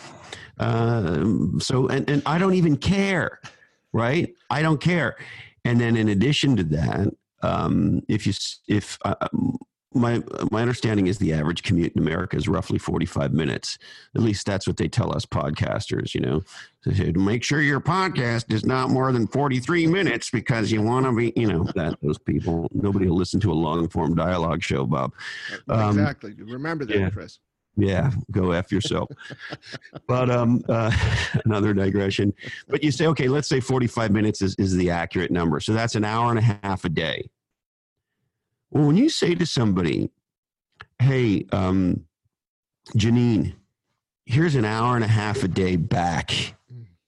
Um, 0.59 1.59
so, 1.59 1.87
and 1.87 2.07
and 2.09 2.21
I 2.25 2.37
don't 2.37 2.53
even 2.53 2.77
care, 2.77 3.39
right? 3.93 4.33
I 4.49 4.61
don't 4.61 4.81
care. 4.81 5.15
And 5.65 5.79
then 5.79 5.97
in 5.97 6.09
addition 6.09 6.55
to 6.57 6.63
that, 6.63 7.09
um, 7.43 8.01
if 8.07 8.25
you 8.25 8.33
if 8.67 8.97
uh, 9.03 9.27
my 9.93 10.21
my 10.51 10.61
understanding 10.61 11.07
is 11.07 11.17
the 11.17 11.33
average 11.33 11.63
commute 11.63 11.93
in 11.95 12.01
America 12.01 12.37
is 12.37 12.47
roughly 12.47 12.77
45 12.77 13.33
minutes. 13.33 13.77
At 14.15 14.21
least 14.21 14.45
that's 14.45 14.67
what 14.67 14.77
they 14.77 14.87
tell 14.87 15.15
us 15.15 15.25
podcasters, 15.25 16.13
you 16.13 16.21
know. 16.21 16.43
So 16.81 16.91
make 17.13 17.43
sure 17.43 17.61
your 17.61 17.81
podcast 17.81 18.53
is 18.53 18.65
not 18.65 18.89
more 18.89 19.11
than 19.11 19.27
43 19.27 19.87
minutes 19.87 20.29
because 20.29 20.71
you 20.71 20.81
want 20.81 21.05
to 21.05 21.13
be, 21.13 21.33
you 21.35 21.47
know, 21.47 21.63
that 21.75 21.97
those 22.01 22.17
people 22.17 22.69
nobody 22.73 23.07
will 23.07 23.17
listen 23.17 23.39
to 23.41 23.51
a 23.51 23.53
long 23.53 23.89
form 23.89 24.15
dialogue 24.15 24.63
show, 24.63 24.85
Bob. 24.85 25.13
Um, 25.67 25.99
exactly. 25.99 26.33
Remember 26.33 26.85
that, 26.85 26.97
yeah. 26.97 27.09
Chris. 27.09 27.39
Yeah, 27.77 28.11
go 28.31 28.51
f 28.51 28.71
yourself. 28.71 29.09
but 30.07 30.29
um, 30.29 30.63
uh, 30.67 30.91
another 31.45 31.73
digression. 31.73 32.33
But 32.67 32.83
you 32.83 32.91
say, 32.91 33.07
okay, 33.07 33.27
let's 33.27 33.47
say 33.47 33.59
45 33.59 34.11
minutes 34.11 34.41
is, 34.41 34.55
is 34.55 34.75
the 34.75 34.89
accurate 34.89 35.31
number. 35.31 35.59
So 35.59 35.73
that's 35.73 35.95
an 35.95 36.03
hour 36.03 36.31
and 36.31 36.39
a 36.39 36.41
half 36.41 36.85
a 36.85 36.89
day 36.89 37.29
well, 38.71 38.87
when 38.87 38.97
you 38.97 39.09
say 39.09 39.35
to 39.35 39.45
somebody, 39.45 40.09
hey, 40.99 41.45
um, 41.51 42.05
Janine, 42.97 43.55
here's 44.25 44.55
an 44.55 44.65
hour 44.65 44.95
and 44.95 45.03
a 45.03 45.09
half 45.09 45.43
a 45.43 45.47
day 45.47 45.75
back. 45.75 46.55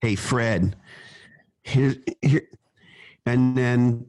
Hey, 0.01 0.15
Fred, 0.15 0.75
here, 1.63 1.95
and 3.25 3.57
then 3.57 4.05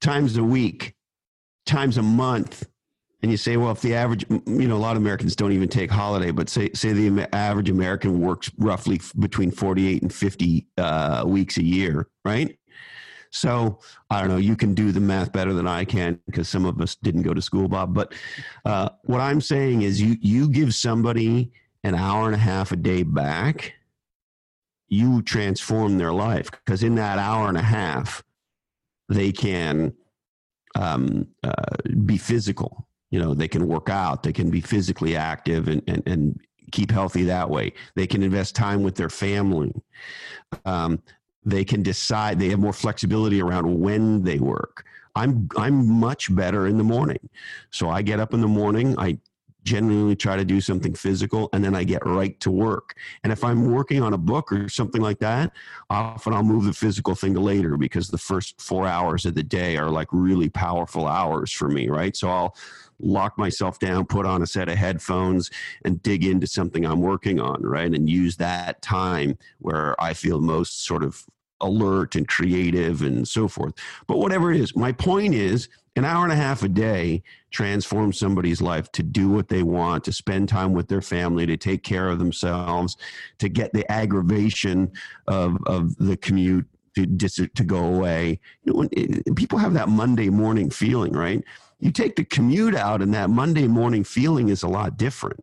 times 0.00 0.36
a 0.36 0.44
week, 0.44 0.94
times 1.66 1.98
a 1.98 2.02
month. 2.02 2.66
And 3.22 3.30
you 3.30 3.36
say, 3.36 3.56
well, 3.56 3.70
if 3.70 3.82
the 3.82 3.94
average, 3.94 4.24
you 4.30 4.66
know, 4.66 4.76
a 4.76 4.78
lot 4.78 4.96
of 4.96 5.02
Americans 5.02 5.36
don't 5.36 5.52
even 5.52 5.68
take 5.68 5.90
holiday, 5.90 6.30
but 6.30 6.48
say, 6.48 6.70
say 6.74 6.92
the 6.92 7.34
average 7.34 7.68
American 7.68 8.20
works 8.20 8.50
roughly 8.56 9.00
between 9.18 9.50
48 9.50 10.02
and 10.02 10.12
50 10.12 10.66
uh, 10.78 11.24
weeks 11.26 11.58
a 11.58 11.62
year, 11.62 12.08
right? 12.24 12.56
So 13.30 13.78
I 14.10 14.20
don't 14.20 14.28
know. 14.28 14.38
You 14.38 14.56
can 14.56 14.74
do 14.74 14.90
the 14.92 15.00
math 15.00 15.32
better 15.32 15.52
than 15.52 15.66
I 15.66 15.84
can 15.84 16.18
because 16.26 16.48
some 16.48 16.64
of 16.64 16.80
us 16.80 16.96
didn't 16.96 17.22
go 17.22 17.32
to 17.32 17.42
school, 17.42 17.68
Bob. 17.68 17.94
But 17.94 18.14
uh, 18.64 18.90
what 19.04 19.20
I'm 19.20 19.40
saying 19.40 19.82
is, 19.82 20.00
you 20.00 20.16
you 20.20 20.48
give 20.48 20.74
somebody 20.74 21.52
an 21.84 21.94
hour 21.94 22.26
and 22.26 22.34
a 22.34 22.38
half 22.38 22.72
a 22.72 22.76
day 22.76 23.02
back, 23.02 23.74
you 24.88 25.22
transform 25.22 25.96
their 25.96 26.12
life 26.12 26.50
because 26.50 26.82
in 26.82 26.96
that 26.96 27.18
hour 27.18 27.48
and 27.48 27.56
a 27.56 27.62
half, 27.62 28.22
they 29.08 29.32
can 29.32 29.94
um, 30.74 31.26
uh, 31.44 31.52
be 32.04 32.18
physical. 32.18 32.88
You 33.10 33.18
know, 33.18 33.34
they 33.34 33.48
can 33.48 33.66
work 33.66 33.88
out, 33.88 34.22
they 34.22 34.32
can 34.32 34.50
be 34.50 34.60
physically 34.60 35.16
active 35.16 35.68
and, 35.68 35.82
and, 35.88 36.02
and 36.06 36.40
keep 36.70 36.90
healthy 36.90 37.24
that 37.24 37.50
way. 37.50 37.72
They 37.96 38.06
can 38.06 38.22
invest 38.22 38.54
time 38.54 38.82
with 38.82 38.94
their 38.94 39.10
family. 39.10 39.74
Um, 40.64 41.02
they 41.44 41.64
can 41.64 41.82
decide, 41.82 42.38
they 42.38 42.50
have 42.50 42.60
more 42.60 42.72
flexibility 42.72 43.40
around 43.40 43.80
when 43.80 44.22
they 44.22 44.38
work. 44.38 44.84
I'm 45.16 45.48
I'm 45.56 45.98
much 45.98 46.34
better 46.34 46.66
in 46.66 46.78
the 46.78 46.84
morning. 46.84 47.28
So 47.70 47.90
I 47.90 48.02
get 48.02 48.20
up 48.20 48.32
in 48.32 48.40
the 48.40 48.48
morning, 48.48 48.94
I 48.98 49.18
genuinely 49.64 50.16
try 50.16 50.36
to 50.36 50.44
do 50.44 50.60
something 50.60 50.94
physical 50.94 51.50
and 51.52 51.62
then 51.62 51.74
I 51.74 51.84
get 51.84 52.06
right 52.06 52.38
to 52.40 52.50
work. 52.50 52.94
And 53.22 53.32
if 53.32 53.44
I'm 53.44 53.70
working 53.72 54.02
on 54.02 54.14
a 54.14 54.18
book 54.18 54.50
or 54.50 54.68
something 54.68 55.02
like 55.02 55.18
that, 55.18 55.52
often 55.90 56.32
I'll 56.32 56.42
move 56.42 56.64
the 56.64 56.72
physical 56.72 57.14
thing 57.14 57.34
to 57.34 57.40
later 57.40 57.76
because 57.76 58.08
the 58.08 58.18
first 58.18 58.60
4 58.60 58.86
hours 58.86 59.26
of 59.26 59.34
the 59.34 59.42
day 59.42 59.76
are 59.76 59.90
like 59.90 60.08
really 60.12 60.48
powerful 60.48 61.06
hours 61.06 61.52
for 61.52 61.68
me, 61.68 61.88
right? 61.88 62.16
So 62.16 62.30
I'll 62.30 62.56
lock 63.00 63.38
myself 63.38 63.78
down, 63.78 64.06
put 64.06 64.26
on 64.26 64.42
a 64.42 64.46
set 64.46 64.68
of 64.68 64.76
headphones 64.76 65.50
and 65.84 66.02
dig 66.02 66.24
into 66.24 66.46
something 66.46 66.84
I'm 66.84 67.00
working 67.00 67.40
on, 67.40 67.62
right? 67.62 67.92
And 67.92 68.08
use 68.08 68.36
that 68.36 68.82
time 68.82 69.38
where 69.58 70.00
I 70.02 70.14
feel 70.14 70.40
most 70.40 70.84
sort 70.84 71.02
of 71.02 71.24
alert 71.60 72.16
and 72.16 72.26
creative 72.26 73.02
and 73.02 73.26
so 73.26 73.48
forth. 73.48 73.74
But 74.06 74.18
whatever 74.18 74.52
it 74.52 74.60
is, 74.60 74.74
my 74.74 74.92
point 74.92 75.34
is 75.34 75.68
an 75.96 76.04
hour 76.04 76.24
and 76.24 76.32
a 76.32 76.36
half 76.36 76.62
a 76.62 76.68
day 76.68 77.22
transforms 77.50 78.18
somebody's 78.18 78.62
life 78.62 78.90
to 78.92 79.02
do 79.02 79.28
what 79.28 79.48
they 79.48 79.62
want, 79.62 80.04
to 80.04 80.12
spend 80.12 80.48
time 80.48 80.72
with 80.72 80.88
their 80.88 81.02
family, 81.02 81.46
to 81.46 81.56
take 81.56 81.82
care 81.82 82.08
of 82.08 82.18
themselves, 82.18 82.96
to 83.38 83.48
get 83.48 83.72
the 83.72 83.90
aggravation 83.90 84.92
of, 85.26 85.58
of 85.66 85.96
the 85.96 86.16
commute 86.16 86.66
to, 86.94 87.46
to 87.48 87.64
go 87.64 87.84
away. 87.84 88.40
You 88.64 88.72
know, 88.72 88.78
when 88.80 88.88
it, 88.92 89.36
people 89.36 89.58
have 89.58 89.74
that 89.74 89.88
Monday 89.88 90.30
morning 90.30 90.70
feeling, 90.70 91.12
right? 91.12 91.42
You 91.78 91.90
take 91.90 92.16
the 92.16 92.24
commute 92.24 92.74
out, 92.74 93.02
and 93.02 93.14
that 93.14 93.30
Monday 93.30 93.66
morning 93.66 94.04
feeling 94.04 94.48
is 94.48 94.62
a 94.62 94.68
lot 94.68 94.96
different 94.96 95.40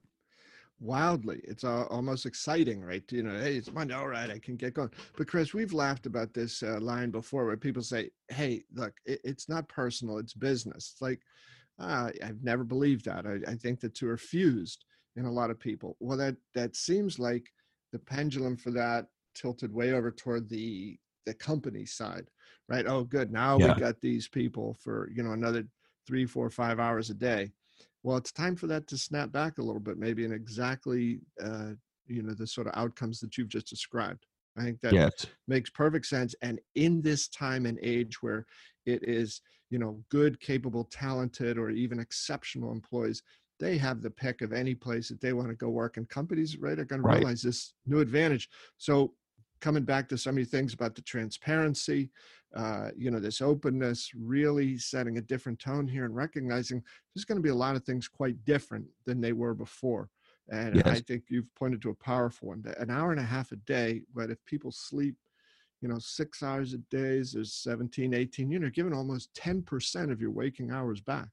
wildly. 0.80 1.42
It's 1.44 1.64
uh, 1.64 1.86
almost 1.86 2.26
exciting, 2.26 2.82
right? 2.84 3.04
You 3.12 3.24
know, 3.24 3.40
hey, 3.40 3.56
it's 3.56 3.72
Monday. 3.72 3.94
All 3.94 4.08
right, 4.08 4.30
I 4.30 4.40
can 4.40 4.56
get 4.56 4.74
going. 4.74 4.92
But 5.16 5.28
Chris, 5.28 5.54
we've 5.54 5.74
laughed 5.74 6.06
about 6.06 6.34
this 6.34 6.64
uh, 6.64 6.80
line 6.80 7.12
before, 7.12 7.46
where 7.46 7.58
people 7.58 7.82
say, 7.82 8.12
"Hey, 8.30 8.64
look, 8.74 8.94
it, 9.06 9.20
it's 9.24 9.50
not 9.50 9.68
personal; 9.68 10.18
it's 10.18 10.34
business." 10.34 10.92
It's 10.94 11.02
like 11.02 11.22
uh, 11.80 12.12
I've 12.24 12.44
never 12.44 12.64
believed 12.64 13.06
that. 13.06 13.26
I, 13.26 13.52
I 13.52 13.56
think 13.56 13.80
the 13.80 13.90
two 13.90 14.10
are 14.10 14.18
fused 14.18 14.86
in 15.16 15.26
a 15.26 15.32
lot 15.32 15.50
of 15.50 15.60
people. 15.60 15.96
Well, 16.00 16.18
that 16.18 16.36
that 16.54 16.76
seems 16.76 17.20
like 17.20 17.48
the 17.92 18.00
pendulum 18.00 18.58
for 18.58 18.72
that 18.72 19.08
tilted 19.36 19.74
way 19.74 19.94
over 19.94 20.12
toward 20.12 20.50
the 20.50 20.98
the 21.28 21.34
company 21.36 21.86
side, 21.86 22.30
right? 22.68 22.88
Oh, 22.88 23.04
good. 23.04 23.32
Now 23.32 23.60
yeah. 23.60 23.74
we 23.76 23.80
got 23.80 24.02
these 24.02 24.28
people 24.28 24.76
for 24.84 25.12
you 25.14 25.22
know 25.22 25.34
another 25.34 25.64
three, 26.08 26.26
four, 26.26 26.50
five 26.50 26.80
hours 26.80 27.10
a 27.10 27.14
day 27.14 27.52
well 28.04 28.18
it's 28.18 28.32
time 28.32 28.56
for 28.56 28.68
that 28.68 28.88
to 28.88 28.98
snap 28.98 29.32
back 29.32 29.58
a 29.58 29.62
little 29.62 29.82
bit 29.82 29.98
maybe 29.98 30.24
in 30.24 30.32
exactly 30.32 31.20
uh, 31.44 31.72
you 32.08 32.24
know 32.24 32.34
the 32.34 32.48
sort 32.48 32.68
of 32.68 32.74
outcomes 32.76 33.20
that 33.20 33.38
you've 33.38 33.50
just 33.50 33.68
described 33.68 34.26
i 34.58 34.64
think 34.64 34.80
that 34.80 34.94
yes. 34.94 35.26
makes 35.48 35.70
perfect 35.70 36.06
sense 36.06 36.34
and 36.42 36.60
in 36.76 37.02
this 37.02 37.28
time 37.28 37.66
and 37.66 37.78
age 37.82 38.22
where 38.22 38.46
it 38.86 39.04
is 39.04 39.42
you 39.70 39.78
know 39.78 40.02
good 40.10 40.40
capable 40.40 40.86
talented 40.86 41.58
or 41.58 41.70
even 41.70 42.00
exceptional 42.00 42.72
employees 42.72 43.24
they 43.60 43.78
have 43.78 44.02
the 44.02 44.10
pick 44.10 44.42
of 44.42 44.54
any 44.54 44.76
place 44.76 45.10
that 45.10 45.20
they 45.20 45.34
want 45.34 45.50
to 45.50 45.56
go 45.56 45.70
work 45.70 45.98
and 45.98 46.08
companies 46.08 46.58
right 46.60 46.80
are 46.80 46.86
going 46.86 47.02
to 47.02 47.08
realize 47.08 47.42
this 47.42 47.74
new 47.86 48.00
advantage 48.00 48.50
so 48.78 49.14
coming 49.60 49.84
back 49.84 50.08
to 50.10 50.18
so 50.18 50.32
many 50.32 50.46
things 50.46 50.74
about 50.74 50.96
the 50.96 51.02
transparency 51.02 52.10
uh, 52.56 52.90
you 52.96 53.12
know, 53.12 53.20
this 53.20 53.42
openness, 53.42 54.12
really 54.16 54.78
setting 54.78 55.18
a 55.18 55.22
different 55.22 55.60
tone 55.60 55.88
here 55.88 56.06
and 56.06 56.16
recognizing 56.16 56.82
there's 57.14 57.26
going 57.26 57.38
to 57.38 57.42
be 57.42 57.50
a 57.50 57.56
lot 57.56 57.76
of 57.76 57.84
things 57.84 58.08
quite 58.08 58.44
different 58.46 58.86
than 59.06 59.20
they 59.20 59.34
were 59.34 59.54
before. 59.54 60.10
And 60.50 60.78
yes. 60.78 60.88
I 60.88 61.00
think 61.02 61.26
you've 61.28 61.54
pointed 61.56 61.82
to 61.82 61.90
a 61.90 61.96
powerful 61.96 62.50
one. 62.50 62.64
An 62.80 62.90
hour 62.90 63.12
and 63.12 63.20
a 63.20 63.24
half 63.24 63.52
a 63.52 63.58
day, 63.58 64.02
but 64.16 64.32
if 64.32 64.44
people 64.46 64.72
sleep, 64.72 65.16
you 65.82 65.90
know, 65.90 66.00
six 66.00 66.42
hours 66.42 66.74
a 66.74 66.78
day, 66.78 67.22
there's 67.32 67.54
17, 67.54 68.14
18, 68.14 68.50
you 68.50 68.60
know, 68.60 68.70
giving 68.70 68.94
almost 68.94 69.34
10% 69.36 70.12
of 70.12 70.22
your 70.22 70.32
waking 70.32 70.72
hours 70.72 71.02
back. 71.02 71.28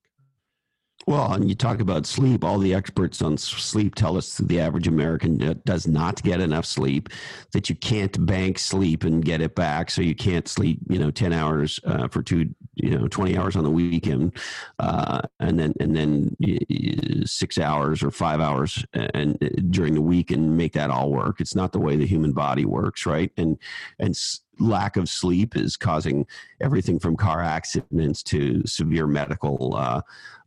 Well, 1.07 1.35
and 1.35 1.49
you 1.49 1.55
talk 1.55 1.81
about 1.81 2.07
sleep. 2.07 2.45
All 2.45 2.59
the 2.59 2.75
experts 2.75 3.21
on 3.21 3.37
sleep 3.37 3.95
tell 3.95 4.17
us 4.17 4.39
the 4.39 4.59
average 4.61 4.89
American 4.89 5.61
does 5.65 5.87
not 5.87 6.23
get 6.23 6.41
enough 6.41 6.65
sleep. 6.65 7.11
That 7.53 7.69
you 7.69 7.77
can't 7.77 8.25
bank 8.25 8.59
sleep 8.59 9.05
and 9.05 9.25
get 9.25 9.43
it 9.43 9.55
back. 9.55 9.91
So 9.91 10.01
you 10.01 10.15
can't 10.15 10.49
sleep, 10.49 10.79
you 10.89 10.99
know, 10.99 11.11
ten 11.11 11.33
hours 11.33 11.79
uh, 11.85 12.09
for 12.09 12.23
two, 12.23 12.55
you 12.75 12.99
know, 12.99 13.07
twenty 13.09 13.37
hours 13.37 13.55
on 13.55 13.65
the 13.65 13.71
weekend, 13.71 14.39
uh, 14.79 15.21
and 15.41 15.59
then 15.59 15.75
and 15.79 15.95
then 15.95 17.27
six 17.27 17.59
hours 17.59 18.03
or 18.03 18.11
five 18.11 18.41
hours 18.41 18.85
and 18.95 19.37
uh, 19.43 19.49
during 19.71 19.95
the 19.95 20.01
week 20.03 20.31
and 20.31 20.57
make 20.57 20.73
that 20.73 20.91
all 20.91 21.11
work. 21.11 21.41
It's 21.41 21.55
not 21.55 21.73
the 21.73 21.81
way 21.81 21.97
the 21.97 22.07
human 22.07 22.33
body 22.33 22.65
works, 22.65 23.05
right? 23.05 23.31
And 23.37 23.59
and 23.99 24.17
lack 24.59 24.97
of 24.97 25.09
sleep 25.09 25.57
is 25.57 25.77
causing 25.77 26.27
everything 26.61 26.99
from 26.99 27.17
car 27.17 27.43
accidents 27.43 28.23
to 28.23 28.67
severe 28.67 29.07
medical 29.07 29.75
uh, 29.77 30.01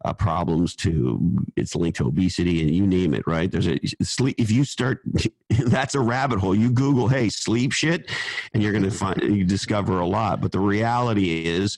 uh, 0.06 0.14
problems 0.14 0.76
to 0.76 1.20
it's 1.56 1.76
linked 1.76 1.98
to 1.98 2.08
obesity 2.08 2.62
and 2.62 2.74
you 2.74 2.86
name 2.86 3.14
it 3.14 3.26
right? 3.26 3.52
There's 3.52 3.68
a 3.68 3.80
sleep 4.04 4.36
if 4.38 4.52
you 4.52 4.64
start 4.64 5.02
that's 5.50 5.96
a 5.96 6.00
rabbit 6.00 6.40
hole. 6.40 6.56
You 6.56 6.72
google 6.72 7.08
hey 7.08 7.30
sleep 7.30 7.72
shit 7.72 8.10
and 8.54 8.62
you're 8.62 8.72
going 8.72 8.84
to 8.84 8.92
find 8.92 9.22
you 9.22 9.44
discover 9.44 10.00
a 10.00 10.06
lot. 10.06 10.42
But 10.42 10.52
the 10.52 10.60
reality 10.60 11.46
is 11.46 11.78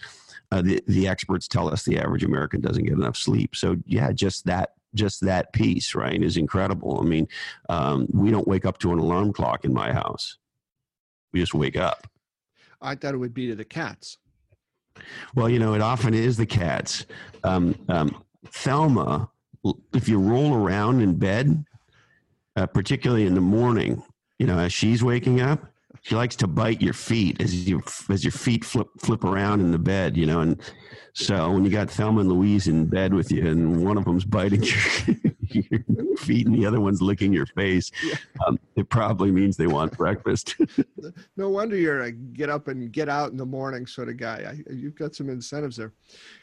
uh, 0.51 0.61
the, 0.61 0.84
the 0.88 1.07
experts 1.07 1.47
tell 1.47 1.71
us 1.71 1.84
the 1.84 1.99
average 1.99 2.23
american 2.23 2.59
doesn't 2.61 2.84
get 2.84 2.93
enough 2.93 3.15
sleep. 3.15 3.55
So 3.55 3.77
yeah 3.86 4.11
just 4.11 4.45
that 4.45 4.73
just 4.95 5.21
that 5.21 5.53
piece 5.53 5.95
right 5.95 6.21
is 6.21 6.36
incredible. 6.36 6.99
I 6.99 7.05
mean 7.05 7.27
um, 7.69 8.07
we 8.11 8.32
don't 8.32 8.47
wake 8.47 8.65
up 8.65 8.80
to 8.80 8.91
an 8.91 8.99
alarm 8.99 9.32
clock 9.32 9.63
in 9.63 9.73
my 9.73 9.93
house. 9.93 10.38
We 11.32 11.39
just 11.39 11.53
wake 11.53 11.77
up 11.77 12.09
I 12.82 12.95
thought 12.95 13.13
it 13.13 13.17
would 13.17 13.34
be 13.34 13.47
to 13.47 13.55
the 13.55 13.65
cats. 13.65 14.17
Well, 15.36 15.49
you 15.49 15.59
know, 15.59 15.73
it 15.73 15.82
often 15.82 16.13
is 16.13 16.38
the 16.38 16.45
cats. 16.45 17.05
Um, 17.43 17.75
um, 17.88 18.23
Thelma, 18.47 19.30
if 19.93 20.07
you 20.07 20.19
roll 20.19 20.53
around 20.53 21.01
in 21.01 21.15
bed, 21.15 21.65
uh, 22.55 22.65
particularly 22.65 23.25
in 23.25 23.36
the 23.36 23.41
morning, 23.41 24.03
you 24.39 24.47
know, 24.47 24.57
as 24.57 24.73
she's 24.73 25.03
waking 25.03 25.41
up, 25.41 25.65
she 26.02 26.16
likes 26.16 26.36
to 26.38 26.47
bite 26.47 26.82
your 26.82 26.93
feet 26.93 27.41
as 27.41 27.68
you 27.68 27.82
as 28.10 28.24
your 28.24 28.32
feet 28.32 28.64
flip 28.64 28.88
flip 29.00 29.24
around 29.24 29.60
in 29.62 29.72
the 29.72 29.80
bed, 29.80 30.16
you 30.18 30.26
know. 30.26 30.41
And 30.41 30.60
so 31.14 31.52
when 31.52 31.66
you 31.66 31.72
got 31.72 31.89
Thelma 31.89 32.22
and 32.22 32.30
Louise 32.30 32.68
in 32.68 32.86
bed 32.86 33.14
with 33.14 33.32
you, 33.32 33.47
and 33.47 33.84
one 33.84 33.97
of 33.97 34.06
them's 34.06 34.26
biting 34.26 34.64
your, 34.64 34.78
your 35.50 36.18
feet 36.18 36.47
and 36.47 36.56
the 36.56 36.66
other 36.66 36.80
one's 36.80 37.02
licking 37.02 37.34
your 37.34 37.45
face, 37.47 37.91
yeah. 38.04 38.16
um, 38.47 38.60
it 38.76 38.89
probably 38.89 39.32
means 39.32 39.58
they 39.58 39.68
want 39.68 39.97
breakfast. 39.97 40.56
no 41.38 41.50
wonder 41.50 41.76
you're 41.76 42.04
a 42.04 42.12
get 42.12 42.50
up 42.50 42.68
and 42.68 42.91
get 42.91 43.10
out 43.10 43.32
in 43.32 43.38
the 43.38 43.45
morning 43.45 43.86
sort 43.86 44.10
of 44.10 44.18
guy. 44.18 44.54
I, 44.70 44.72
you've 44.74 44.95
got 44.95 45.16
some 45.16 45.30
incentives 45.30 45.78
there, 45.78 45.93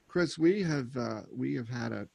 Chris. 0.08 0.38
We 0.38 0.62
have 0.62 0.96
uh, 0.96 1.22
we 1.34 1.54
have 1.54 1.68
had 1.68 1.92
a, 1.92 2.08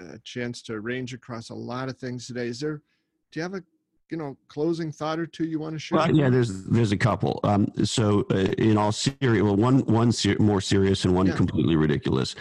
a 0.00 0.18
chance 0.20 0.62
to 0.62 0.80
range 0.80 1.14
across 1.14 1.50
a 1.50 1.54
lot 1.54 1.88
of 1.88 1.98
things 1.98 2.26
today. 2.26 2.48
Is 2.48 2.60
there? 2.60 2.82
Do 3.30 3.40
you 3.40 3.42
have 3.42 3.54
a 3.54 3.62
you 4.10 4.16
know 4.16 4.36
closing 4.48 4.90
thought 4.92 5.18
or 5.18 5.26
two 5.26 5.44
you 5.44 5.58
want 5.58 5.74
to 5.74 5.78
share? 5.78 5.98
Well, 5.98 6.14
yeah, 6.14 6.30
there's 6.30 6.64
there's 6.64 6.92
a 6.92 6.96
couple. 6.96 7.40
Um, 7.44 7.70
so 7.84 8.26
uh, 8.30 8.52
in 8.58 8.76
all 8.76 8.92
serious, 8.92 9.42
well, 9.42 9.56
one 9.56 9.80
one 9.80 10.12
ser- 10.12 10.36
more 10.38 10.60
serious 10.60 11.04
and 11.04 11.14
one 11.14 11.26
yeah. 11.26 11.34
completely 11.34 11.76
ridiculous. 11.76 12.34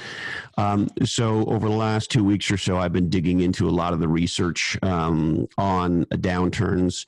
Um, 0.57 0.89
so 1.03 1.45
over 1.45 1.67
the 1.67 1.75
last 1.75 2.11
two 2.11 2.23
weeks 2.23 2.49
or 2.51 2.57
so, 2.57 2.77
I've 2.77 2.93
been 2.93 3.09
digging 3.09 3.41
into 3.41 3.67
a 3.67 3.71
lot 3.71 3.93
of 3.93 3.99
the 3.99 4.07
research 4.07 4.77
um, 4.81 5.47
on 5.57 6.05
downturns. 6.05 7.05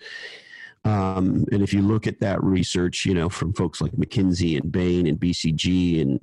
Um, 0.86 1.46
and 1.52 1.62
if 1.62 1.74
you 1.74 1.82
look 1.82 2.08
at 2.08 2.20
that 2.22 2.42
research, 2.44 3.06
you 3.06 3.14
know, 3.14 3.30
from 3.30 3.54
folks 3.54 3.82
like 3.82 3.92
McKinsey 3.92 4.60
and 4.60 4.72
Bain 4.72 5.08
and 5.08 5.20
BCG 5.20 6.02
and 6.02 6.20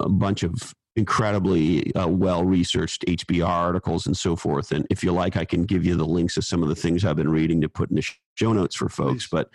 a 0.00 0.08
bunch 0.08 0.44
of 0.44 0.74
incredibly 0.96 1.94
uh, 1.94 2.08
well 2.08 2.44
researched 2.44 3.04
HBR 3.06 3.48
articles 3.48 4.06
and 4.06 4.16
so 4.16 4.36
forth. 4.36 4.72
And 4.72 4.86
if 4.90 5.02
you 5.02 5.12
like, 5.12 5.36
I 5.36 5.44
can 5.44 5.64
give 5.64 5.84
you 5.84 5.96
the 5.96 6.06
links 6.06 6.36
of 6.36 6.44
some 6.44 6.62
of 6.62 6.68
the 6.68 6.74
things 6.74 7.04
I've 7.04 7.16
been 7.16 7.30
reading 7.30 7.60
to 7.62 7.68
put 7.68 7.90
in 7.90 7.96
the 7.96 8.06
show 8.34 8.52
notes 8.52 8.76
for 8.76 8.88
folks. 8.88 9.26
But 9.30 9.48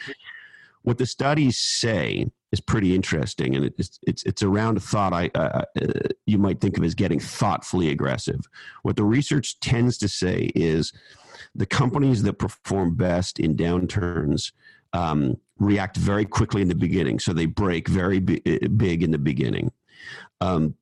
what 0.82 0.98
the 0.98 1.06
studies 1.06 1.58
say 1.58 2.28
is 2.52 2.62
pretty 2.62 2.96
interesting, 2.96 3.56
and 3.56 3.66
it's 3.78 4.00
it's 4.04 4.24
it's 4.24 4.42
around 4.42 4.78
a 4.78 4.80
thought 4.80 5.14
I 5.14 5.30
uh, 5.36 5.64
uh, 5.82 5.94
you 6.26 6.38
might 6.38 6.62
think 6.62 6.78
of 6.78 6.84
as 6.84 6.96
getting 6.96 7.20
thoughtfully 7.20 7.90
aggressive. 7.90 8.40
What 8.84 8.96
the 8.96 9.04
research 9.04 9.60
tends 9.60 9.98
to 10.00 10.08
say 10.08 10.50
is 10.56 10.94
the 11.54 11.66
companies 11.66 12.24
that 12.24 12.34
perform 12.34 12.96
best 12.96 13.40
in 13.40 13.56
downturns. 13.56 14.52
Um, 14.94 15.38
react 15.60 15.98
very 15.98 16.24
quickly 16.24 16.62
in 16.62 16.70
the 16.70 16.76
beginning, 16.76 17.20
so 17.20 17.34
they 17.34 17.46
break 17.46 17.88
very 17.88 18.20
big 18.20 19.04
in 19.04 19.12
the 19.12 19.18
beginning. 19.18 19.72
Um, 20.40 20.76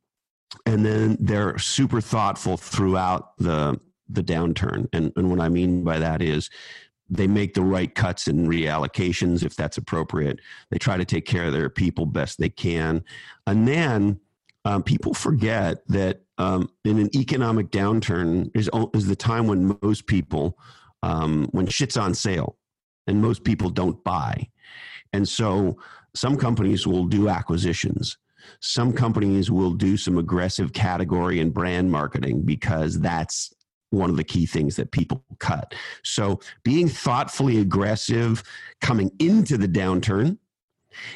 and 0.66 0.86
then 0.86 1.18
they're 1.20 1.58
super 1.58 2.02
thoughtful 2.02 2.58
throughout 2.58 3.38
the 3.38 3.80
the 4.10 4.24
downturn. 4.24 4.88
And, 4.94 5.12
and 5.16 5.30
what 5.30 5.40
I 5.40 5.50
mean 5.50 5.84
by 5.84 6.00
that 6.00 6.22
is 6.22 6.50
they 7.10 7.28
make 7.28 7.54
the 7.54 7.64
right 7.64 7.94
cuts 7.94 8.28
and 8.28 8.48
reallocations 8.48 9.44
if 9.44 9.56
that's 9.56 9.78
appropriate. 9.78 10.40
They 10.70 10.78
try 10.78 10.98
to 10.98 11.06
take 11.06 11.26
care 11.26 11.46
of 11.46 11.54
their 11.54 11.70
people 11.70 12.06
best 12.06 12.38
they 12.38 12.50
can. 12.50 13.04
And 13.48 13.68
then 13.68 14.20
um, 14.64 14.84
people 14.84 15.14
forget 15.14 15.88
that 15.88 16.22
um, 16.38 16.70
in 16.84 17.00
an 17.00 17.16
economic 17.16 17.70
downturn 17.70 18.50
is, 18.56 18.70
is 18.94 19.08
the 19.08 19.16
time 19.16 19.48
when 19.48 19.78
most 19.82 20.08
people, 20.08 20.58
um, 21.04 21.48
when 21.52 21.68
shit's 21.68 21.98
on 21.98 22.14
sale 22.14 22.58
and 23.08 23.22
most 23.22 23.44
people 23.44 23.70
don't 23.70 24.04
buy. 24.04 24.50
And 25.14 25.28
so 25.28 25.78
some 26.16 26.38
companies 26.38 26.88
will 26.88 27.06
do 27.06 27.30
acquisitions. 27.30 28.18
Some 28.60 28.94
companies 28.94 29.52
will 29.52 29.74
do 29.74 29.98
some 29.98 30.18
aggressive 30.18 30.74
category 30.74 31.40
and 31.40 31.54
brand 31.54 31.92
marketing 31.92 32.44
because 32.44 33.00
that's 33.00 33.54
one 33.92 34.10
of 34.10 34.18
the 34.18 34.24
key 34.24 34.46
things 34.46 34.76
that 34.76 34.92
people 34.92 35.24
cut. 35.40 35.74
So 36.04 36.40
being 36.64 36.88
thoughtfully 36.88 37.60
aggressive 37.60 38.44
coming 38.82 39.12
into 39.20 39.58
the 39.58 39.68
downturn 39.68 40.38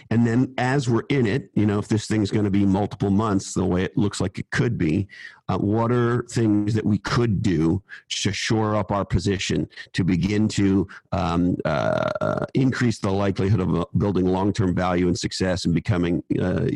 and 0.10 0.26
then 0.26 0.54
as 0.58 0.90
we're 0.90 1.04
in 1.10 1.26
it, 1.26 1.50
you 1.54 1.66
know, 1.66 1.80
if 1.80 1.88
this 1.88 2.08
thing's 2.08 2.32
going 2.32 2.46
to 2.46 2.52
be 2.52 2.66
multiple 2.66 3.10
months, 3.10 3.54
the 3.54 3.66
way 3.66 3.84
it 3.84 3.98
looks 3.98 4.20
like 4.22 4.40
it 4.40 4.50
could 4.52 4.78
be, 4.78 5.08
uh, 5.48 5.58
what 5.58 5.92
are 5.92 6.24
things 6.30 6.74
that 6.74 6.86
we 6.86 6.98
could 7.00 7.42
do 7.42 7.82
to 8.10 8.32
shore 8.32 8.76
up 8.76 8.92
our 8.92 9.04
position 9.04 9.68
to 9.94 10.04
begin 10.04 10.48
to 10.48 10.88
um, 11.12 11.58
uh, 11.66 12.46
increase 12.54 13.00
the 13.00 13.10
likelihood 13.10 13.60
of 13.60 13.76
uh, 13.76 13.86
building 13.98 14.26
long 14.26 14.54
term 14.54 14.76
value 14.76 15.08
and 15.08 15.18
success 15.18 15.66
and 15.66 15.74
becoming 15.74 16.24
uh, 16.40 16.68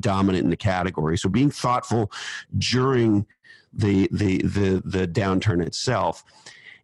dominant 0.00 0.44
in 0.44 0.50
the 0.50 0.56
category? 0.56 1.16
So 1.16 1.28
being 1.28 1.50
thoughtful 1.50 2.10
during 2.58 3.26
the 3.72 4.08
the 4.10 4.38
the 4.38 4.82
the 4.84 5.06
downturn 5.06 5.64
itself, 5.64 6.24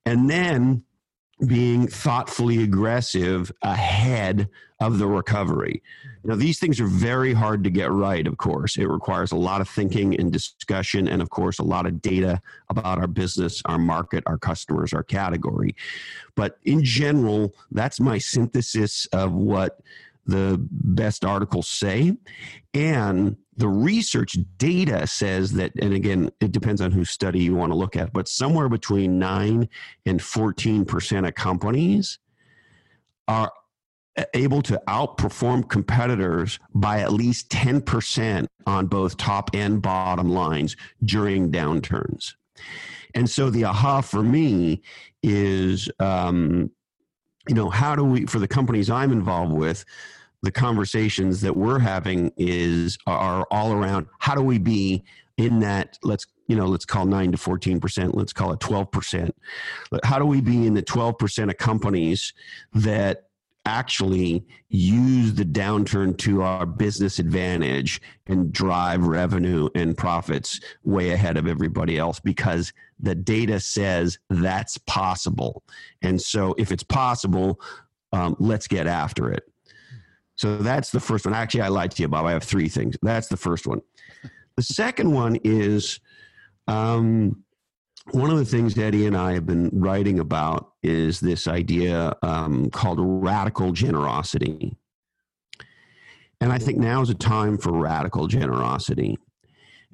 and 0.04 0.28
then 0.28 0.84
being 1.47 1.86
thoughtfully 1.86 2.62
aggressive 2.62 3.51
ahead 3.62 4.49
of 4.80 4.99
the 4.99 5.07
recovery. 5.07 5.82
Now, 6.24 6.36
these 6.36 6.59
things 6.59 6.80
are 6.80 6.86
very 6.86 7.32
hard 7.32 7.64
to 7.64 7.70
get 7.70 7.90
right, 7.90 8.26
of 8.26 8.36
course. 8.36 8.76
It 8.76 8.88
requires 8.88 9.32
a 9.32 9.36
lot 9.36 9.61
of 9.61 9.68
thinking 9.68 10.18
and 10.18 10.32
discussion, 10.32 11.09
and 11.09 11.20
of 11.20 11.30
course, 11.30 11.59
a 11.59 11.64
lot 11.64 11.86
of 11.86 12.01
data 12.01 12.40
about 12.68 12.99
our 12.99 13.07
business, 13.07 13.61
our 13.64 13.78
market, 13.78 14.22
our 14.26 14.38
customers, 14.38 14.93
our 14.93 15.03
category. 15.03 15.74
But 16.36 16.59
in 16.64 16.84
general, 16.84 17.55
that's 17.70 17.99
my 18.01 18.18
synthesis 18.18 19.07
of 19.07 19.32
what 19.32 19.80
the 20.26 20.59
best 20.70 21.24
articles 21.24 21.68
say. 21.68 22.16
And 22.72 23.36
the 23.57 23.68
research 23.68 24.36
data 24.57 25.07
says 25.07 25.53
that, 25.53 25.72
and 25.80 25.92
again, 25.92 26.30
it 26.40 26.53
depends 26.53 26.80
on 26.80 26.90
whose 26.90 27.11
study 27.11 27.40
you 27.40 27.55
want 27.55 27.70
to 27.70 27.76
look 27.76 27.96
at, 27.96 28.12
but 28.12 28.28
somewhere 28.28 28.68
between 28.68 29.18
9 29.18 29.68
and 30.07 30.20
14% 30.20 31.28
of 31.28 31.34
companies 31.34 32.18
are 33.28 33.53
able 34.34 34.62
to 34.62 34.80
outperform 34.88 35.68
competitors 35.68 36.59
by 36.74 37.00
at 37.00 37.12
least 37.12 37.48
10% 37.50 38.46
on 38.66 38.86
both 38.86 39.16
top 39.16 39.50
and 39.55 39.80
bottom 39.80 40.30
lines 40.30 40.76
during 41.05 41.50
downturns. 41.50 42.34
And 43.14 43.28
so 43.28 43.50
the 43.50 43.64
aha 43.64 44.00
for 44.00 44.22
me 44.22 44.82
is, 45.22 45.90
um, 45.98 46.70
you 47.48 47.55
know, 47.55 47.70
how 47.70 47.96
do 47.96 48.05
we, 48.05 48.26
for 48.26 48.38
the 48.38 48.48
companies 48.48 48.90
I'm 48.90 49.12
involved 49.12 49.53
with, 49.53 49.84
the 50.43 50.51
conversations 50.51 51.40
that 51.40 51.57
we're 51.57 51.78
having 51.78 52.32
is 52.36 52.99
are 53.07 53.47
all 53.51 53.72
around 53.72 54.07
how 54.18 54.34
do 54.34 54.43
we 54.43 54.59
be 54.59 55.03
in 55.36 55.61
that 55.61 55.99
let's 56.03 56.26
you 56.47 56.57
know 56.57 56.66
let's 56.66 56.84
call 56.84 57.07
9 57.07 57.32
to 57.32 57.38
14% 57.38 58.14
let's 58.14 58.32
call 58.32 58.53
it 58.53 58.61
12% 58.61 59.30
how 60.05 60.18
do 60.18 60.26
we 60.26 60.40
be 60.40 60.66
in 60.66 60.74
the 60.74 60.82
12% 60.82 61.51
of 61.51 61.57
companies 61.57 62.32
that 62.74 63.28
actually 63.64 64.45
use 64.70 65.34
the 65.34 65.45
downturn 65.45 66.16
to 66.18 66.43
our 66.43 66.66
business 66.66 67.20
advantage 67.20 68.01
and 68.26 68.53
drive 68.53 69.05
revenue 69.05 69.68
and 69.76 69.97
profits 69.97 70.59
way 70.82 71.11
ahead 71.11 71.36
of 71.36 71.47
everybody 71.47 71.97
else? 71.97 72.18
Because 72.18 72.72
the 72.99 73.14
data 73.14 73.61
says 73.61 74.18
that's 74.30 74.78
possible. 74.78 75.62
And 76.03 76.20
so 76.20 76.57
if 76.59 76.72
it's 76.72 76.82
possible 76.82 77.61
um, 78.12 78.36
let's 78.38 78.66
get 78.66 78.86
after 78.86 79.30
it 79.30 79.45
so 80.36 80.58
that's 80.58 80.90
the 80.90 81.00
first 81.00 81.24
one. 81.24 81.34
Actually, 81.34 81.62
I 81.62 81.68
lied 81.68 81.90
to 81.92 82.02
you, 82.02 82.08
Bob. 82.08 82.26
I 82.26 82.32
have 82.32 82.42
three 82.44 82.68
things. 82.68 82.96
That's 83.02 83.28
the 83.28 83.36
first 83.36 83.66
one. 83.66 83.82
The 84.56 84.62
second 84.62 85.12
one 85.12 85.36
is 85.44 86.00
um, 86.68 87.44
one 88.10 88.30
of 88.30 88.38
the 88.38 88.44
things 88.44 88.76
Eddie 88.76 89.06
and 89.06 89.16
I 89.16 89.32
have 89.34 89.46
been 89.46 89.70
writing 89.72 90.18
about 90.18 90.72
is 90.82 91.20
this 91.20 91.46
idea 91.46 92.14
um, 92.22 92.70
called 92.70 92.98
radical 93.00 93.72
generosity. 93.72 94.76
And 96.40 96.52
I 96.52 96.58
think 96.58 96.78
now 96.78 97.02
is 97.02 97.10
a 97.10 97.14
time 97.14 97.56
for 97.56 97.72
radical 97.72 98.26
generosity. 98.26 99.18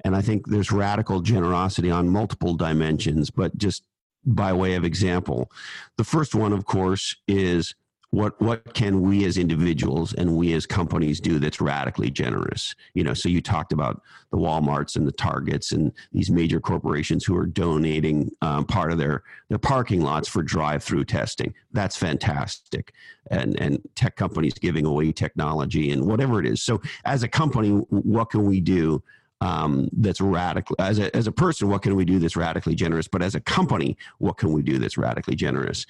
And 0.03 0.15
I 0.15 0.21
think 0.21 0.47
there's 0.47 0.71
radical 0.71 1.21
generosity 1.21 1.91
on 1.91 2.09
multiple 2.09 2.55
dimensions, 2.55 3.29
but 3.29 3.55
just 3.57 3.83
by 4.25 4.51
way 4.53 4.75
of 4.75 4.83
example, 4.83 5.51
the 5.97 6.03
first 6.03 6.33
one, 6.33 6.53
of 6.53 6.65
course, 6.65 7.15
is 7.27 7.75
what 8.11 8.39
what 8.41 8.73
can 8.73 9.01
we 9.01 9.25
as 9.25 9.37
individuals 9.37 10.13
and 10.13 10.35
we 10.35 10.53
as 10.53 10.65
companies 10.65 11.19
do 11.19 11.37
that's 11.37 11.61
radically 11.61 12.09
generous? 12.09 12.73
You 12.93 13.03
know 13.03 13.13
so 13.13 13.29
you 13.29 13.41
talked 13.41 13.71
about 13.71 14.01
the 14.31 14.37
walmarts 14.37 14.95
and 14.95 15.07
the 15.07 15.11
targets 15.11 15.71
and 15.71 15.91
these 16.11 16.31
major 16.31 16.59
corporations 16.59 17.23
who 17.23 17.37
are 17.37 17.45
donating 17.45 18.31
um, 18.41 18.65
part 18.65 18.91
of 18.91 18.97
their 18.97 19.23
their 19.49 19.59
parking 19.59 20.01
lots 20.01 20.27
for 20.27 20.41
drive-through 20.41 21.05
testing. 21.05 21.53
That's 21.71 21.97
fantastic. 21.97 22.93
And 23.29 23.59
and 23.59 23.79
tech 23.95 24.15
companies 24.15 24.53
giving 24.55 24.85
away 24.85 25.11
technology 25.11 25.91
and 25.91 26.05
whatever 26.05 26.39
it 26.39 26.47
is. 26.47 26.63
So 26.63 26.81
as 27.05 27.21
a 27.21 27.27
company 27.27 27.69
what 27.69 28.31
can 28.31 28.45
we 28.45 28.59
do 28.59 29.03
um, 29.41 29.87
that's 29.93 30.19
radical 30.19 30.75
as 30.79 30.99
a, 30.99 31.15
as 31.15 31.27
a 31.27 31.31
person 31.31 31.69
what 31.69 31.83
can 31.83 31.95
we 31.95 32.05
do 32.05 32.17
that's 32.17 32.35
radically 32.35 32.73
generous? 32.73 33.07
But 33.07 33.21
as 33.21 33.35
a 33.35 33.39
company 33.39 33.97
what 34.17 34.37
can 34.37 34.51
we 34.51 34.63
do 34.63 34.79
that's 34.79 34.97
radically 34.97 35.35
generous 35.35 35.85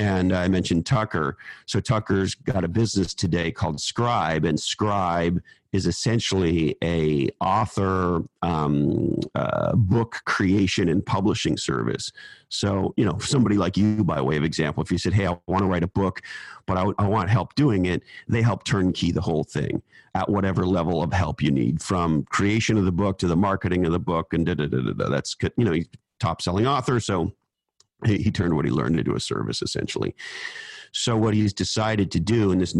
and 0.00 0.32
I 0.32 0.48
mentioned 0.48 0.86
Tucker. 0.86 1.36
So 1.66 1.78
Tucker's 1.78 2.34
got 2.34 2.64
a 2.64 2.68
business 2.68 3.12
today 3.12 3.50
called 3.50 3.78
Scribe, 3.80 4.46
and 4.46 4.58
Scribe 4.58 5.42
is 5.72 5.86
essentially 5.86 6.74
a 6.82 7.28
author 7.38 8.22
um, 8.40 9.20
uh, 9.34 9.76
book 9.76 10.22
creation 10.24 10.88
and 10.88 11.04
publishing 11.04 11.58
service. 11.58 12.10
So 12.48 12.94
you 12.96 13.04
know, 13.04 13.18
somebody 13.18 13.58
like 13.58 13.76
you, 13.76 14.02
by 14.02 14.22
way 14.22 14.38
of 14.38 14.42
example, 14.42 14.82
if 14.82 14.90
you 14.90 14.96
said, 14.96 15.12
"Hey, 15.12 15.26
I 15.26 15.36
want 15.46 15.62
to 15.62 15.66
write 15.66 15.84
a 15.84 15.88
book, 15.88 16.22
but 16.66 16.78
I, 16.78 16.86
I 16.98 17.06
want 17.06 17.28
help 17.28 17.54
doing 17.54 17.84
it," 17.84 18.02
they 18.26 18.40
help 18.40 18.64
turnkey 18.64 19.12
the 19.12 19.20
whole 19.20 19.44
thing 19.44 19.82
at 20.14 20.30
whatever 20.30 20.64
level 20.66 21.02
of 21.02 21.12
help 21.12 21.42
you 21.42 21.50
need, 21.50 21.82
from 21.82 22.24
creation 22.30 22.78
of 22.78 22.86
the 22.86 22.92
book 22.92 23.18
to 23.18 23.26
the 23.26 23.36
marketing 23.36 23.84
of 23.84 23.92
the 23.92 24.00
book, 24.00 24.32
and 24.32 24.46
da 24.46 24.54
da 24.54 24.66
da 24.66 24.80
da. 24.80 25.08
That's 25.10 25.36
you 25.58 25.64
know, 25.64 25.78
top 26.20 26.40
selling 26.40 26.66
author, 26.66 27.00
so 27.00 27.34
he, 28.04 28.18
he 28.18 28.30
turned 28.30 28.54
what 28.54 28.64
he 28.64 28.70
learned 28.70 28.98
into 28.98 29.14
a 29.14 29.20
service 29.20 29.62
essentially. 29.62 30.14
So 30.92 31.16
what 31.16 31.34
he's 31.34 31.52
decided 31.52 32.10
to 32.12 32.20
do 32.20 32.50
in 32.52 32.58
this 32.58 32.74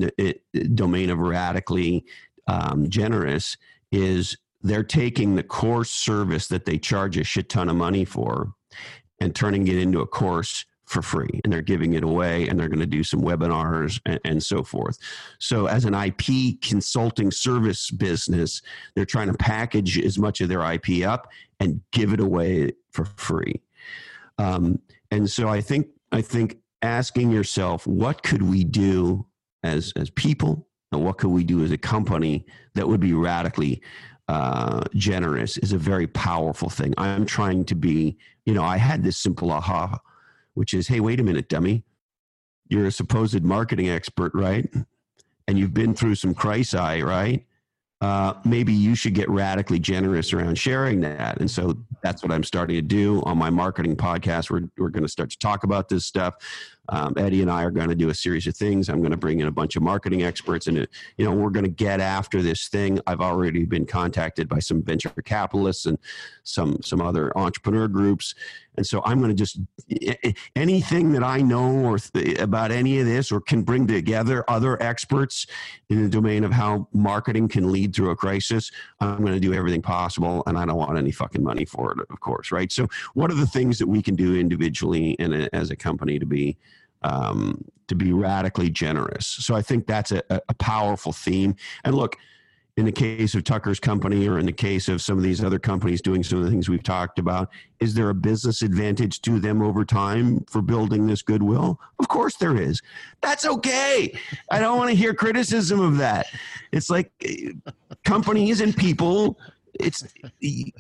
domain 0.75 1.11
of 1.11 1.18
radically 1.18 2.05
um, 2.49 2.89
generous 2.89 3.57
is 3.93 4.37
they're 4.62 4.83
taking 4.83 5.35
the 5.35 5.43
course 5.43 5.91
service 5.91 6.49
that 6.49 6.64
they 6.64 6.79
charge 6.79 7.16
a 7.16 7.25
shit 7.25 7.49
ton 7.49 7.68
of 7.68 7.77
money 7.77 8.05
for 8.05 8.53
and 9.21 9.35
turning 9.35 9.68
it 9.68 9.77
into 9.77 10.01
a 10.01 10.07
course 10.07 10.64
for 10.87 11.03
free. 11.03 11.41
And 11.45 11.53
they're 11.53 11.62
giving 11.62 11.95
it 11.95 12.03
away 12.03 12.49
and 12.49 12.59
they're 12.59 12.68
going 12.68 12.81
to 12.81 12.87
do 12.87 13.05
some 13.05 13.21
webinars 13.23 14.01
and, 14.07 14.18
and, 14.25 14.43
so 14.43 14.64
forth. 14.64 14.99
So 15.39 15.66
as 15.66 15.85
an 15.85 15.95
ip 15.95 16.61
consulting 16.62 17.31
service 17.31 17.93
business 17.93 18.61
they're 18.97 19.05
trying 19.05 19.29
to 19.29 19.35
package 19.35 20.01
as 20.01 20.18
much 20.18 20.41
of 20.41 20.49
their 20.49 20.62
ip 20.73 20.89
up 21.07 21.29
and 21.61 21.81
give 21.93 22.12
it 22.12 22.18
away 22.18 22.73
for 22.91 23.05
free. 23.05 23.61
Um, 24.39 24.81
and 25.11 25.31
so 25.31 25.49
I 25.49 25.61
think 25.61 25.89
I 26.13 26.23
think 26.23 26.59
asking 26.83 27.31
yourself, 27.31 27.87
what 27.87 28.23
could 28.23 28.43
we 28.43 28.65
do 28.65 29.27
as 29.63 29.93
as 29.97 30.11
people, 30.11 30.67
and 30.93 31.05
what 31.05 31.19
could 31.19 31.31
we 31.31 31.45
do 31.45 31.63
as 31.65 31.71
a 31.71 31.79
company 31.79 32.47
that 32.75 32.89
would 32.89 33.01
be 33.01 33.13
radically 33.13 33.83
uh, 34.31 34.85
generous 34.95 35.57
is 35.59 35.73
a 35.73 35.79
very 35.79 36.07
powerful 36.07 36.71
thing. 36.71 36.95
I'm 36.97 37.27
trying 37.27 37.65
to 37.65 37.75
be, 37.75 38.17
you 38.47 38.55
know, 38.55 38.63
I 38.63 38.77
had 38.77 39.03
this 39.03 39.17
simple 39.17 39.51
aha, 39.51 39.99
which 40.55 40.73
is, 40.73 40.87
hey, 40.87 41.01
wait 41.01 41.19
a 41.19 41.25
minute, 41.25 41.49
dummy, 41.49 41.83
you're 42.69 42.87
a 42.87 42.93
supposed 42.93 43.43
marketing 43.43 43.91
expert, 43.91 44.31
right? 44.33 44.73
And 45.49 45.59
you've 45.59 45.75
been 45.75 45.95
through 45.95 46.15
some 46.15 46.33
crisis, 46.33 47.03
right? 47.03 47.45
Uh, 48.01 48.35
maybe 48.45 48.73
you 48.73 48.95
should 48.95 49.15
get 49.15 49.29
radically 49.29 49.79
generous 49.79 50.33
around 50.33 50.57
sharing 50.57 51.01
that. 51.01 51.39
And 51.41 51.51
so 51.51 51.77
that's 52.03 52.23
what 52.23 52.33
I'm 52.33 52.45
starting 52.45 52.77
to 52.77 52.83
do 52.83 53.23
on 53.25 53.37
my 53.37 53.51
marketing 53.51 53.97
podcast. 53.97 54.51
We're, 54.51 54.63
we're 54.79 54.89
going 54.89 55.03
to 55.03 55.09
start 55.09 55.31
to 55.31 55.39
talk 55.39 55.65
about 55.65 55.89
this 55.89 56.07
stuff. 56.07 56.35
Um, 56.91 57.14
Eddie 57.16 57.41
and 57.41 57.51
I 57.51 57.62
are 57.62 57.70
going 57.70 57.88
to 57.88 57.95
do 57.95 58.11
a 58.11 58.14
series 58.14 58.47
of 58.49 58.57
things. 58.57 58.88
I'm 58.88 58.99
going 59.01 59.12
to 59.12 59.16
bring 59.16 59.41
in 59.41 59.47
a 59.47 59.53
bunch 59.53 59.76
of 59.76 59.82
marketing 59.82 60.24
experts, 60.24 60.66
and 60.66 60.76
you 61.16 61.24
know 61.24 61.32
we're 61.32 61.51
going 61.51 61.64
to 61.64 61.70
get 61.70 62.01
after 62.01 62.43
this 62.43 62.68
thing. 62.68 63.01
I've 63.07 63.20
already 63.20 63.64
been 63.64 63.86
contacted 63.86 64.49
by 64.49 64.59
some 64.59 64.82
venture 64.82 65.11
capitalists 65.24 65.86
and 65.86 65.99
some 66.43 66.82
some 66.82 67.01
other 67.01 67.36
entrepreneur 67.38 67.86
groups, 67.86 68.34
and 68.76 68.84
so 68.84 69.03
I'm 69.05 69.20
going 69.20 69.34
to 69.34 69.36
just 69.36 69.61
anything 70.57 71.12
that 71.12 71.22
I 71.22 71.43
know 71.43 71.70
or 71.84 71.99
th- 71.99 72.38
about 72.38 72.72
any 72.72 72.99
of 72.99 73.07
this 73.07 73.30
or 73.30 73.41
can 73.41 73.62
bring 73.62 73.86
together 73.86 74.45
other 74.49 74.82
experts 74.82 75.47
in 75.91 76.03
the 76.03 76.09
domain 76.09 76.43
of 76.43 76.51
how 76.51 76.88
marketing 76.93 77.47
can 77.49 77.70
lead 77.70 77.95
through 77.95 78.11
a 78.11 78.16
crisis. 78.16 78.72
I'm 79.01 79.20
going 79.20 79.34
to 79.34 79.41
do 79.41 79.55
everything 79.55 79.82
possible, 79.82 80.43
and 80.47 80.59
I 80.59 80.66
don't 80.66 80.76
want 80.76 80.99
any 80.99 81.12
fucking 81.12 81.43
money 81.43 81.64
for 81.64 81.93
it, 81.93 82.01
of 82.11 82.18
course, 82.18 82.51
right? 82.51 82.72
So, 82.72 82.88
what 83.14 83.30
are 83.30 83.34
the 83.34 83.47
things 83.47 83.78
that 83.78 83.86
we 83.86 84.03
can 84.03 84.16
do 84.16 84.36
individually 84.36 85.14
and 85.20 85.49
as 85.53 85.70
a 85.70 85.76
company 85.76 86.18
to 86.18 86.26
be 86.26 86.57
um, 87.03 87.65
to 87.89 87.95
be 87.95 88.13
radically 88.13 88.71
generous? 88.71 89.27
So, 89.27 89.55
I 89.55 89.63
think 89.63 89.87
that's 89.87 90.13
a, 90.13 90.23
a 90.31 90.55
powerful 90.55 91.13
theme. 91.13 91.57
And 91.85 91.95
look 91.95 92.17
in 92.81 92.87
the 92.87 92.93
case 92.93 93.35
of 93.35 93.45
Tucker's 93.45 93.79
company 93.79 94.27
or 94.27 94.39
in 94.39 94.47
the 94.47 94.53
case 94.53 94.89
of 94.89 95.03
some 95.03 95.19
of 95.19 95.23
these 95.23 95.45
other 95.45 95.59
companies 95.59 96.01
doing 96.01 96.23
some 96.23 96.39
of 96.39 96.45
the 96.45 96.51
things 96.51 96.69
we've 96.69 96.83
talked 96.83 97.19
about, 97.19 97.51
is 97.79 97.95
there 97.95 98.09
a 98.09 98.15
business 98.15 98.63
advantage 98.63 99.21
to 99.23 99.39
them 99.39 99.61
over 99.61 99.85
time 99.85 100.45
for 100.49 100.63
building 100.63 101.07
this 101.07 101.21
goodwill? 101.21 101.79
Of 101.99 102.09
course 102.09 102.37
there 102.37 102.57
is. 102.57 102.81
That's 103.21 103.45
okay. 103.45 104.19
I 104.51 104.61
don't 104.61 104.79
want 104.79 104.91
to 104.91 104.97
hear 104.97 105.15
criticism 105.15 105.81
of 105.81 105.99
that. 105.99 106.27
It's 106.73 106.91
like 106.91 107.13
eh, 107.23 107.51
companies 108.05 108.61
and 108.61 108.75
people 108.75 109.39
it's 109.75 110.07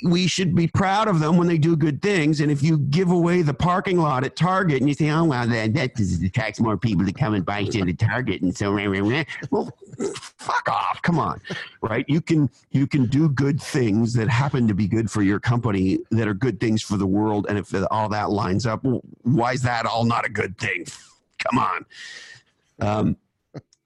we 0.04 0.26
should 0.26 0.54
be 0.54 0.66
proud 0.66 1.08
of 1.08 1.20
them 1.20 1.36
when 1.36 1.46
they 1.46 1.58
do 1.58 1.76
good 1.76 2.02
things. 2.02 2.40
And 2.40 2.50
if 2.50 2.62
you 2.62 2.78
give 2.78 3.10
away 3.10 3.42
the 3.42 3.54
parking 3.54 3.98
lot 3.98 4.24
at 4.24 4.36
Target 4.36 4.80
and 4.80 4.88
you 4.88 4.94
say, 4.94 5.10
"Oh 5.10 5.24
well, 5.24 5.46
that 5.46 5.74
that 5.74 5.92
attracts 6.24 6.60
more 6.60 6.76
people 6.76 7.06
to 7.06 7.12
come 7.12 7.34
and 7.34 7.44
buy 7.44 7.60
at 7.88 7.98
Target," 7.98 8.42
and 8.42 8.56
so 8.56 8.72
well, 9.50 9.70
fuck 10.16 10.68
off. 10.68 11.00
Come 11.02 11.18
on, 11.18 11.40
right? 11.82 12.04
You 12.08 12.20
can 12.20 12.50
you 12.70 12.86
can 12.86 13.06
do 13.06 13.28
good 13.28 13.60
things 13.60 14.14
that 14.14 14.28
happen 14.28 14.66
to 14.68 14.74
be 14.74 14.86
good 14.86 15.10
for 15.10 15.22
your 15.22 15.40
company 15.40 15.98
that 16.10 16.26
are 16.26 16.34
good 16.34 16.60
things 16.60 16.82
for 16.82 16.96
the 16.96 17.06
world. 17.06 17.46
And 17.48 17.58
if 17.58 17.74
all 17.90 18.08
that 18.08 18.30
lines 18.30 18.66
up, 18.66 18.84
why 19.22 19.52
is 19.52 19.62
that 19.62 19.86
all 19.86 20.04
not 20.04 20.24
a 20.24 20.30
good 20.30 20.58
thing? 20.58 20.86
Come 21.38 21.58
on. 21.58 21.86
Um, 22.80 23.16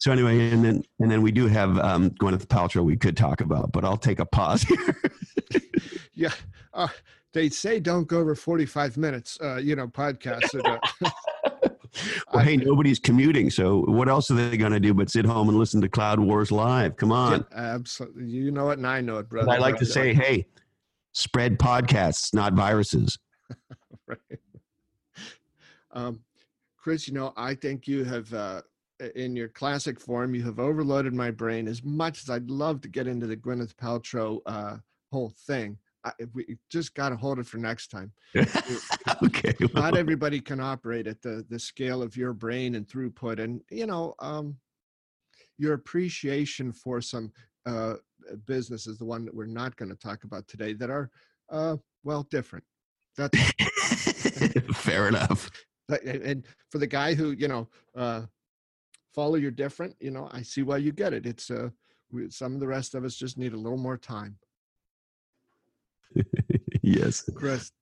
so 0.04 0.12
anyway, 0.12 0.50
and 0.50 0.62
then 0.62 0.82
and 1.00 1.10
then 1.10 1.22
we 1.22 1.32
do 1.32 1.46
have 1.46 1.78
um, 1.78 2.10
Gwyneth 2.10 2.44
Paltrow 2.44 2.84
we 2.84 2.94
could 2.94 3.16
talk 3.16 3.40
about, 3.40 3.72
but 3.72 3.86
I'll 3.86 3.96
take 3.96 4.18
a 4.18 4.26
pause 4.26 4.60
here. 4.62 5.00
yeah, 6.12 6.32
uh, 6.74 6.88
they 7.32 7.48
say 7.48 7.80
don't 7.80 8.06
go 8.06 8.18
over 8.18 8.34
forty-five 8.34 8.98
minutes. 8.98 9.38
Uh, 9.42 9.56
you 9.56 9.74
know, 9.76 9.88
podcasts. 9.88 10.60
Uh, 11.96 12.08
well, 12.32 12.44
hey, 12.44 12.56
nobody's 12.56 12.98
commuting, 12.98 13.50
so 13.50 13.82
what 13.82 14.08
else 14.08 14.28
are 14.28 14.34
they 14.34 14.56
going 14.56 14.72
to 14.72 14.80
do 14.80 14.92
but 14.92 15.08
sit 15.08 15.24
home 15.24 15.48
and 15.48 15.56
listen 15.56 15.80
to 15.80 15.88
Cloud 15.88 16.18
Wars 16.18 16.50
live? 16.50 16.96
Come 16.96 17.12
on, 17.12 17.46
yeah, 17.52 17.56
absolutely. 17.56 18.26
You 18.26 18.50
know 18.50 18.70
it, 18.70 18.78
and 18.78 18.86
I 18.86 19.00
know 19.00 19.18
it, 19.18 19.28
brother. 19.28 19.52
I 19.52 19.58
like 19.58 19.76
to 19.76 19.86
say, 19.86 20.12
hey, 20.12 20.44
spread 21.12 21.56
podcasts, 21.56 22.34
not 22.34 22.54
viruses. 22.54 23.16
right. 24.08 24.18
Um, 25.92 26.24
Chris, 26.76 27.06
you 27.06 27.14
know, 27.14 27.32
I 27.36 27.54
think 27.54 27.86
you 27.86 28.02
have 28.02 28.34
uh, 28.34 28.62
in 29.14 29.36
your 29.36 29.48
classic 29.48 30.00
form. 30.00 30.34
You 30.34 30.42
have 30.44 30.58
overloaded 30.58 31.14
my 31.14 31.30
brain 31.30 31.68
as 31.68 31.82
much 31.84 32.22
as 32.22 32.30
I'd 32.30 32.50
love 32.50 32.80
to 32.82 32.88
get 32.88 33.06
into 33.06 33.26
the 33.26 33.36
Gwyneth 33.36 33.74
Paltrow 33.74 34.40
uh, 34.46 34.76
whole 35.12 35.32
thing. 35.46 35.78
I, 36.04 36.12
we 36.34 36.58
just 36.70 36.94
got 36.94 37.10
to 37.10 37.16
hold 37.16 37.38
it 37.38 37.46
for 37.46 37.56
next 37.56 37.88
time. 37.88 38.12
okay. 39.22 39.54
Well. 39.60 39.70
Not 39.74 39.96
everybody 39.96 40.40
can 40.40 40.60
operate 40.60 41.06
at 41.06 41.22
the 41.22 41.44
the 41.48 41.58
scale 41.58 42.02
of 42.02 42.16
your 42.16 42.32
brain 42.32 42.74
and 42.74 42.86
throughput, 42.86 43.42
and 43.42 43.62
you 43.70 43.86
know, 43.86 44.14
um, 44.18 44.56
your 45.56 45.74
appreciation 45.74 46.72
for 46.72 47.00
some 47.00 47.32
uh, 47.64 47.94
businesses, 48.46 48.98
the 48.98 49.04
one 49.04 49.24
that 49.24 49.34
we're 49.34 49.46
not 49.46 49.76
going 49.76 49.88
to 49.88 49.96
talk 49.96 50.24
about 50.24 50.46
today, 50.46 50.74
that 50.74 50.90
are 50.90 51.10
uh, 51.50 51.76
well 52.02 52.24
different. 52.30 52.64
That's 53.16 53.38
fair 54.74 55.08
enough. 55.08 55.50
And 56.04 56.44
for 56.70 56.78
the 56.78 56.86
guy 56.86 57.14
who 57.14 57.30
you 57.30 57.48
know 57.48 57.68
uh, 57.96 58.22
follow 59.14 59.36
your 59.36 59.50
different, 59.50 59.94
you 60.00 60.10
know, 60.10 60.28
I 60.32 60.42
see 60.42 60.62
why 60.62 60.78
you 60.78 60.92
get 60.92 61.12
it. 61.12 61.26
It's 61.26 61.50
uh, 61.50 61.70
we, 62.10 62.30
some 62.30 62.54
of 62.54 62.60
the 62.60 62.66
rest 62.66 62.94
of 62.94 63.04
us 63.04 63.14
just 63.14 63.38
need 63.38 63.52
a 63.52 63.58
little 63.58 63.78
more 63.78 63.96
time. 63.96 64.36
yes, 66.82 67.28
Chris, 67.34 67.72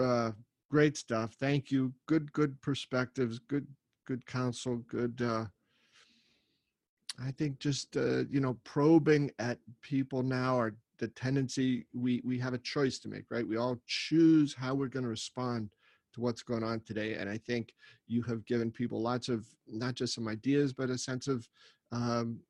uh, 0.00 0.30
great 0.70 0.96
stuff. 0.96 1.34
Thank 1.34 1.70
you. 1.70 1.92
Good, 2.06 2.32
good 2.32 2.60
perspectives. 2.62 3.38
Good, 3.38 3.66
good 4.06 4.24
counsel. 4.26 4.76
Good. 4.88 5.20
Uh, 5.22 5.46
I 7.22 7.30
think 7.32 7.58
just 7.58 7.96
uh, 7.96 8.24
you 8.30 8.40
know 8.40 8.58
probing 8.64 9.30
at 9.38 9.58
people 9.82 10.22
now 10.22 10.58
are 10.58 10.74
the 10.98 11.08
tendency 11.08 11.86
we 11.94 12.22
we 12.24 12.38
have 12.38 12.54
a 12.54 12.58
choice 12.58 12.98
to 13.00 13.08
make, 13.08 13.24
right? 13.30 13.46
We 13.46 13.56
all 13.56 13.78
choose 13.86 14.54
how 14.54 14.74
we're 14.74 14.88
going 14.88 15.04
to 15.04 15.08
respond 15.08 15.70
to 16.16 16.22
what's 16.22 16.42
going 16.42 16.64
on 16.64 16.80
today. 16.80 17.14
And 17.14 17.30
I 17.30 17.38
think 17.38 17.72
you 18.08 18.22
have 18.22 18.44
given 18.46 18.70
people 18.70 19.00
lots 19.00 19.28
of 19.28 19.46
not 19.68 19.94
just 19.94 20.14
some 20.14 20.26
ideas, 20.26 20.72
but 20.72 20.90
a 20.90 20.98
sense 20.98 21.28
of 21.28 21.46
um, 21.92 22.40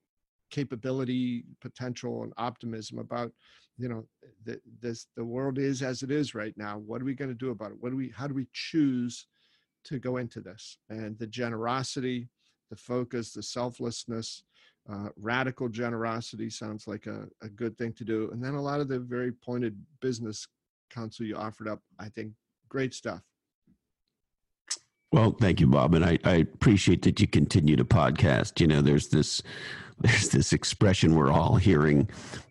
capability, 0.51 1.45
potential, 1.61 2.23
and 2.23 2.33
optimism 2.39 2.99
about 2.99 3.31
you 3.79 3.89
know 3.89 4.07
the, 4.45 4.59
this 4.81 5.09
the 5.17 5.25
world 5.25 5.59
is 5.59 5.83
as 5.83 6.03
it 6.03 6.11
is 6.11 6.35
right 6.35 6.55
now. 6.57 6.79
What 6.79 7.03
are 7.03 7.05
we 7.05 7.15
going 7.15 7.29
to 7.29 7.35
do 7.35 7.51
about 7.51 7.73
it? 7.73 7.77
What 7.81 7.91
do 7.91 7.97
we? 7.97 8.11
How 8.17 8.27
do 8.27 8.35
we 8.35 8.47
choose 8.55 9.27
to 9.85 9.99
go 9.99 10.17
into 10.17 10.41
this? 10.41 10.79
And 10.89 11.19
the 11.19 11.27
generosity, 11.27 12.29
the 12.71 12.77
focus, 12.77 13.33
the 13.33 13.43
selflessness. 13.43 14.45
Uh, 14.89 15.09
radical 15.17 15.69
generosity 15.69 16.49
sounds 16.49 16.87
like 16.87 17.09
a, 17.09 17.27
a 17.43 17.49
good 17.49 17.77
thing 17.77 17.93
to 17.93 18.05
do. 18.05 18.31
And 18.31 18.41
then 18.41 18.55
a 18.55 18.63
lot 18.63 18.79
of 18.79 18.87
the 18.87 19.01
very 19.01 19.33
pointed 19.33 19.77
business 20.01 20.47
counsel 20.91 21.27
you 21.27 21.35
offered 21.35 21.67
up, 21.67 21.81
I 21.99 22.09
think 22.09 22.31
great 22.69 22.95
stuff. 22.95 23.23
Well, 25.13 25.37
thank 25.41 25.61
you, 25.61 25.67
Bob, 25.67 25.95
and 25.95 26.05
I, 26.05 26.19
I 26.25 26.35
appreciate 26.37 27.03
that 27.03 27.21
you 27.21 27.27
continue 27.27 27.77
to 27.77 27.85
podcast. 27.85 28.61
You 28.61 28.67
know, 28.67 28.83
there's 28.83 29.09
this 29.09 29.43
there's 29.99 30.29
this 30.29 30.53
expression 30.53 31.15
we're 31.15 31.33
all 31.33 31.57
hearing 31.57 32.11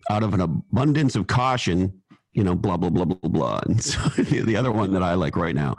out 0.10 0.24
of 0.24 0.34
an 0.34 0.41
abundance 0.41 1.16
of 1.16 1.28
caution 1.28 2.01
you 2.36 2.43
know, 2.43 2.53
blah, 2.53 2.76
blah, 2.76 2.89
blah, 2.89 3.06
blah, 3.06 3.30
blah. 3.30 3.62
And 3.66 3.82
so 3.82 3.97
the 4.22 4.58
other 4.58 4.72
one 4.72 4.91
that 4.91 5.01
I 5.01 5.14
like 5.14 5.38
right 5.38 5.56
now, 5.56 5.78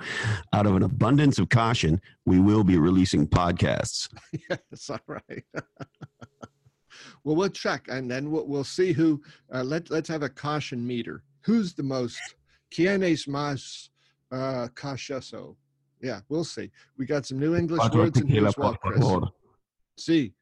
out 0.55 0.67
of 0.67 0.75
an 0.75 0.83
abundance 0.83 1.39
of 1.39 1.51
caution, 1.51 2.01
we 2.25 2.41
will 2.41 2.65
be 2.65 2.79
releasing 2.79 3.29
podcasts. 3.29 4.09
yes, 4.51 4.91
all 4.91 4.99
right. 5.07 5.45
well, 7.25 7.37
we'll 7.37 7.51
check 7.51 7.87
and 7.89 8.11
then 8.11 8.31
we'll, 8.31 8.47
we'll 8.47 8.65
see 8.65 8.93
who, 8.93 9.23
uh, 9.55 9.63
let, 9.63 9.91
let's 9.91 10.09
have 10.09 10.23
a 10.23 10.31
caution 10.31 10.85
meter. 10.85 11.23
Who's 11.43 11.75
the 11.75 11.83
most, 11.83 12.19
quienes 12.73 13.27
más 13.27 13.91
uh? 14.33 14.69
Yeah, 16.07 16.21
we'll 16.29 16.45
see. 16.45 16.71
We 16.97 17.05
got 17.05 17.27
some 17.27 17.39
new 17.39 17.57
English 17.57 17.81
words 17.93 18.21
in 18.21 18.29
here 18.29 18.47
as 18.47 18.57
well, 18.57 18.77
Chris. 18.77 19.05
See, 19.99 20.33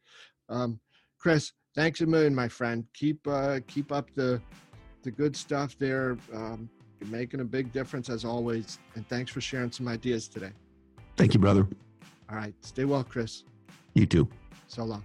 um, 0.50 0.78
Chris, 1.18 1.52
thanks 1.74 2.02
a 2.02 2.06
million, 2.06 2.34
my 2.34 2.48
friend. 2.48 2.84
Keep 2.92 3.26
uh, 3.26 3.60
keep 3.66 3.90
up 3.90 4.12
the 4.14 4.40
the 5.02 5.10
good 5.10 5.34
stuff 5.34 5.76
there. 5.78 6.18
Um, 6.34 6.68
you're 7.00 7.10
making 7.10 7.40
a 7.40 7.44
big 7.44 7.72
difference 7.72 8.10
as 8.10 8.24
always, 8.24 8.78
and 8.94 9.08
thanks 9.08 9.32
for 9.32 9.40
sharing 9.40 9.72
some 9.72 9.88
ideas 9.88 10.28
today. 10.28 10.52
Thank 11.16 11.32
you, 11.32 11.40
brother. 11.40 11.66
All 12.30 12.36
right, 12.36 12.54
stay 12.60 12.84
well, 12.84 13.04
Chris. 13.04 13.44
You 13.94 14.06
too. 14.06 14.28
So 14.66 14.84
long. 14.84 15.04